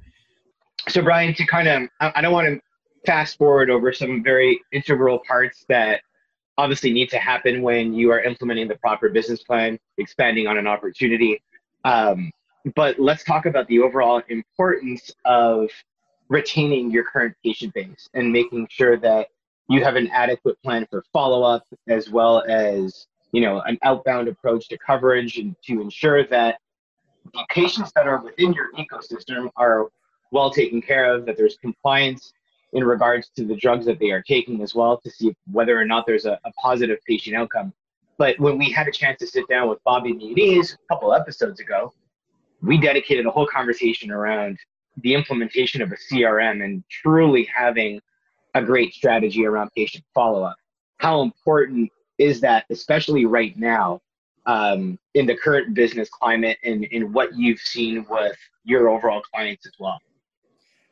So, 0.89 1.01
Bryan, 1.01 1.33
to 1.35 1.45
kind 1.45 1.67
of, 1.67 1.83
I 2.01 2.21
don't 2.21 2.33
want 2.33 2.47
to 2.47 2.59
fast 3.05 3.37
forward 3.37 3.69
over 3.69 3.91
some 3.91 4.23
very 4.23 4.61
integral 4.71 5.19
parts 5.27 5.65
that 5.69 6.01
obviously 6.57 6.91
need 6.91 7.09
to 7.09 7.17
happen 7.17 7.61
when 7.61 7.93
you 7.93 8.11
are 8.11 8.21
implementing 8.21 8.67
the 8.67 8.75
proper 8.75 9.09
business 9.09 9.43
plan, 9.43 9.79
expanding 9.97 10.47
on 10.47 10.57
an 10.57 10.67
opportunity. 10.67 11.41
Um, 11.85 12.31
but 12.75 12.99
let's 12.99 13.23
talk 13.23 13.45
about 13.45 13.67
the 13.67 13.79
overall 13.79 14.21
importance 14.29 15.11
of 15.25 15.69
retaining 16.29 16.91
your 16.91 17.03
current 17.03 17.35
patient 17.43 17.73
base 17.73 18.07
and 18.13 18.31
making 18.31 18.67
sure 18.69 18.97
that 18.97 19.27
you 19.69 19.83
have 19.83 19.95
an 19.95 20.07
adequate 20.09 20.61
plan 20.63 20.85
for 20.89 21.03
follow-up 21.11 21.65
as 21.87 22.09
well 22.09 22.43
as 22.47 23.07
you 23.31 23.41
know 23.41 23.61
an 23.61 23.77
outbound 23.83 24.27
approach 24.27 24.67
to 24.69 24.77
coverage 24.77 25.37
and 25.37 25.55
to 25.63 25.81
ensure 25.81 26.25
that 26.27 26.59
the 27.33 27.45
patients 27.49 27.91
that 27.95 28.07
are 28.07 28.21
within 28.23 28.53
your 28.53 28.71
ecosystem 28.73 29.49
are 29.55 29.89
well 30.31 30.51
taken 30.51 30.81
care 30.81 31.13
of 31.13 31.25
that 31.25 31.37
there's 31.37 31.57
compliance 31.57 32.33
in 32.73 32.83
regards 32.83 33.29
to 33.35 33.45
the 33.45 33.55
drugs 33.55 33.85
that 33.85 33.99
they 33.99 34.11
are 34.11 34.21
taking 34.21 34.61
as 34.61 34.73
well 34.73 34.97
to 34.97 35.09
see 35.09 35.35
whether 35.51 35.77
or 35.77 35.85
not 35.85 36.05
there's 36.05 36.25
a, 36.25 36.39
a 36.45 36.51
positive 36.53 36.99
patient 37.07 37.35
outcome 37.35 37.73
but 38.17 38.39
when 38.39 38.57
we 38.57 38.69
had 38.69 38.87
a 38.87 38.91
chance 38.91 39.19
to 39.19 39.27
sit 39.27 39.47
down 39.47 39.69
with 39.69 39.83
bobby 39.83 40.13
muniz 40.13 40.73
a 40.73 40.77
couple 40.93 41.13
episodes 41.13 41.59
ago 41.59 41.93
we 42.61 42.77
dedicated 42.77 43.25
a 43.25 43.31
whole 43.31 43.47
conversation 43.47 44.11
around 44.11 44.57
the 44.97 45.13
implementation 45.13 45.81
of 45.81 45.91
a 45.91 45.95
CRM 45.95 46.63
and 46.63 46.83
truly 46.89 47.47
having 47.53 47.99
a 48.53 48.61
great 48.61 48.93
strategy 48.93 49.45
around 49.45 49.71
patient 49.75 50.03
follow 50.13 50.43
up. 50.43 50.57
How 50.97 51.21
important 51.21 51.89
is 52.17 52.41
that, 52.41 52.65
especially 52.69 53.25
right 53.25 53.57
now 53.57 54.01
um, 54.45 54.99
in 55.15 55.25
the 55.25 55.35
current 55.35 55.73
business 55.73 56.09
climate 56.09 56.57
and 56.63 56.83
in 56.85 57.13
what 57.13 57.35
you've 57.35 57.59
seen 57.59 58.05
with 58.09 58.37
your 58.63 58.89
overall 58.89 59.21
clients 59.21 59.65
as 59.65 59.73
well? 59.79 59.99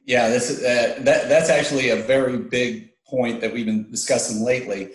Yeah, 0.09 0.27
this 0.29 0.49
is, 0.49 0.63
uh, 0.63 1.03
that, 1.03 1.29
that's 1.29 1.51
actually 1.51 1.89
a 1.89 1.95
very 1.95 2.35
big 2.35 2.89
point 3.07 3.41
that 3.41 3.53
we've 3.53 3.67
been 3.67 3.91
discussing 3.91 4.43
lately. 4.43 4.89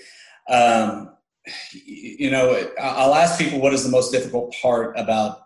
Um, 0.49 1.17
you 1.73 2.33
know, 2.33 2.69
I'll 2.83 3.15
ask 3.15 3.39
people 3.39 3.61
what 3.61 3.73
is 3.73 3.85
the 3.85 3.91
most 3.91 4.11
difficult 4.11 4.53
part 4.61 4.99
about 4.99 5.45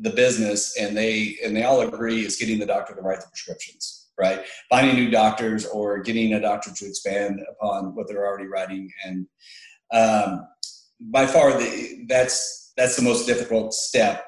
the 0.00 0.10
business 0.10 0.76
and 0.78 0.94
they 0.94 1.38
and 1.42 1.56
they 1.56 1.62
all 1.64 1.80
agree 1.80 2.26
is 2.26 2.36
getting 2.36 2.58
the 2.58 2.66
doctor 2.66 2.94
to 2.94 3.00
write 3.00 3.20
the 3.20 3.26
prescriptions 3.26 4.10
right 4.16 4.44
finding 4.70 4.94
new 4.94 5.10
doctors 5.10 5.66
or 5.66 5.98
getting 5.98 6.34
a 6.34 6.40
doctor 6.40 6.70
to 6.72 6.86
expand 6.86 7.40
upon 7.50 7.92
what 7.96 8.06
they're 8.06 8.24
already 8.24 8.46
writing 8.46 8.88
and 9.04 9.26
um, 9.92 10.46
by 11.00 11.26
far 11.26 11.50
the, 11.58 12.04
that's 12.08 12.72
that's 12.76 12.94
the 12.94 13.02
most 13.02 13.26
difficult 13.26 13.74
step 13.74 14.24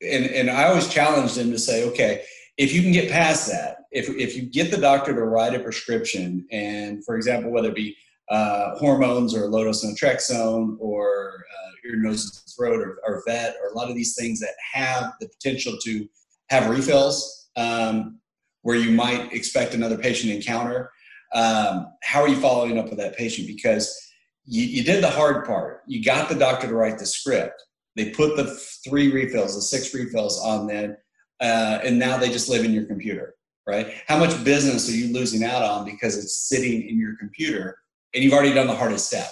and 0.00 0.24
and 0.24 0.48
i 0.48 0.64
always 0.64 0.88
challenge 0.88 1.34
them 1.34 1.50
to 1.50 1.58
say 1.58 1.86
okay 1.86 2.22
if 2.56 2.72
you 2.72 2.80
can 2.80 2.92
get 2.92 3.10
past 3.10 3.46
that 3.46 3.76
if, 3.90 4.08
if 4.08 4.36
you 4.36 4.42
get 4.42 4.70
the 4.70 4.76
doctor 4.76 5.14
to 5.14 5.22
write 5.22 5.54
a 5.54 5.60
prescription 5.60 6.46
and 6.50 7.04
for 7.04 7.16
example 7.16 7.50
whether 7.50 7.68
it 7.68 7.74
be 7.74 7.96
uh, 8.30 8.76
hormones 8.76 9.34
or 9.34 9.48
low 9.48 9.64
dose 9.64 9.84
naltrexone 9.84 10.76
or 10.78 11.44
uh, 11.52 11.88
ear, 11.88 11.96
nose, 11.96 12.42
and 12.44 12.54
throat 12.54 12.80
or, 12.80 12.98
or 13.04 13.22
vet 13.26 13.56
or 13.60 13.70
a 13.70 13.74
lot 13.76 13.88
of 13.88 13.96
these 13.96 14.14
things 14.14 14.38
that 14.38 14.54
have 14.72 15.12
the 15.20 15.28
potential 15.28 15.76
to 15.82 16.08
have 16.48 16.70
refills 16.70 17.48
um, 17.56 18.18
where 18.62 18.76
you 18.76 18.92
might 18.92 19.32
expect 19.32 19.74
another 19.74 19.98
patient 19.98 20.32
encounter. 20.32 20.90
Um, 21.34 21.92
how 22.02 22.22
are 22.22 22.28
you 22.28 22.36
following 22.36 22.78
up 22.78 22.86
with 22.86 22.98
that 22.98 23.16
patient? 23.16 23.46
Because 23.46 23.96
you, 24.44 24.64
you 24.64 24.84
did 24.84 25.02
the 25.02 25.10
hard 25.10 25.46
part. 25.46 25.82
You 25.86 26.02
got 26.02 26.28
the 26.28 26.34
doctor 26.34 26.66
to 26.66 26.74
write 26.74 26.98
the 26.98 27.06
script. 27.06 27.62
They 27.96 28.10
put 28.10 28.36
the 28.36 28.44
three 28.84 29.10
refills, 29.10 29.54
the 29.54 29.62
six 29.62 29.94
refills 29.94 30.40
on 30.40 30.66
there, 30.66 31.02
uh, 31.40 31.80
and 31.84 31.98
now 31.98 32.16
they 32.16 32.30
just 32.30 32.48
live 32.48 32.64
in 32.64 32.72
your 32.72 32.84
computer, 32.84 33.34
right? 33.70 33.94
How 34.08 34.18
much 34.18 34.42
business 34.44 34.88
are 34.88 34.96
you 34.96 35.12
losing 35.12 35.44
out 35.44 35.62
on 35.62 35.84
because 35.84 36.18
it's 36.18 36.48
sitting 36.48 36.88
in 36.88 36.98
your 36.98 37.16
computer 37.16 37.78
and 38.14 38.24
you've 38.24 38.32
already 38.32 38.52
done 38.52 38.66
the 38.66 38.74
hardest 38.74 39.06
step. 39.06 39.30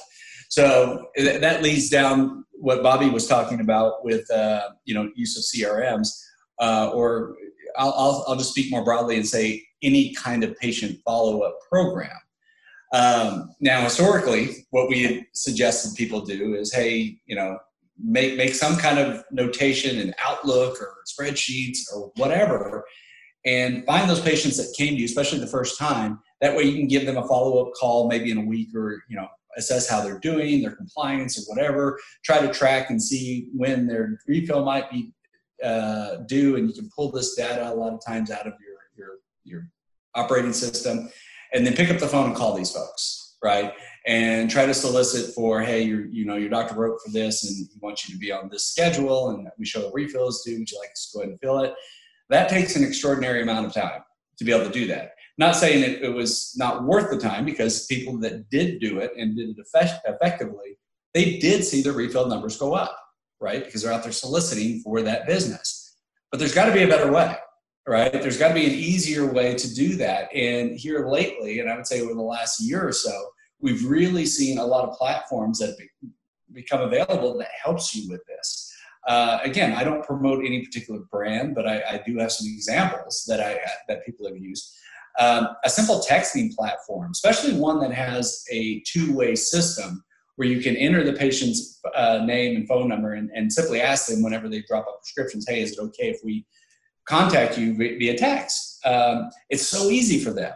So 0.49 1.09
that 1.17 1.63
leads 1.63 1.89
down 1.91 2.45
what 2.53 2.83
Bobby 2.83 3.11
was 3.11 3.27
talking 3.27 3.61
about 3.61 4.05
with 4.05 4.31
uh, 4.31 4.69
you 4.85 4.95
know 4.95 5.11
use 5.15 5.37
of 5.37 5.45
CRMs, 5.45 6.09
uh, 6.61 6.91
or 6.95 7.37
I'll, 7.77 7.93
I'll, 7.93 8.25
I'll 8.29 8.37
just 8.37 8.51
speak 8.51 8.71
more 8.71 8.85
broadly 8.85 9.17
and 9.17 9.27
say 9.27 9.65
any 9.83 10.15
kind 10.15 10.45
of 10.45 10.57
patient 10.59 11.01
follow 11.05 11.41
up 11.43 11.59
program. 11.71 12.17
Um, 12.95 13.51
now, 13.61 13.83
historically, 13.83 14.67
what 14.71 14.89
we 14.89 15.03
had 15.03 15.27
suggested 15.35 15.97
people 15.97 16.23
do 16.23 16.55
is, 16.55 16.73
hey, 16.73 17.19
you 17.27 17.37
know, 17.37 17.59
make 18.03 18.37
make 18.37 18.55
some 18.55 18.77
kind 18.77 18.99
of 18.99 19.25
notation 19.31 19.99
in 19.99 20.15
Outlook 20.25 20.81
or 20.81 20.95
spreadsheets 21.07 21.81
or 21.95 22.11
whatever, 22.17 22.85
and 23.49 23.85
find 23.87 24.11
those 24.11 24.21
patients 24.21 24.57
that 24.59 24.75
came 24.77 24.95
to 24.95 25.01
you, 25.01 25.07
especially 25.07 25.39
the 25.39 25.47
first 25.47 25.79
time, 25.79 26.21
that 26.43 26.55
way 26.55 26.65
you 26.65 26.75
can 26.75 26.87
give 26.87 27.07
them 27.07 27.17
a 27.17 27.27
follow-up 27.27 27.73
call 27.73 28.07
maybe 28.07 28.31
in 28.31 28.39
a 28.39 28.45
week 28.45 28.69
or, 28.75 29.03
you 29.09 29.17
know, 29.17 29.27
assess 29.57 29.89
how 29.89 30.03
they're 30.03 30.19
doing, 30.19 30.61
their 30.61 30.77
compliance 30.77 31.39
or 31.39 31.43
whatever, 31.53 31.99
try 32.23 32.39
to 32.41 32.53
track 32.53 32.91
and 32.91 33.03
see 33.03 33.49
when 33.55 33.87
their 33.87 34.21
refill 34.27 34.65
might 34.65 34.91
be 34.91 35.13
uh, 35.65 36.17
due. 36.27 36.57
And 36.57 36.69
you 36.69 36.75
can 36.75 36.91
pull 36.95 37.11
this 37.11 37.35
data 37.35 37.73
a 37.73 37.75
lot 37.75 37.95
of 37.95 38.01
times 38.07 38.31
out 38.31 38.47
of 38.47 38.53
your, 38.61 38.79
your, 38.97 39.17
your 39.45 39.71
operating 40.15 40.53
system 40.53 41.09
and 41.55 41.67
then 41.67 41.75
pick 41.75 41.91
up 41.91 41.99
the 41.99 42.07
phone 42.07 42.27
and 42.27 42.37
call 42.37 42.55
these 42.55 42.71
folks, 42.71 43.37
right? 43.43 43.73
And 44.07 44.51
try 44.51 44.67
to 44.67 44.75
solicit 44.75 45.35
for, 45.35 45.63
hey, 45.63 45.83
you 45.83 46.09
you 46.11 46.25
know, 46.27 46.37
your 46.37 46.51
doctor 46.51 46.75
wrote 46.75 46.99
for 47.05 47.11
this 47.11 47.45
and 47.45 47.57
he 47.57 47.79
wants 47.81 48.09
you 48.09 48.15
to 48.15 48.21
be 48.21 48.31
on 48.31 48.51
this 48.51 48.67
schedule 48.67 49.31
and 49.31 49.49
we 49.59 49.65
show 49.65 49.81
the 49.81 49.91
refills 49.93 50.45
due. 50.45 50.59
Would 50.59 50.71
you 50.71 50.79
like 50.79 50.93
to 50.95 51.01
go 51.15 51.21
ahead 51.21 51.31
and 51.31 51.41
fill 51.41 51.61
it? 51.61 51.75
That 52.31 52.49
takes 52.49 52.77
an 52.77 52.85
extraordinary 52.85 53.43
amount 53.43 53.67
of 53.67 53.73
time 53.73 54.03
to 54.39 54.45
be 54.45 54.53
able 54.53 54.67
to 54.67 54.73
do 54.73 54.87
that. 54.89 55.13
Not 55.39 55.57
saying 55.57 55.83
that 55.83 56.05
it 56.05 56.13
was 56.13 56.55
not 56.57 56.85
worth 56.85 57.11
the 57.11 57.19
time 57.19 57.45
because 57.45 57.87
people 57.87 58.19
that 58.19 58.51
did 58.51 58.81
do 58.81 58.99
it 58.99 59.13
and 59.17 59.37
did 59.37 59.51
it 59.51 59.57
effect- 59.59 60.07
effectively, 60.07 60.79
they 61.15 61.39
did 61.39 61.65
see 61.65 61.81
their 61.81 61.93
refill 61.93 62.27
numbers 62.27 62.59
go 62.59 62.75
up, 62.75 62.99
right? 63.41 63.65
Because 63.65 63.83
they're 63.83 63.93
out 63.93 64.03
there 64.03 64.13
soliciting 64.13 64.81
for 64.81 65.01
that 65.03 65.27
business. 65.27 65.97
But 66.31 66.39
there's 66.39 66.55
got 66.55 66.67
to 66.67 66.73
be 66.73 66.83
a 66.83 66.89
better 66.89 67.11
way, 67.11 67.37
right? 67.87 68.13
There's 68.13 68.39
got 68.39 68.49
to 68.49 68.55
be 68.55 68.67
an 68.67 68.73
easier 68.73 69.33
way 69.33 69.55
to 69.55 69.75
do 69.75 69.97
that. 69.97 70.29
And 70.35 70.73
here 70.73 71.09
lately, 71.09 71.61
and 71.61 71.71
I 71.71 71.77
would 71.77 71.87
say 71.87 72.01
over 72.01 72.15
the 72.15 72.21
last 72.21 72.61
year 72.61 72.87
or 72.87 72.93
so, 72.93 73.31
we've 73.61 73.85
really 73.85 74.27
seen 74.27 74.59
a 74.59 74.67
lot 74.67 74.89
of 74.89 74.97
platforms 74.97 75.59
that 75.59 75.69
have 75.71 76.11
become 76.53 76.81
available 76.81 77.39
that 77.39 77.49
helps 77.63 77.95
you 77.95 78.09
with 78.11 78.25
this. 78.27 78.68
Uh, 79.09 79.39
again, 79.43 79.73
I 79.73 79.85
don't 79.85 80.05
promote 80.05 80.45
any 80.45 80.63
particular 80.65 81.01
brand, 81.11 81.55
but 81.55 81.67
I, 81.67 81.83
I, 81.89 82.03
do 82.07 82.19
have 82.19 82.31
some 82.31 82.47
examples 82.47 83.25
that 83.27 83.41
I 83.41 83.59
that 83.89 84.05
people 84.05 84.27
have 84.29 84.37
used. 84.37 84.71
Um, 85.19 85.49
a 85.65 85.71
simple 85.71 86.05
texting 86.07 86.55
platform, 86.55 87.11
especially 87.13 87.55
one 87.55 87.81
that 87.81 87.93
has 87.93 88.45
a 88.53 88.81
two-way 88.81 89.35
system 89.35 90.05
where 90.37 90.47
you 90.47 90.61
can 90.61 90.77
enter 90.77 91.03
the 91.03 91.15
patient's 91.15 91.81
uh, 91.97 92.19
name 92.19 92.55
and 92.55 92.69
phone 92.69 92.87
number 92.87 93.15
and, 93.15 93.31
and, 93.35 93.53
simply 93.53 93.81
ask 93.81 94.07
them 94.07 94.23
whenever 94.23 94.49
they 94.49 94.63
drop 94.69 94.87
off 94.87 95.01
prescriptions, 95.01 95.47
hey, 95.49 95.63
is 95.63 95.73
it 95.73 95.81
okay 95.81 96.11
if 96.11 96.21
we 96.23 96.47
contact 97.09 97.59
you 97.59 97.75
via 97.75 98.17
text? 98.17 98.79
Um, 98.85 99.31
it's 99.51 99.67
so 99.67 99.89
easy 99.89 100.23
for 100.23 100.31
them. 100.31 100.53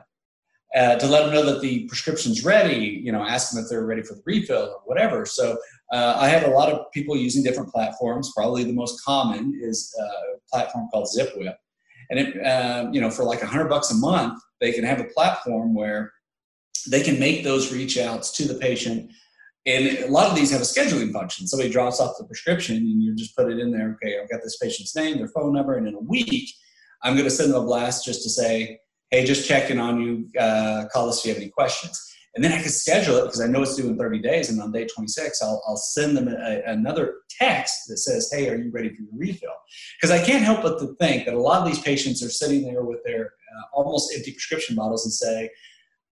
Uh, 0.74 0.96
to 0.96 1.06
let 1.06 1.24
them 1.24 1.34
know 1.34 1.44
that 1.44 1.60
the 1.60 1.86
prescription's 1.86 2.46
ready, 2.46 2.98
you 3.04 3.12
know, 3.12 3.22
ask 3.22 3.52
them 3.52 3.62
if 3.62 3.68
they're 3.68 3.84
ready 3.84 4.02
for 4.02 4.14
the 4.14 4.22
refill 4.24 4.70
or 4.74 4.80
whatever. 4.86 5.26
So 5.26 5.58
uh, 5.92 6.16
I 6.16 6.28
have 6.28 6.44
a 6.44 6.50
lot 6.50 6.72
of 6.72 6.90
people 6.92 7.14
using 7.14 7.42
different 7.42 7.70
platforms. 7.70 8.32
Probably 8.34 8.64
the 8.64 8.72
most 8.72 9.04
common 9.04 9.60
is 9.62 9.94
a 10.00 10.38
platform 10.50 10.88
called 10.90 11.08
ZipWhip. 11.14 11.56
And 12.08 12.18
it, 12.18 12.40
um, 12.46 12.94
you 12.94 13.02
know, 13.02 13.10
for 13.10 13.24
like 13.24 13.42
a 13.42 13.46
hundred 13.46 13.68
bucks 13.68 13.90
a 13.90 13.94
month, 13.94 14.40
they 14.62 14.72
can 14.72 14.84
have 14.84 14.98
a 14.98 15.04
platform 15.04 15.74
where 15.74 16.10
they 16.88 17.02
can 17.02 17.18
make 17.18 17.44
those 17.44 17.70
reach 17.70 17.98
outs 17.98 18.32
to 18.38 18.48
the 18.48 18.54
patient. 18.54 19.10
And 19.66 19.98
a 19.98 20.08
lot 20.08 20.28
of 20.28 20.34
these 20.34 20.50
have 20.52 20.62
a 20.62 20.64
scheduling 20.64 21.12
function. 21.12 21.46
Somebody 21.46 21.70
drops 21.70 22.00
off 22.00 22.16
the 22.18 22.24
prescription 22.24 22.76
and 22.76 23.02
you 23.02 23.14
just 23.14 23.36
put 23.36 23.52
it 23.52 23.58
in 23.58 23.70
there. 23.70 23.98
Okay, 24.02 24.18
I've 24.18 24.30
got 24.30 24.40
this 24.42 24.56
patient's 24.56 24.96
name, 24.96 25.18
their 25.18 25.28
phone 25.28 25.52
number, 25.52 25.76
and 25.76 25.86
in 25.86 25.94
a 25.94 26.00
week, 26.00 26.50
I'm 27.02 27.14
going 27.14 27.24
to 27.24 27.30
send 27.30 27.52
them 27.52 27.62
a 27.62 27.64
blast 27.64 28.04
just 28.04 28.22
to 28.22 28.30
say, 28.30 28.78
hey, 29.12 29.24
just 29.24 29.46
checking 29.46 29.78
on 29.78 30.00
you. 30.00 30.28
Uh, 30.40 30.86
call 30.92 31.08
us 31.08 31.18
if 31.18 31.26
you 31.26 31.32
have 31.32 31.40
any 31.40 31.50
questions. 31.50 32.08
And 32.34 32.42
then 32.42 32.52
I 32.52 32.62
can 32.62 32.70
schedule 32.70 33.16
it 33.18 33.24
because 33.24 33.42
I 33.42 33.46
know 33.46 33.60
it's 33.60 33.76
due 33.76 33.88
in 33.88 33.98
30 33.98 34.20
days. 34.20 34.48
And 34.48 34.60
on 34.60 34.72
day 34.72 34.86
26, 34.86 35.42
I'll, 35.42 35.62
I'll 35.68 35.76
send 35.76 36.16
them 36.16 36.28
a, 36.28 36.62
another 36.66 37.16
text 37.28 37.88
that 37.88 37.98
says, 37.98 38.30
hey, 38.32 38.48
are 38.48 38.56
you 38.56 38.70
ready 38.70 38.88
for 38.88 39.02
your 39.02 39.10
refill? 39.12 39.52
Because 40.00 40.10
I 40.10 40.24
can't 40.24 40.42
help 40.42 40.62
but 40.62 40.78
to 40.78 40.96
think 40.98 41.26
that 41.26 41.34
a 41.34 41.38
lot 41.38 41.60
of 41.60 41.66
these 41.66 41.82
patients 41.82 42.22
are 42.24 42.30
sitting 42.30 42.64
there 42.64 42.84
with 42.84 43.04
their 43.04 43.26
uh, 43.26 43.62
almost 43.74 44.14
empty 44.16 44.32
prescription 44.32 44.74
bottles 44.74 45.04
and 45.04 45.12
say, 45.12 45.50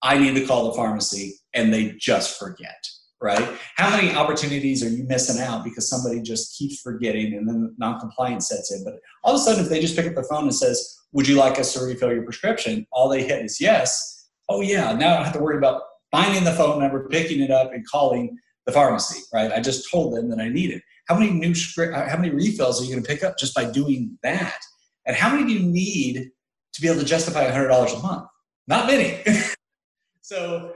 I 0.03 0.19
need 0.19 0.35
to 0.35 0.47
call 0.47 0.67
the 0.67 0.75
pharmacy. 0.75 1.37
And 1.55 1.73
they 1.73 1.95
just 1.99 2.39
forget 2.39 2.87
right? 3.23 3.47
How 3.77 3.91
many 3.91 4.15
opportunities 4.15 4.83
are 4.83 4.89
you 4.89 5.05
missing 5.05 5.43
out 5.43 5.63
because 5.63 5.91
somebody 5.91 6.23
just 6.23 6.57
keeps 6.57 6.81
forgetting 6.81 7.35
and 7.35 7.47
then 7.47 7.75
non-compliance 7.79 8.49
sets 8.49 8.73
in? 8.73 8.83
But 8.83 8.95
all 9.23 9.35
of 9.35 9.41
a 9.41 9.45
sudden, 9.45 9.63
if 9.63 9.69
they 9.69 9.79
just 9.79 9.95
pick 9.95 10.07
up 10.07 10.15
the 10.15 10.23
phone 10.23 10.45
and 10.45 10.55
says, 10.55 11.00
would 11.13 11.29
you 11.29 11.37
like 11.37 11.59
us 11.59 11.73
to 11.75 11.85
refill 11.85 12.13
your 12.13 12.23
prescription? 12.23 12.87
All 12.93 13.09
they 13.09 13.25
hit 13.25 13.45
is 13.45 13.61
yes. 13.61 14.29
Oh 14.49 14.61
yeah, 14.61 14.93
now 14.93 15.13
I 15.13 15.17
don't 15.17 15.25
have 15.25 15.35
to 15.35 15.41
worry 15.41 15.59
about 15.59 15.83
finding 16.11 16.45
the 16.45 16.53
phone 16.53 16.81
number, 16.81 17.09
picking 17.09 17.41
it 17.41 17.51
up, 17.51 17.73
and 17.73 17.87
calling 17.87 18.37
the 18.67 18.73
pharmacy. 18.73 19.21
Right? 19.33 19.53
I 19.53 19.61
just 19.61 19.91
told 19.91 20.15
them 20.17 20.29
that 20.31 20.41
I 20.41 20.49
need 20.49 20.71
it. 20.71 20.83
How 21.09 21.19
many 21.19 21.33
new 21.33 21.55
script? 21.55 21.95
How 21.95 22.17
many 22.17 22.31
refills 22.31 22.81
are 22.81 22.85
you 22.85 22.93
going 22.93 23.03
to 23.03 23.09
pick 23.09 23.25
up 23.25 23.39
just 23.39 23.55
by 23.55 23.65
doing 23.65 24.19
that? 24.23 24.59
And 25.07 25.17
how 25.17 25.35
many 25.35 25.47
do 25.47 25.53
you 25.53 25.67
need 25.67 26.31
to 26.73 26.81
be 26.81 26.89
able 26.89 27.01
to 27.01 27.07
justify 27.07 27.51
$100 27.51 27.99
a 27.99 28.03
month? 28.03 28.29
Not 28.69 28.87
many. 28.87 29.23
so 30.21 30.73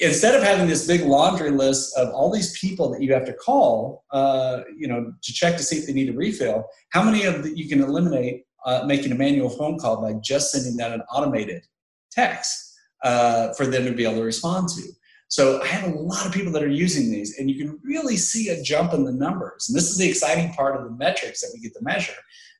instead 0.00 0.34
of 0.34 0.42
having 0.42 0.66
this 0.66 0.86
big 0.86 1.02
laundry 1.02 1.50
list 1.50 1.96
of 1.96 2.12
all 2.12 2.32
these 2.32 2.58
people 2.58 2.90
that 2.90 3.02
you 3.02 3.12
have 3.12 3.24
to 3.26 3.32
call, 3.32 4.04
uh, 4.10 4.62
you 4.76 4.88
know, 4.88 5.12
to 5.22 5.32
check 5.32 5.56
to 5.56 5.62
see 5.62 5.76
if 5.76 5.86
they 5.86 5.92
need 5.92 6.08
a 6.08 6.12
refill, 6.12 6.64
how 6.90 7.02
many 7.02 7.24
of 7.24 7.42
that 7.44 7.56
you 7.56 7.68
can 7.68 7.80
eliminate 7.80 8.45
uh, 8.66 8.84
making 8.84 9.12
a 9.12 9.14
manual 9.14 9.48
phone 9.48 9.78
call 9.78 10.02
by 10.02 10.12
just 10.22 10.52
sending 10.52 10.78
out 10.84 10.92
an 10.92 11.02
automated 11.10 11.62
text 12.10 12.74
uh, 13.02 13.52
for 13.54 13.64
them 13.66 13.84
to 13.84 13.92
be 13.92 14.04
able 14.04 14.16
to 14.16 14.22
respond 14.22 14.68
to. 14.68 14.82
So 15.28 15.60
I 15.62 15.66
have 15.66 15.92
a 15.92 15.96
lot 15.96 16.24
of 16.24 16.32
people 16.32 16.52
that 16.52 16.62
are 16.62 16.68
using 16.68 17.10
these, 17.10 17.38
and 17.38 17.50
you 17.50 17.58
can 17.58 17.80
really 17.82 18.16
see 18.16 18.48
a 18.48 18.62
jump 18.62 18.92
in 18.92 19.04
the 19.04 19.12
numbers. 19.12 19.68
And 19.68 19.76
this 19.76 19.90
is 19.90 19.96
the 19.96 20.08
exciting 20.08 20.52
part 20.52 20.76
of 20.76 20.84
the 20.84 20.96
metrics 20.96 21.40
that 21.40 21.50
we 21.52 21.60
get 21.60 21.74
to 21.74 21.82
measure. 21.82 22.14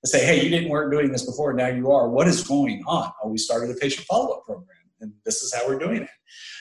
To 0.04 0.10
say, 0.10 0.26
hey, 0.26 0.42
you 0.42 0.50
didn't 0.50 0.68
work 0.68 0.90
doing 0.92 1.10
this 1.10 1.24
before, 1.24 1.52
now 1.52 1.68
you 1.68 1.90
are. 1.92 2.08
What 2.08 2.28
is 2.28 2.46
going 2.46 2.82
on? 2.86 3.10
Oh, 3.22 3.28
we 3.28 3.38
started 3.38 3.70
a 3.70 3.74
patient 3.74 4.06
follow-up 4.06 4.44
program, 4.44 4.68
and 5.00 5.12
this 5.24 5.42
is 5.42 5.54
how 5.54 5.66
we're 5.66 5.78
doing 5.78 6.02
it. 6.02 6.10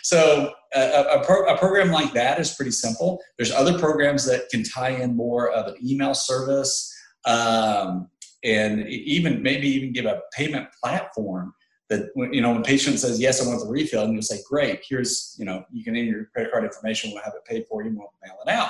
So 0.03 0.53
a, 0.75 1.19
a, 1.19 1.23
pro, 1.25 1.47
a 1.47 1.57
program 1.57 1.91
like 1.91 2.13
that 2.13 2.39
is 2.39 2.53
pretty 2.53 2.71
simple. 2.71 3.19
There's 3.37 3.51
other 3.51 3.77
programs 3.77 4.25
that 4.25 4.49
can 4.49 4.63
tie 4.63 4.89
in 4.89 5.15
more 5.15 5.51
of 5.51 5.67
an 5.67 5.75
email 5.83 6.13
service. 6.13 6.91
Um, 7.25 8.09
and 8.43 8.87
even 8.87 9.41
maybe 9.41 9.67
even 9.67 9.91
give 9.91 10.05
a 10.05 10.21
payment 10.33 10.67
platform 10.81 11.53
that 11.89 12.07
you 12.31 12.41
know 12.41 12.51
when 12.51 12.63
patient 12.63 12.99
says 12.99 13.19
yes 13.19 13.41
i 13.41 13.47
want 13.47 13.59
the 13.59 13.67
refill 13.67 14.03
and 14.03 14.13
you'll 14.13 14.21
say 14.21 14.39
great 14.49 14.83
here's 14.87 15.35
you 15.37 15.45
know 15.45 15.63
you 15.71 15.83
can 15.83 15.95
enter 15.95 16.09
your 16.09 16.25
credit 16.25 16.51
card 16.51 16.63
information 16.63 17.11
we'll 17.13 17.23
have 17.23 17.33
it 17.35 17.45
paid 17.45 17.65
for 17.69 17.83
you 17.83 17.89
and 17.89 17.97
we'll 17.97 18.13
mail 18.23 18.37
it 18.45 18.49
out. 18.49 18.69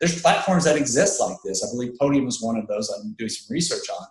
There's 0.00 0.20
platforms 0.20 0.64
that 0.64 0.76
exist 0.76 1.20
like 1.20 1.38
this. 1.42 1.64
I 1.64 1.72
believe 1.72 1.98
podium 1.98 2.26
is 2.26 2.42
one 2.42 2.56
of 2.56 2.66
those 2.66 2.90
i'm 2.90 3.14
doing 3.18 3.28
some 3.28 3.52
research 3.54 3.86
on. 3.90 4.06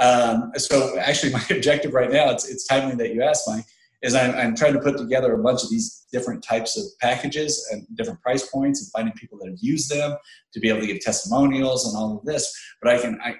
Um, 0.00 0.52
so 0.56 0.98
actually 0.98 1.32
my 1.38 1.44
objective 1.50 1.92
right 1.94 2.10
now 2.10 2.30
it's, 2.30 2.48
it's 2.48 2.66
timely 2.66 2.96
that 2.96 3.14
you 3.14 3.22
asked 3.22 3.48
mike 3.48 3.64
is 4.02 4.14
I'm, 4.16 4.34
I'm 4.34 4.56
trying 4.56 4.72
to 4.74 4.80
put 4.80 4.98
together 4.98 5.32
a 5.32 5.42
bunch 5.42 5.62
of 5.62 5.70
these 5.70 6.06
different 6.12 6.42
types 6.42 6.76
of 6.76 6.84
packages 7.00 7.68
and 7.70 7.86
different 7.96 8.20
price 8.20 8.48
points 8.50 8.82
and 8.82 8.90
finding 8.90 9.14
people 9.14 9.38
that 9.38 9.48
have 9.48 9.58
used 9.60 9.90
them 9.90 10.16
to 10.52 10.60
be 10.60 10.68
able 10.68 10.80
to 10.80 10.86
give 10.86 11.00
testimonials 11.00 11.86
and 11.86 11.96
all 11.96 12.18
of 12.18 12.24
this. 12.24 12.52
But 12.82 12.92
i 12.92 13.00
can 13.00 13.20
I, 13.22 13.36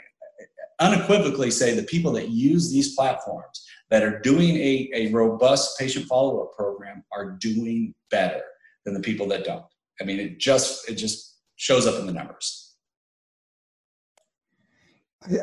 unequivocally 0.80 1.50
say 1.50 1.74
the 1.74 1.82
people 1.82 2.12
that 2.12 2.28
use 2.28 2.70
these 2.70 2.94
platforms 2.94 3.64
that 3.90 4.02
are 4.02 4.18
doing 4.20 4.56
a, 4.56 4.90
a 4.94 5.12
robust 5.12 5.78
patient 5.78 6.06
follow-up 6.06 6.52
program 6.56 7.04
are 7.12 7.32
doing 7.40 7.94
better 8.10 8.42
than 8.84 8.94
the 8.94 9.00
people 9.00 9.26
that 9.28 9.44
don't. 9.44 9.64
I 10.00 10.04
mean 10.04 10.18
it 10.18 10.38
just 10.38 10.88
it 10.88 10.94
just 10.94 11.38
shows 11.56 11.86
up 11.86 11.98
in 12.00 12.06
the 12.06 12.12
numbers. 12.12 12.74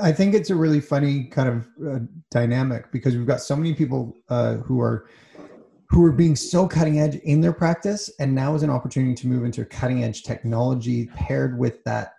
I 0.02 0.12
think 0.12 0.34
it's 0.34 0.50
a 0.50 0.56
really 0.56 0.82
funny 0.82 1.26
kind 1.26 1.48
of 1.48 1.88
uh, 1.88 2.00
dynamic 2.32 2.92
because 2.92 3.16
we've 3.16 3.28
got 3.28 3.42
so 3.42 3.56
many 3.56 3.74
people 3.74 4.18
uh, 4.28 4.56
who 4.56 4.82
are 4.82 5.10
who 5.90 6.06
are 6.06 6.12
being 6.12 6.36
so 6.36 6.68
cutting 6.68 7.00
edge 7.00 7.16
in 7.16 7.42
their 7.42 7.54
practice, 7.54 8.12
and 8.20 8.36
now 8.36 8.54
is 8.54 8.62
an 8.62 8.70
opportunity 8.70 9.16
to 9.16 9.28
move 9.28 9.44
into 9.44 9.66
cutting 9.66 10.04
edge 10.04 10.24
technology 10.24 11.08
paired 11.16 11.58
with 11.58 11.84
that 11.86 12.14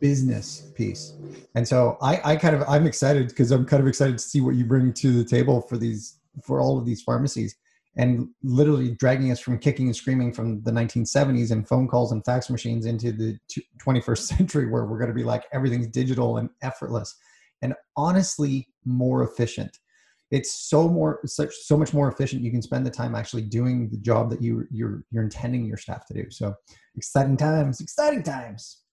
business 0.00 0.72
piece. 0.74 1.14
And 1.54 1.66
so 1.66 1.96
I, 2.02 2.20
I 2.32 2.36
kind 2.36 2.54
of 2.54 2.62
I'm 2.68 2.86
excited 2.86 3.28
because 3.28 3.50
I'm 3.50 3.64
kind 3.64 3.80
of 3.80 3.88
excited 3.88 4.18
to 4.18 4.24
see 4.24 4.40
what 4.40 4.54
you 4.54 4.64
bring 4.64 4.92
to 4.94 5.12
the 5.12 5.24
table 5.24 5.60
for 5.62 5.76
these 5.76 6.18
for 6.42 6.60
all 6.60 6.78
of 6.78 6.84
these 6.84 7.02
pharmacies 7.02 7.56
and 7.96 8.28
literally 8.42 8.90
dragging 8.92 9.30
us 9.30 9.38
from 9.38 9.58
kicking 9.58 9.86
and 9.86 9.94
screaming 9.94 10.32
from 10.32 10.60
the 10.62 10.70
1970s 10.70 11.52
and 11.52 11.68
phone 11.68 11.86
calls 11.86 12.10
and 12.10 12.24
fax 12.24 12.50
machines 12.50 12.86
into 12.86 13.12
the 13.12 13.38
21st 13.86 14.18
century 14.36 14.68
where 14.68 14.84
we're 14.84 14.98
going 14.98 15.08
to 15.08 15.14
be 15.14 15.22
like 15.22 15.44
everything's 15.52 15.86
digital 15.86 16.38
and 16.38 16.50
effortless 16.62 17.16
and 17.62 17.74
honestly 17.96 18.68
more 18.84 19.22
efficient. 19.22 19.78
It's 20.30 20.52
so 20.68 20.88
more 20.88 21.20
such 21.26 21.54
so 21.54 21.76
much 21.76 21.94
more 21.94 22.08
efficient. 22.08 22.42
You 22.42 22.50
can 22.50 22.62
spend 22.62 22.84
the 22.84 22.90
time 22.90 23.14
actually 23.14 23.42
doing 23.42 23.88
the 23.90 23.98
job 23.98 24.30
that 24.30 24.42
you 24.42 24.66
you're 24.70 25.04
you're 25.10 25.22
intending 25.22 25.64
your 25.64 25.76
staff 25.76 26.06
to 26.06 26.14
do. 26.14 26.30
So 26.30 26.54
exciting 26.96 27.36
times 27.36 27.80
exciting 27.80 28.22
times 28.22 28.83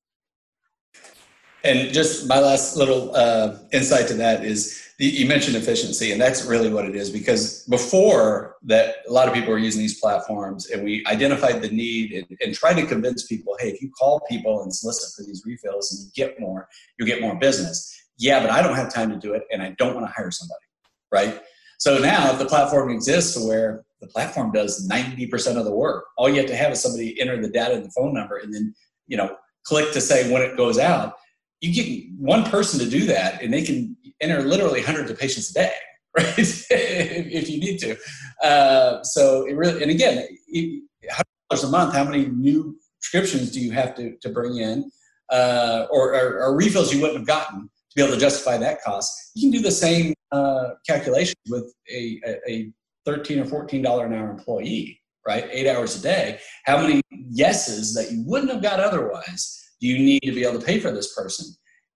and 1.64 1.94
just 1.94 2.28
my 2.28 2.40
last 2.40 2.76
little 2.76 3.16
uh, 3.16 3.58
insight 3.72 4.08
to 4.08 4.16
that 4.16 4.44
is 4.44 4.82
you 4.98 5.28
mentioned 5.28 5.56
efficiency, 5.56 6.12
and 6.12 6.22
that's 6.22 6.46
really 6.46 6.72
what 6.72 6.86
it 6.86 6.96
is. 6.96 7.10
Because 7.10 7.64
before 7.66 8.56
that, 8.64 8.96
a 9.08 9.12
lot 9.12 9.28
of 9.28 9.34
people 9.34 9.52
were 9.52 9.60
using 9.60 9.82
these 9.82 10.00
platforms, 10.00 10.70
and 10.70 10.84
we 10.84 11.04
identified 11.08 11.62
the 11.62 11.70
need 11.70 12.14
and, 12.14 12.38
and 12.42 12.54
tried 12.54 12.76
to 12.76 12.86
convince 12.86 13.26
people, 13.26 13.56
hey, 13.60 13.70
if 13.70 13.82
you 13.82 13.92
call 13.92 14.22
people 14.30 14.64
and 14.64 14.74
solicit 14.74 15.14
for 15.16 15.26
these 15.26 15.44
refills 15.46 15.92
and 15.92 16.06
you 16.06 16.12
get 16.16 16.40
more, 16.40 16.68
you 17.00 17.06
get 17.06 17.22
more 17.22 17.36
business. 17.36 17.96
Yeah, 18.18 18.40
but 18.40 18.52
I 18.52 18.62
don't 18.62 18.76
have 18.76 18.94
time 18.94 19.10
to 19.10 19.18
do 19.18 19.34
it, 19.34 19.44
and 19.52 19.62
I 19.62 19.76
don't 19.78 19.96
want 19.96 20.08
to 20.08 20.12
hire 20.12 20.32
somebody, 20.32 20.66
right? 21.12 21.42
So 21.78 21.98
now, 21.98 22.32
if 22.32 22.40
the 22.40 22.46
platform 22.46 22.92
exists 22.92 23.38
where 23.44 23.84
the 24.02 24.08
platform 24.08 24.52
does 24.52 24.88
90% 24.88 25.58
of 25.58 25.66
the 25.66 25.72
work, 25.72 26.06
all 26.18 26.30
you 26.30 26.38
have 26.38 26.48
to 26.48 26.56
have 26.56 26.72
is 26.72 26.82
somebody 26.82 27.20
enter 27.20 27.40
the 27.42 27.50
data 27.50 27.76
and 27.76 27.86
the 27.86 27.92
phone 27.92 28.14
number, 28.14 28.38
and 28.38 28.54
then 28.54 28.74
you 29.08 29.18
know 29.18 29.36
click 29.64 29.92
to 29.92 30.02
say 30.02 30.32
when 30.32 30.42
it 30.42 30.58
goes 30.58 30.78
out 30.78 31.16
you 31.62 31.72
get 31.72 32.10
one 32.18 32.44
person 32.44 32.80
to 32.80 32.90
do 32.90 33.06
that 33.06 33.42
and 33.42 33.54
they 33.54 33.62
can 33.62 33.96
enter 34.20 34.42
literally 34.42 34.82
hundreds 34.82 35.10
of 35.10 35.18
patients 35.18 35.52
a 35.52 35.54
day 35.54 35.74
right? 36.18 36.34
If, 36.38 37.50
you 37.50 37.60
need 37.60 37.78
to. 37.80 37.96
Uh, 38.44 39.02
so 39.04 39.46
it 39.48 39.56
really 39.56 39.82
and 39.82 39.90
again 39.90 40.28
$100 40.54 41.64
a 41.64 41.68
month 41.68 41.94
how 41.94 42.04
many 42.04 42.26
new 42.26 42.76
prescriptions 43.00 43.52
do 43.52 43.62
you 43.62 43.72
have 43.72 43.96
to, 43.96 44.18
to 44.18 44.30
bring 44.30 44.58
in 44.58 44.92
uh, 45.32 45.88
or, 45.90 46.14
or, 46.14 46.44
or, 46.44 46.56
refills 46.56 46.94
you 46.94 47.00
wouldn't 47.00 47.20
have 47.20 47.28
gotten 47.28 47.62
to 47.62 47.96
be 47.96 48.02
able 48.02 48.14
to 48.14 48.20
justify 48.20 48.58
that 48.58 48.82
cost? 48.84 49.32
You 49.34 49.50
can 49.50 49.58
do 49.58 49.64
the 49.64 49.72
same 49.72 50.14
uh, 50.34 50.72
calculation 50.86 51.36
with 51.50 51.74
a, 51.90 52.20
a, 52.26 52.52
a 52.52 52.72
13 53.06 53.40
or 53.40 53.46
14 53.46 53.82
dollar 53.82 54.06
an 54.06 54.14
hour 54.14 54.30
employee 54.30 55.01
right 55.28 55.48
eight 55.52 55.68
hours 55.68 55.98
a 55.98 56.02
day 56.02 56.40
how 56.66 56.78
many 56.82 57.02
yeses 57.30 57.94
that 57.94 58.12
you 58.12 58.24
wouldn't 58.26 58.52
have 58.52 58.62
got 58.62 58.80
otherwise 58.80 59.62
do 59.82 59.88
you 59.88 59.98
need 59.98 60.22
to 60.22 60.32
be 60.32 60.44
able 60.44 60.60
to 60.60 60.66
pay 60.66 60.80
for 60.80 60.92
this 60.92 61.14
person? 61.14 61.54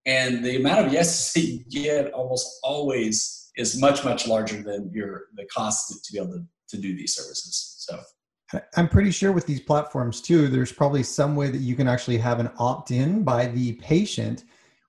And 0.07 0.43
the 0.43 0.57
amount 0.57 0.87
of 0.87 0.91
yeses 0.91 1.31
that 1.35 1.41
you 1.41 1.63
get 1.69 2.11
almost 2.11 2.59
always 2.63 3.51
is 3.55 3.79
much 3.79 4.03
much 4.03 4.27
larger 4.27 4.61
than 4.61 4.91
your 4.93 5.25
the 5.35 5.45
cost 5.45 6.03
to, 6.03 6.11
be 6.11 6.19
able 6.19 6.33
to, 6.33 6.43
to 6.69 6.77
do 6.77 6.95
these 6.97 7.15
services. 7.15 7.85
So. 7.87 7.99
I'm 8.77 8.87
pretty 8.87 9.11
sure 9.11 9.31
with 9.31 9.47
these 9.47 9.59
platforms 9.59 10.21
too, 10.21 10.47
there's 10.47 10.71
probably 10.71 11.03
some 11.03 11.35
way 11.35 11.49
that 11.49 11.59
you 11.59 11.75
can 11.75 11.87
actually 11.87 12.17
have 12.19 12.39
an 12.39 12.51
opt 12.57 12.91
in 12.91 13.23
by 13.23 13.47
the 13.47 13.73
patient 13.73 14.43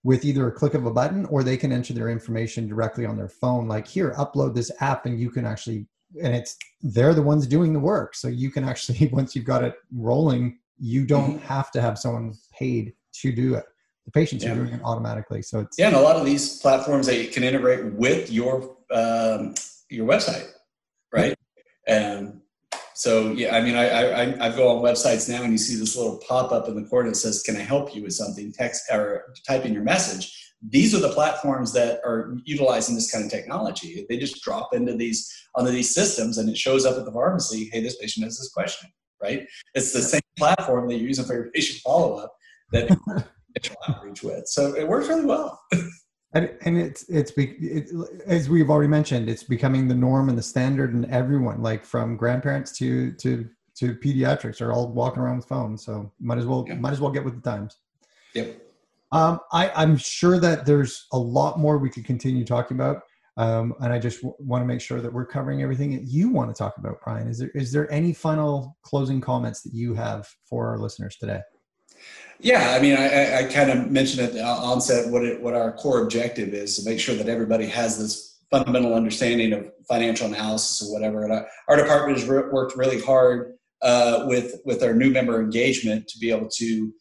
with 0.05 0.25
either 0.25 0.47
a 0.47 0.53
click 0.53 0.75
of 0.75 0.85
a 0.85 0.91
button 0.91 1.25
or 1.27 1.43
they 1.43 1.57
can 1.57 1.73
enter 1.73 1.95
their 1.95 2.11
information 2.11 2.69
directly 2.69 3.07
on 3.07 3.17
their 3.17 3.31
phone. 3.31 3.67
Like, 3.67 3.89
here, 3.89 4.13
upload 4.19 4.55
this 4.55 4.71
app, 4.81 5.07
and 5.07 5.19
you 5.19 5.31
can 5.31 5.47
actually, 5.47 5.87
and 6.23 6.35
it's 6.35 6.57
they're 6.83 7.15
the 7.15 7.23
ones 7.23 7.47
doing 7.47 7.73
the 7.73 7.81
work. 7.81 8.15
So 8.15 8.29
you 8.29 8.51
can 8.51 8.65
actually, 8.65 9.09
once 9.13 9.35
you've 9.35 9.45
got 9.45 9.65
it 9.65 9.75
rolling, 9.93 10.59
you 10.79 11.07
don't 11.07 11.37
mm-hmm. 11.37 11.47
have 11.47 11.71
to 11.73 11.81
have 11.81 11.99
someone 11.99 12.35
paid 12.53 12.95
to 13.21 13.33
do 13.33 13.55
it. 13.55 13.65
The 14.05 14.13
patients 14.13 14.45
yeah. 14.45 14.53
are 14.53 14.55
doing 14.55 14.75
it 14.75 14.81
automatically. 14.85 15.43
So 15.43 15.61
it's 15.61 15.79
yeah, 15.79 15.89
and 15.89 15.97
a 15.97 16.01
lot 16.01 16.17
of 16.17 16.25
these 16.25 16.61
platforms 16.61 17.07
they 17.07 17.27
can 17.27 17.43
integrate 17.43 17.93
with 17.95 18.31
your 18.31 18.77
um, 18.93 19.55
your 19.91 20.07
website, 20.07 20.49
right? 21.13 21.35
And 21.89 22.41
so 22.95 23.33
yeah, 23.33 23.57
I 23.57 23.63
mean, 23.63 23.75
I, 23.75 23.89
I 23.89 24.47
I 24.47 24.57
go 24.57 24.69
on 24.69 24.83
websites 24.83 25.29
now 25.29 25.43
and 25.43 25.51
you 25.51 25.59
see 25.59 25.75
this 25.75 25.97
little 25.97 26.21
pop 26.27 26.53
up 26.53 26.69
in 26.69 26.77
the 26.77 26.89
corner 26.89 27.09
that 27.09 27.17
says, 27.17 27.43
"Can 27.43 27.57
I 27.57 27.61
help 27.61 27.97
you 27.97 28.03
with 28.03 28.13
something?" 28.13 28.53
Text 28.53 28.85
or 28.93 29.35
type 29.47 29.65
in 29.65 29.73
your 29.75 29.83
message. 29.83 30.46
These 30.69 30.95
are 30.95 31.01
the 31.01 31.11
platforms 31.11 31.73
that 31.75 32.01
are 32.05 32.37
utilizing 32.45 32.95
this 32.95 33.11
kind 33.11 33.25
of 33.25 33.31
technology. 33.31 34.07
They 34.09 34.17
just 34.17 34.43
drop 34.43 34.75
into 34.75 34.95
these 34.95 35.33
onto 35.55 35.71
these 35.71 35.95
systems, 35.95 36.39
and 36.39 36.49
it 36.49 36.57
shows 36.57 36.85
up 36.85 36.97
at 36.97 37.05
the 37.05 37.13
pharmacy. 37.13 37.71
Hey, 37.73 37.81
this 37.81 37.97
patient 37.97 38.25
has 38.25 38.39
this 38.39 38.51
question. 38.51 38.91
Right? 39.23 39.47
It's 39.75 39.93
the 39.93 40.03
same 40.03 40.21
platform 40.37 40.89
that 40.89 40.97
you're 40.97 41.09
using 41.09 41.25
for 41.25 41.35
your 41.35 41.51
patient 41.51 41.81
follow 41.81 42.17
up 42.17 42.35
that 42.73 42.91
initial 43.55 43.77
outreach 43.89 44.23
with. 44.23 44.47
So 44.47 44.75
it 44.75 44.87
works 44.87 45.09
really 45.09 45.25
well. 45.25 45.59
and, 46.33 46.51
and 46.63 46.79
it's 46.79 47.09
it's 47.09 47.33
it, 47.37 47.91
as 48.27 48.49
we've 48.49 48.71
already 48.71 48.89
mentioned 48.89 49.29
it's 49.29 49.43
becoming 49.43 49.89
the 49.89 49.95
norm 49.95 50.29
and 50.29 50.37
the 50.37 50.43
standard 50.43 50.95
and 50.95 51.07
everyone 51.07 51.63
like 51.63 51.85
from 51.85 52.17
grandparents 52.17 52.77
to 52.79 53.13
to 53.13 53.49
to 53.77 53.95
pediatrics 53.97 54.61
are 54.61 54.73
all 54.73 54.89
walking 54.89 55.23
around 55.23 55.37
with 55.37 55.47
phones 55.47 55.85
so 55.85 56.11
might 56.21 56.39
as 56.39 56.47
well 56.47 56.65
yeah. 56.67 56.75
might 56.75 56.93
as 56.93 57.01
well 57.01 57.11
get 57.11 57.25
with 57.25 57.41
the 57.41 57.51
times 57.51 57.79
yep 58.35 58.61
um, 59.13 59.41
I, 59.53 59.71
i'm 59.71 59.97
sure 59.97 60.39
that 60.41 60.67
there's 60.67 61.07
a 61.13 61.19
lot 61.19 61.59
more 61.59 61.79
we 61.79 61.91
could 61.91 62.05
continue 62.05 62.45
talking 62.45 62.77
about 62.77 63.03
um, 63.37 63.75
and 63.81 63.93
i 63.93 63.99
just 63.99 64.23
w- 64.23 64.37
want 64.39 64.63
to 64.63 64.67
make 64.67 64.81
sure 64.81 65.01
that 65.01 65.13
we're 65.13 65.27
covering 65.27 65.63
everything 65.63 65.93
that 65.93 66.05
you 66.05 66.31
want 66.31 66.55
to 66.55 66.59
talk 66.59 66.79
about 66.79 67.01
bryan 67.05 67.29
is 67.29 67.39
there 67.39 67.51
is 67.55 67.73
there 67.73 67.91
any 67.93 68.13
final 68.13 68.77
closing 68.83 69.21
comments 69.21 69.63
that 69.63 69.73
you 69.75 69.95
have 69.95 70.29
for 70.49 70.69
our 70.69 70.79
listeners 70.79 71.17
today 71.17 71.41
yeah, 72.39 72.75
I 72.77 72.81
mean, 72.81 72.97
I, 72.97 73.39
I 73.39 73.43
kind 73.45 73.71
of 73.71 73.91
mentioned 73.91 74.23
at 74.23 74.35
the 74.35 74.45
onset 74.45 75.11
what 75.11 75.25
it, 75.25 75.41
what 75.41 75.55
our 75.55 75.73
core 75.73 76.03
objective 76.03 76.53
is 76.53 76.77
to 76.77 76.89
make 76.89 77.01
sure 77.01 77.15
that 77.15 77.29
everybody 77.29 77.67
has 77.67 77.99
this 77.99 78.39
fundamental 78.51 78.95
understanding 78.95 79.53
of 79.53 79.71
financial 79.89 80.27
analysis 80.27 80.87
or 80.87 80.93
whatever. 80.93 81.25
And 81.25 81.47
our, 81.69 81.77
department 81.77 82.19
has 82.19 82.29
re- 82.29 82.49
worked 82.51 82.77
really 82.77 83.01
hard 83.01 83.55
uh, 83.83 84.25
with 84.27 84.61
with 84.65 84.83
our 84.83 84.95
new 84.95 85.11
member 85.11 85.41
engagement 85.41 86.09
to 86.09 86.19
be 86.19 86.31
able 86.31 86.49
to 86.57 86.93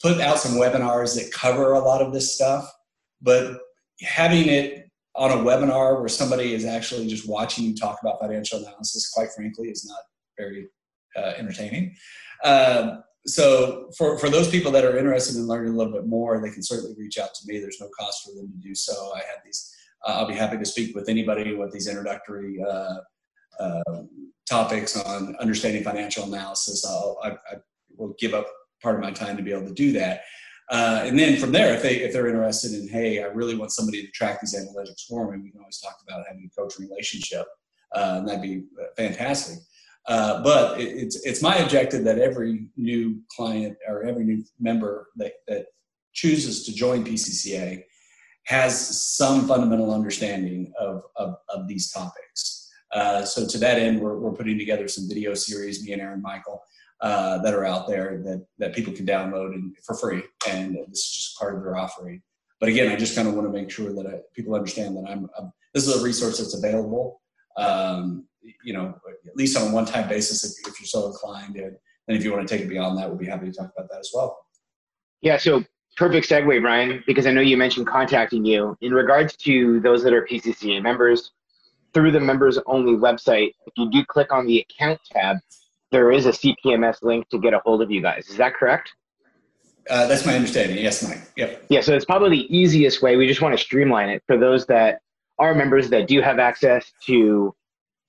put 0.00 0.20
out 0.20 0.38
some 0.38 0.58
webinars 0.58 1.14
that 1.16 1.32
cover 1.32 1.72
a 1.72 1.80
lot 1.80 2.02
of 2.02 2.12
this 2.12 2.34
stuff. 2.34 2.70
But 3.20 3.58
having 4.02 4.48
it 4.48 4.88
on 5.14 5.32
a 5.32 5.42
webinar 5.42 5.98
where 5.98 6.08
somebody 6.08 6.54
is 6.54 6.64
actually 6.64 7.08
just 7.08 7.28
watching 7.28 7.64
you 7.64 7.74
talk 7.74 7.98
about 8.00 8.20
financial 8.20 8.60
analysis, 8.60 9.10
quite 9.10 9.30
frankly, 9.32 9.68
is 9.68 9.84
not 9.84 10.00
very 10.38 10.68
uh, 11.16 11.32
entertaining. 11.36 11.96
Um, 12.44 13.02
so 13.26 13.90
for, 13.96 14.16
for 14.18 14.30
those 14.30 14.48
people 14.48 14.70
that 14.72 14.84
are 14.84 14.96
interested 14.96 15.36
in 15.36 15.46
learning 15.46 15.74
a 15.74 15.76
little 15.76 15.92
bit 15.92 16.06
more, 16.06 16.40
they 16.40 16.50
can 16.50 16.62
certainly 16.62 16.94
reach 16.96 17.18
out 17.18 17.34
to 17.34 17.40
me. 17.46 17.58
There's 17.58 17.80
no 17.80 17.88
cost 17.98 18.24
for 18.24 18.34
them 18.34 18.50
to 18.50 18.56
do 18.58 18.74
so. 18.74 19.12
I 19.14 19.18
have 19.18 19.40
these. 19.44 19.74
Uh, 20.06 20.12
I'll 20.12 20.28
be 20.28 20.34
happy 20.34 20.56
to 20.56 20.64
speak 20.64 20.94
with 20.94 21.08
anybody 21.08 21.54
with 21.54 21.72
these 21.72 21.88
introductory 21.88 22.62
uh, 22.62 22.98
uh, 23.58 24.02
topics 24.48 24.96
on 24.96 25.36
understanding 25.40 25.82
financial 25.82 26.24
analysis. 26.24 26.86
I'll, 26.86 27.18
I, 27.22 27.30
I, 27.30 27.56
will 27.96 28.14
give 28.20 28.32
up 28.32 28.46
part 28.82 28.94
of 28.94 29.00
my 29.00 29.10
time 29.10 29.36
to 29.36 29.42
be 29.42 29.52
able 29.52 29.66
to 29.66 29.74
do 29.74 29.92
that. 29.92 30.22
Uh, 30.70 31.02
and 31.04 31.18
then 31.18 31.38
from 31.38 31.52
there, 31.52 31.74
if 31.74 31.82
they 31.82 31.96
if 31.96 32.12
they're 32.12 32.26
interested 32.28 32.72
in, 32.72 32.88
hey, 32.88 33.22
I 33.22 33.26
really 33.26 33.56
want 33.56 33.72
somebody 33.72 34.02
to 34.02 34.10
track 34.12 34.40
these 34.40 34.54
analytics 34.54 35.06
for 35.08 35.30
me, 35.30 35.42
we 35.42 35.50
can 35.50 35.60
always 35.60 35.80
talk 35.80 35.96
about 36.06 36.24
having 36.28 36.50
a 36.50 36.60
coach 36.60 36.74
relationship, 36.78 37.46
uh, 37.94 38.16
and 38.18 38.28
that'd 38.28 38.42
be 38.42 38.64
fantastic. 38.96 39.58
Uh, 40.06 40.42
but 40.42 40.78
it, 40.78 40.88
it's 40.88 41.24
it's 41.24 41.42
my 41.42 41.56
objective 41.56 42.04
that 42.04 42.18
every 42.18 42.66
new 42.76 43.22
client 43.34 43.78
or 43.88 44.04
every 44.04 44.24
new 44.24 44.44
member 44.60 45.08
that, 45.16 45.32
that 45.46 45.66
chooses 46.12 46.64
to 46.66 46.74
join 46.74 47.04
PCCA 47.04 47.82
has 48.44 49.06
some 49.16 49.46
fundamental 49.46 49.92
understanding 49.92 50.72
of, 50.80 51.02
of, 51.16 51.36
of 51.50 51.68
these 51.68 51.92
topics. 51.92 52.70
Uh, 52.92 53.22
so 53.22 53.46
to 53.46 53.58
that 53.58 53.78
end, 53.78 54.00
we're, 54.00 54.18
we're 54.18 54.32
putting 54.32 54.58
together 54.58 54.88
some 54.88 55.06
video 55.06 55.34
series, 55.34 55.84
me 55.84 55.92
and 55.92 56.00
Aaron 56.00 56.22
Michael, 56.22 56.62
uh, 57.00 57.38
that 57.38 57.54
are 57.54 57.64
out 57.64 57.86
there 57.86 58.20
that, 58.24 58.46
that 58.58 58.74
people 58.74 58.92
can 58.92 59.06
download 59.06 59.54
and, 59.54 59.76
for 59.84 59.96
free. 59.96 60.22
And 60.48 60.76
this 60.90 60.98
is 60.98 61.10
just 61.16 61.38
part 61.38 61.56
of 61.56 61.62
their 61.62 61.76
offering. 61.76 62.22
But 62.60 62.68
again, 62.68 62.90
I 62.90 62.96
just 62.96 63.14
kind 63.14 63.28
of 63.28 63.34
want 63.34 63.46
to 63.46 63.52
make 63.52 63.70
sure 63.70 63.92
that 63.92 64.06
I, 64.06 64.18
people 64.34 64.54
understand 64.54 64.96
that 64.96 65.08
I'm, 65.08 65.28
I'm, 65.38 65.52
this 65.74 65.86
is 65.86 66.00
a 66.00 66.04
resource 66.04 66.38
that's 66.38 66.56
available. 66.56 67.20
Um, 67.56 68.26
you 68.64 68.72
know, 68.72 68.94
at 69.26 69.36
least 69.36 69.56
on 69.56 69.68
a 69.68 69.72
one-time 69.72 70.08
basis 70.08 70.44
if, 70.44 70.68
if 70.68 70.80
you're 70.80 70.86
so 70.86 71.06
inclined. 71.06 71.56
And 71.56 71.76
then 72.06 72.16
if 72.16 72.24
you 72.24 72.32
want 72.32 72.46
to 72.46 72.52
take 72.52 72.64
it 72.64 72.68
beyond 72.68 72.98
that, 72.98 73.08
we'll 73.08 73.18
be 73.18 73.26
happy 73.26 73.46
to 73.46 73.52
talk 73.52 73.72
about 73.76 73.88
that 73.90 74.00
as 74.00 74.10
well. 74.14 74.38
Yeah, 75.20 75.36
so 75.36 75.64
perfect 75.96 76.28
segue, 76.28 76.62
Bryan, 76.62 77.02
because 77.06 77.26
I 77.26 77.32
know 77.32 77.40
you 77.40 77.56
mentioned 77.56 77.86
contacting 77.86 78.44
you. 78.44 78.76
In 78.80 78.92
regards 78.92 79.36
to 79.38 79.80
those 79.80 80.02
that 80.04 80.12
are 80.12 80.24
PCCA 80.24 80.82
members, 80.82 81.32
through 81.92 82.12
the 82.12 82.20
members 82.20 82.58
only 82.66 82.92
website, 82.92 83.52
if 83.66 83.72
you 83.76 83.90
do 83.90 84.04
click 84.04 84.32
on 84.32 84.46
the 84.46 84.60
account 84.60 85.00
tab, 85.10 85.38
there 85.90 86.10
is 86.12 86.26
a 86.26 86.30
CPMS 86.30 87.02
link 87.02 87.28
to 87.30 87.38
get 87.38 87.54
a 87.54 87.60
hold 87.60 87.82
of 87.82 87.90
you 87.90 88.02
guys. 88.02 88.28
Is 88.28 88.36
that 88.36 88.54
correct? 88.54 88.92
Uh, 89.88 90.06
that's 90.06 90.26
my 90.26 90.34
understanding. 90.34 90.76
Yes, 90.76 91.02
Mike. 91.02 91.22
Yep. 91.36 91.64
Yeah, 91.70 91.80
so 91.80 91.94
it's 91.94 92.04
probably 92.04 92.30
the 92.30 92.56
easiest 92.56 93.00
way. 93.00 93.16
We 93.16 93.26
just 93.26 93.40
want 93.40 93.56
to 93.56 93.62
streamline 93.62 94.10
it 94.10 94.22
for 94.26 94.36
those 94.36 94.66
that 94.66 95.00
are 95.38 95.54
members 95.54 95.88
that 95.90 96.08
do 96.08 96.20
have 96.20 96.38
access 96.38 96.92
to 97.06 97.54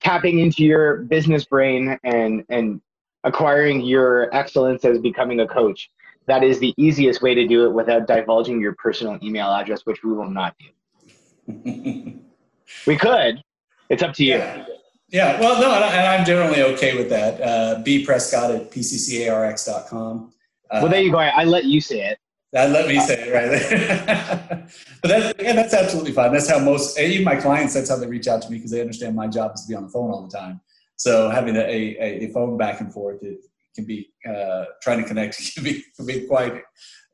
tapping 0.00 0.40
into 0.40 0.64
your 0.64 0.98
business 0.98 1.44
brain 1.44 1.98
and 2.04 2.44
and 2.48 2.80
acquiring 3.24 3.82
your 3.82 4.34
excellence 4.34 4.84
as 4.84 4.98
becoming 4.98 5.40
a 5.40 5.46
coach 5.46 5.90
that 6.26 6.42
is 6.42 6.58
the 6.58 6.74
easiest 6.76 7.22
way 7.22 7.34
to 7.34 7.46
do 7.46 7.66
it 7.66 7.72
without 7.72 8.06
divulging 8.06 8.60
your 8.60 8.74
personal 8.74 9.18
email 9.22 9.48
address 9.48 9.82
which 9.84 10.02
we 10.02 10.12
will 10.12 10.30
not 10.30 10.56
do 10.58 12.20
we 12.86 12.96
could 12.96 13.42
it's 13.90 14.02
up 14.02 14.14
to 14.14 14.24
you 14.24 14.36
yeah, 14.36 14.64
yeah. 15.10 15.40
well 15.40 15.60
no 15.60 15.72
and 15.72 16.06
i'm 16.06 16.24
generally 16.24 16.62
okay 16.62 16.96
with 16.96 17.08
that 17.08 17.40
uh, 17.40 17.80
b 17.82 18.04
prescott 18.04 18.50
at 18.50 18.70
pccarx.com 18.70 20.32
uh, 20.70 20.78
well 20.82 20.90
there 20.90 21.02
you 21.02 21.10
go 21.10 21.18
I, 21.18 21.44
let 21.44 21.64
you 21.64 21.80
say 21.80 22.00
it 22.00 22.18
that 22.52 22.70
let 22.70 22.88
me 22.88 22.98
say 22.98 23.28
it 23.28 23.32
right 23.32 23.48
there. 23.48 24.66
but 25.02 25.08
that's, 25.08 25.42
yeah, 25.42 25.52
that's 25.52 25.72
absolutely 25.72 26.10
fine. 26.10 26.32
That's 26.32 26.50
how 26.50 26.58
most, 26.58 26.98
even 26.98 27.24
my 27.24 27.36
clients, 27.36 27.74
that's 27.74 27.88
how 27.88 27.96
they 27.96 28.08
reach 28.08 28.26
out 28.26 28.42
to 28.42 28.50
me 28.50 28.56
because 28.56 28.72
they 28.72 28.80
understand 28.80 29.14
my 29.14 29.28
job 29.28 29.52
is 29.54 29.62
to 29.62 29.68
be 29.68 29.76
on 29.76 29.84
the 29.84 29.88
phone 29.88 30.10
all 30.10 30.26
the 30.26 30.36
time. 30.36 30.60
So 30.96 31.30
having 31.30 31.54
a, 31.54 31.60
a, 31.60 32.24
a 32.24 32.32
phone 32.32 32.58
back 32.58 32.80
and 32.80 32.92
forth, 32.92 33.22
it 33.22 33.38
can 33.76 33.84
be, 33.84 34.12
uh, 34.28 34.64
trying 34.82 35.00
to 35.00 35.06
connect 35.06 35.54
can 35.54 35.62
be, 35.62 35.84
can 35.96 36.06
be 36.06 36.26
quite 36.26 36.62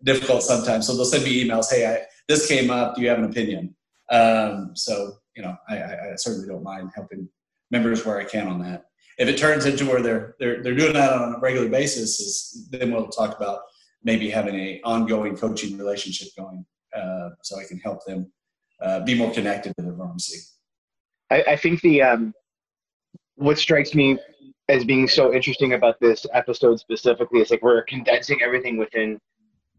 difficult 0.02 0.42
sometimes. 0.42 0.86
So 0.86 0.96
they'll 0.96 1.04
send 1.04 1.24
me 1.24 1.44
emails. 1.44 1.66
Hey, 1.70 1.86
I, 1.86 2.06
this 2.28 2.48
came 2.48 2.70
up. 2.70 2.96
Do 2.96 3.02
you 3.02 3.10
have 3.10 3.18
an 3.18 3.26
opinion? 3.26 3.76
Um, 4.10 4.70
so, 4.74 5.18
you 5.36 5.42
know, 5.42 5.54
I, 5.68 5.82
I 5.82 6.12
certainly 6.16 6.48
don't 6.48 6.62
mind 6.62 6.92
helping 6.94 7.28
members 7.70 8.04
where 8.04 8.18
I 8.18 8.24
can 8.24 8.48
on 8.48 8.60
that. 8.62 8.86
If 9.18 9.28
it 9.28 9.38
turns 9.38 9.64
into 9.66 9.86
where 9.86 10.02
they're, 10.02 10.34
they're, 10.38 10.62
they're 10.62 10.74
doing 10.74 10.92
that 10.92 11.12
on 11.12 11.34
a 11.34 11.38
regular 11.38 11.68
basis, 11.68 12.20
is, 12.20 12.68
then 12.70 12.92
we'll 12.92 13.08
talk 13.08 13.36
about 13.36 13.60
maybe 14.04 14.28
having 14.28 14.54
a 14.54 14.80
ongoing 14.84 15.36
coaching 15.36 15.76
relationship 15.78 16.28
going 16.36 16.64
uh, 16.94 17.30
so 17.42 17.58
I 17.58 17.64
can 17.64 17.78
help 17.78 18.04
them 18.04 18.30
uh, 18.80 19.00
be 19.00 19.14
more 19.14 19.32
connected 19.32 19.74
to 19.76 19.82
their 19.82 19.96
pharmacy. 19.96 20.38
I, 21.30 21.42
I 21.48 21.56
think 21.56 21.80
the 21.80 22.02
um, 22.02 22.34
what 23.36 23.58
strikes 23.58 23.94
me 23.94 24.18
as 24.68 24.84
being 24.84 25.08
so 25.08 25.32
interesting 25.32 25.74
about 25.74 25.98
this 26.00 26.26
episode 26.32 26.80
specifically 26.80 27.40
is 27.40 27.50
like 27.50 27.62
we're 27.62 27.82
condensing 27.84 28.42
everything 28.42 28.76
within 28.76 29.18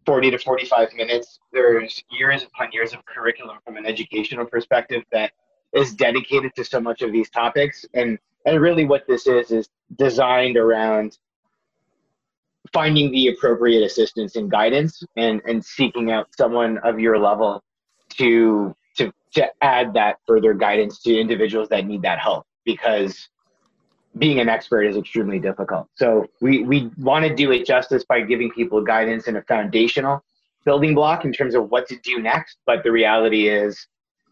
40 0.05 0.31
to 0.31 0.37
45 0.39 0.93
minutes. 0.93 1.39
There's 1.51 2.01
years 2.09 2.43
upon 2.43 2.71
years 2.71 2.93
of 2.93 3.05
curriculum 3.05 3.57
from 3.65 3.75
an 3.77 3.85
educational 3.85 4.45
perspective 4.45 5.03
that 5.11 5.31
is 5.73 5.93
dedicated 5.93 6.53
to 6.55 6.63
so 6.63 6.79
much 6.79 7.01
of 7.01 7.11
these 7.11 7.29
topics. 7.29 7.85
And, 7.93 8.17
and 8.45 8.61
really 8.61 8.85
what 8.85 9.05
this 9.07 9.27
is, 9.27 9.51
is 9.51 9.69
designed 9.97 10.57
around 10.57 11.17
finding 12.73 13.11
the 13.11 13.29
appropriate 13.29 13.83
assistance 13.83 14.35
and 14.35 14.51
guidance 14.51 15.03
and, 15.15 15.41
and 15.45 15.63
seeking 15.63 16.11
out 16.11 16.27
someone 16.35 16.77
of 16.79 16.99
your 16.99 17.17
level 17.17 17.63
to 18.09 18.75
to 18.97 19.11
to 19.33 19.47
add 19.61 19.93
that 19.93 20.17
further 20.25 20.53
guidance 20.53 20.99
to 21.01 21.17
individuals 21.17 21.69
that 21.69 21.85
need 21.85 22.01
that 22.01 22.19
help 22.19 22.45
because 22.65 23.29
being 24.17 24.39
an 24.39 24.49
expert 24.49 24.83
is 24.83 24.97
extremely 24.97 25.39
difficult. 25.39 25.87
So 25.95 26.25
we, 26.41 26.63
we 26.63 26.89
want 26.97 27.25
to 27.25 27.33
do 27.33 27.51
it 27.51 27.65
justice 27.65 28.03
by 28.03 28.21
giving 28.21 28.51
people 28.51 28.81
guidance 28.81 29.27
and 29.27 29.37
a 29.37 29.43
foundational 29.43 30.23
building 30.65 30.95
block 30.95 31.23
in 31.23 31.31
terms 31.31 31.55
of 31.55 31.69
what 31.69 31.87
to 31.89 31.97
do 31.97 32.19
next. 32.19 32.57
But 32.65 32.83
the 32.83 32.91
reality 32.91 33.47
is 33.47 33.87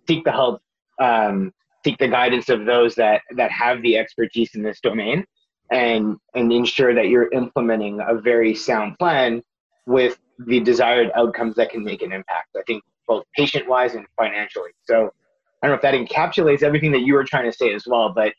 seek 0.08 0.24
the 0.24 0.32
help, 0.32 0.62
um, 1.02 1.52
seek 1.86 1.98
the 2.00 2.08
guidance 2.08 2.50
of 2.50 2.66
those 2.66 2.96
that 2.96 3.22
that 3.36 3.52
have 3.52 3.82
the 3.84 3.98
expertise 3.98 4.56
in 4.56 4.64
this 4.64 4.80
domain 4.82 5.24
and 5.72 6.18
and 6.34 6.52
ensure 6.52 6.93
that 6.93 7.08
you're 7.08 7.32
implementing 7.32 8.00
a 8.08 8.16
very 8.16 8.56
sound 8.56 8.98
plan 8.98 9.41
with 9.86 10.18
the 10.48 10.60
desired 10.60 11.12
outcomes 11.16 11.56
that 11.56 11.70
can 11.70 11.84
make 11.84 12.02
an 12.02 12.12
impact 12.12 12.50
i 12.58 12.62
think 12.68 12.84
both 13.08 13.24
patient 13.38 13.70
wise 13.70 13.93
and 13.93 14.06
financially. 14.18 14.72
So 14.84 15.12
i 15.62 15.68
don't 15.68 15.72
know 15.72 15.76
if 15.76 15.82
that 15.82 15.93
encapsulates 15.93 16.64
everything 16.64 16.91
that 16.91 17.02
you 17.02 17.14
were 17.14 17.24
trying 17.24 17.50
to 17.50 17.56
say 17.56 17.74
as 17.74 17.86
well 17.88 18.10
but 18.10 18.34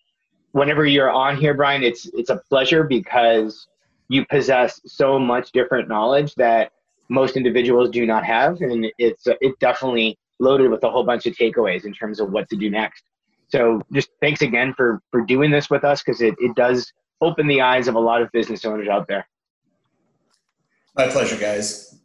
whenever 0.53 0.85
you're 0.85 1.11
on 1.11 1.37
here 1.37 1.55
bryan 1.55 1.83
it's 1.83 2.07
it's 2.15 2.31
a 2.31 2.41
pleasure 2.49 2.85
because 2.85 3.69
you 4.09 4.25
possess 4.27 4.81
so 4.87 5.19
much 5.19 5.53
different 5.53 5.89
knowledge 5.89 6.35
that 6.35 6.73
most 7.09 7.37
individuals 7.37 7.91
do 7.91 8.07
not 8.07 8.25
have 8.25 8.61
and 8.61 8.87
it's 8.99 9.27
it 9.27 9.59
definitely 9.61 10.19
loaded 10.39 10.71
with 10.71 10.83
a 10.85 10.91
whole 10.91 11.05
bunch 11.05 11.27
of 11.27 11.35
takeaways 11.35 11.85
in 11.85 11.93
terms 11.93 12.21
of 12.21 12.31
what 12.31 12.49
to 12.49 12.57
do 12.57 12.71
next 12.71 13.05
so 13.49 13.81
just 13.93 14.11
thanks 14.21 14.43
again 14.43 14.75
for 14.75 15.01
for 15.11 15.23
doing 15.23 15.51
this 15.51 15.71
with 15.71 15.85
us 15.85 16.03
because 16.03 16.21
it, 16.21 16.35
it 16.39 16.55
does 16.57 16.93
open 17.21 17.47
the 17.47 17.61
eyes 17.61 17.89
of 17.89 17.95
a 17.95 18.01
lot 18.01 18.23
of 18.23 18.31
business 18.33 18.65
owners 18.65 18.89
out 18.89 19.09
there. 19.09 19.27
My 20.97 21.09
pleasure, 21.09 21.37
guys. 21.37 21.99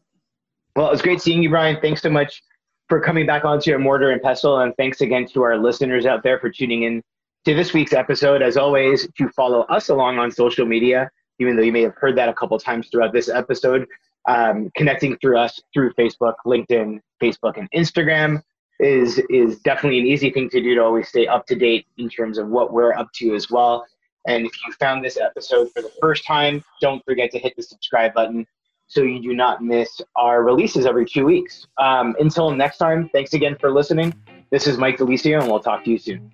Well, 0.75 0.87
it 0.87 0.91
was 0.91 1.01
great 1.01 1.21
seeing 1.21 1.43
you, 1.43 1.49
Bryan. 1.49 1.77
Thanks 1.81 2.01
so 2.01 2.09
much 2.09 2.41
for 2.87 2.99
coming 3.01 3.25
back 3.25 3.45
onto 3.45 3.69
your 3.69 3.79
Mortar 3.79 4.11
and 4.11 4.21
Pestle, 4.21 4.59
and 4.59 4.73
thanks 4.77 5.01
again 5.01 5.25
to 5.27 5.41
our 5.43 5.57
listeners 5.57 6.05
out 6.05 6.23
there 6.23 6.39
for 6.39 6.49
tuning 6.49 6.83
in 6.83 7.01
to 7.45 7.53
this 7.53 7.73
week's 7.73 7.93
episode. 7.93 8.41
As 8.41 8.57
always, 8.57 9.07
to 9.17 9.29
follow 9.29 9.61
us 9.63 9.89
along 9.89 10.19
on 10.19 10.31
social 10.31 10.65
media, 10.65 11.09
even 11.39 11.55
though 11.55 11.63
you 11.63 11.71
may 11.71 11.81
have 11.81 11.95
heard 11.95 12.17
that 12.17 12.29
a 12.29 12.33
couple 12.33 12.57
times 12.59 12.89
throughout 12.89 13.13
this 13.13 13.29
episode, 13.29 13.87
um, 14.27 14.71
connecting 14.75 15.17
through 15.17 15.37
us 15.37 15.59
through 15.73 15.93
Facebook, 15.93 16.35
LinkedIn, 16.45 16.99
Facebook, 17.21 17.57
and 17.57 17.69
Instagram 17.71 18.41
is 18.79 19.21
is 19.29 19.59
definitely 19.59 19.99
an 19.99 20.07
easy 20.07 20.31
thing 20.31 20.49
to 20.49 20.61
do 20.61 20.75
to 20.75 20.83
always 20.83 21.07
stay 21.07 21.27
up 21.27 21.45
to 21.47 21.55
date 21.55 21.85
in 21.97 22.09
terms 22.09 22.37
of 22.37 22.47
what 22.47 22.73
we're 22.73 22.93
up 22.93 23.11
to 23.13 23.35
as 23.35 23.49
well. 23.49 23.85
And 24.27 24.45
if 24.45 24.51
you 24.65 24.73
found 24.73 25.03
this 25.03 25.17
episode 25.17 25.69
for 25.73 25.81
the 25.81 25.91
first 25.99 26.25
time, 26.25 26.63
don't 26.79 27.03
forget 27.05 27.31
to 27.31 27.39
hit 27.39 27.55
the 27.55 27.63
subscribe 27.63 28.13
button 28.13 28.45
so 28.87 29.03
you 29.03 29.21
do 29.21 29.33
not 29.33 29.63
miss 29.63 30.01
our 30.15 30.43
releases 30.43 30.85
every 30.85 31.05
two 31.05 31.25
weeks. 31.25 31.65
Um, 31.77 32.15
until 32.19 32.51
next 32.51 32.77
time, 32.77 33.09
thanks 33.13 33.33
again 33.33 33.55
for 33.59 33.71
listening. 33.71 34.13
This 34.51 34.67
is 34.67 34.77
Mike 34.77 34.97
De 34.97 35.05
Lisio, 35.05 35.39
and 35.39 35.49
we'll 35.49 35.61
talk 35.61 35.85
to 35.85 35.91
you 35.91 35.97
soon. 35.97 36.29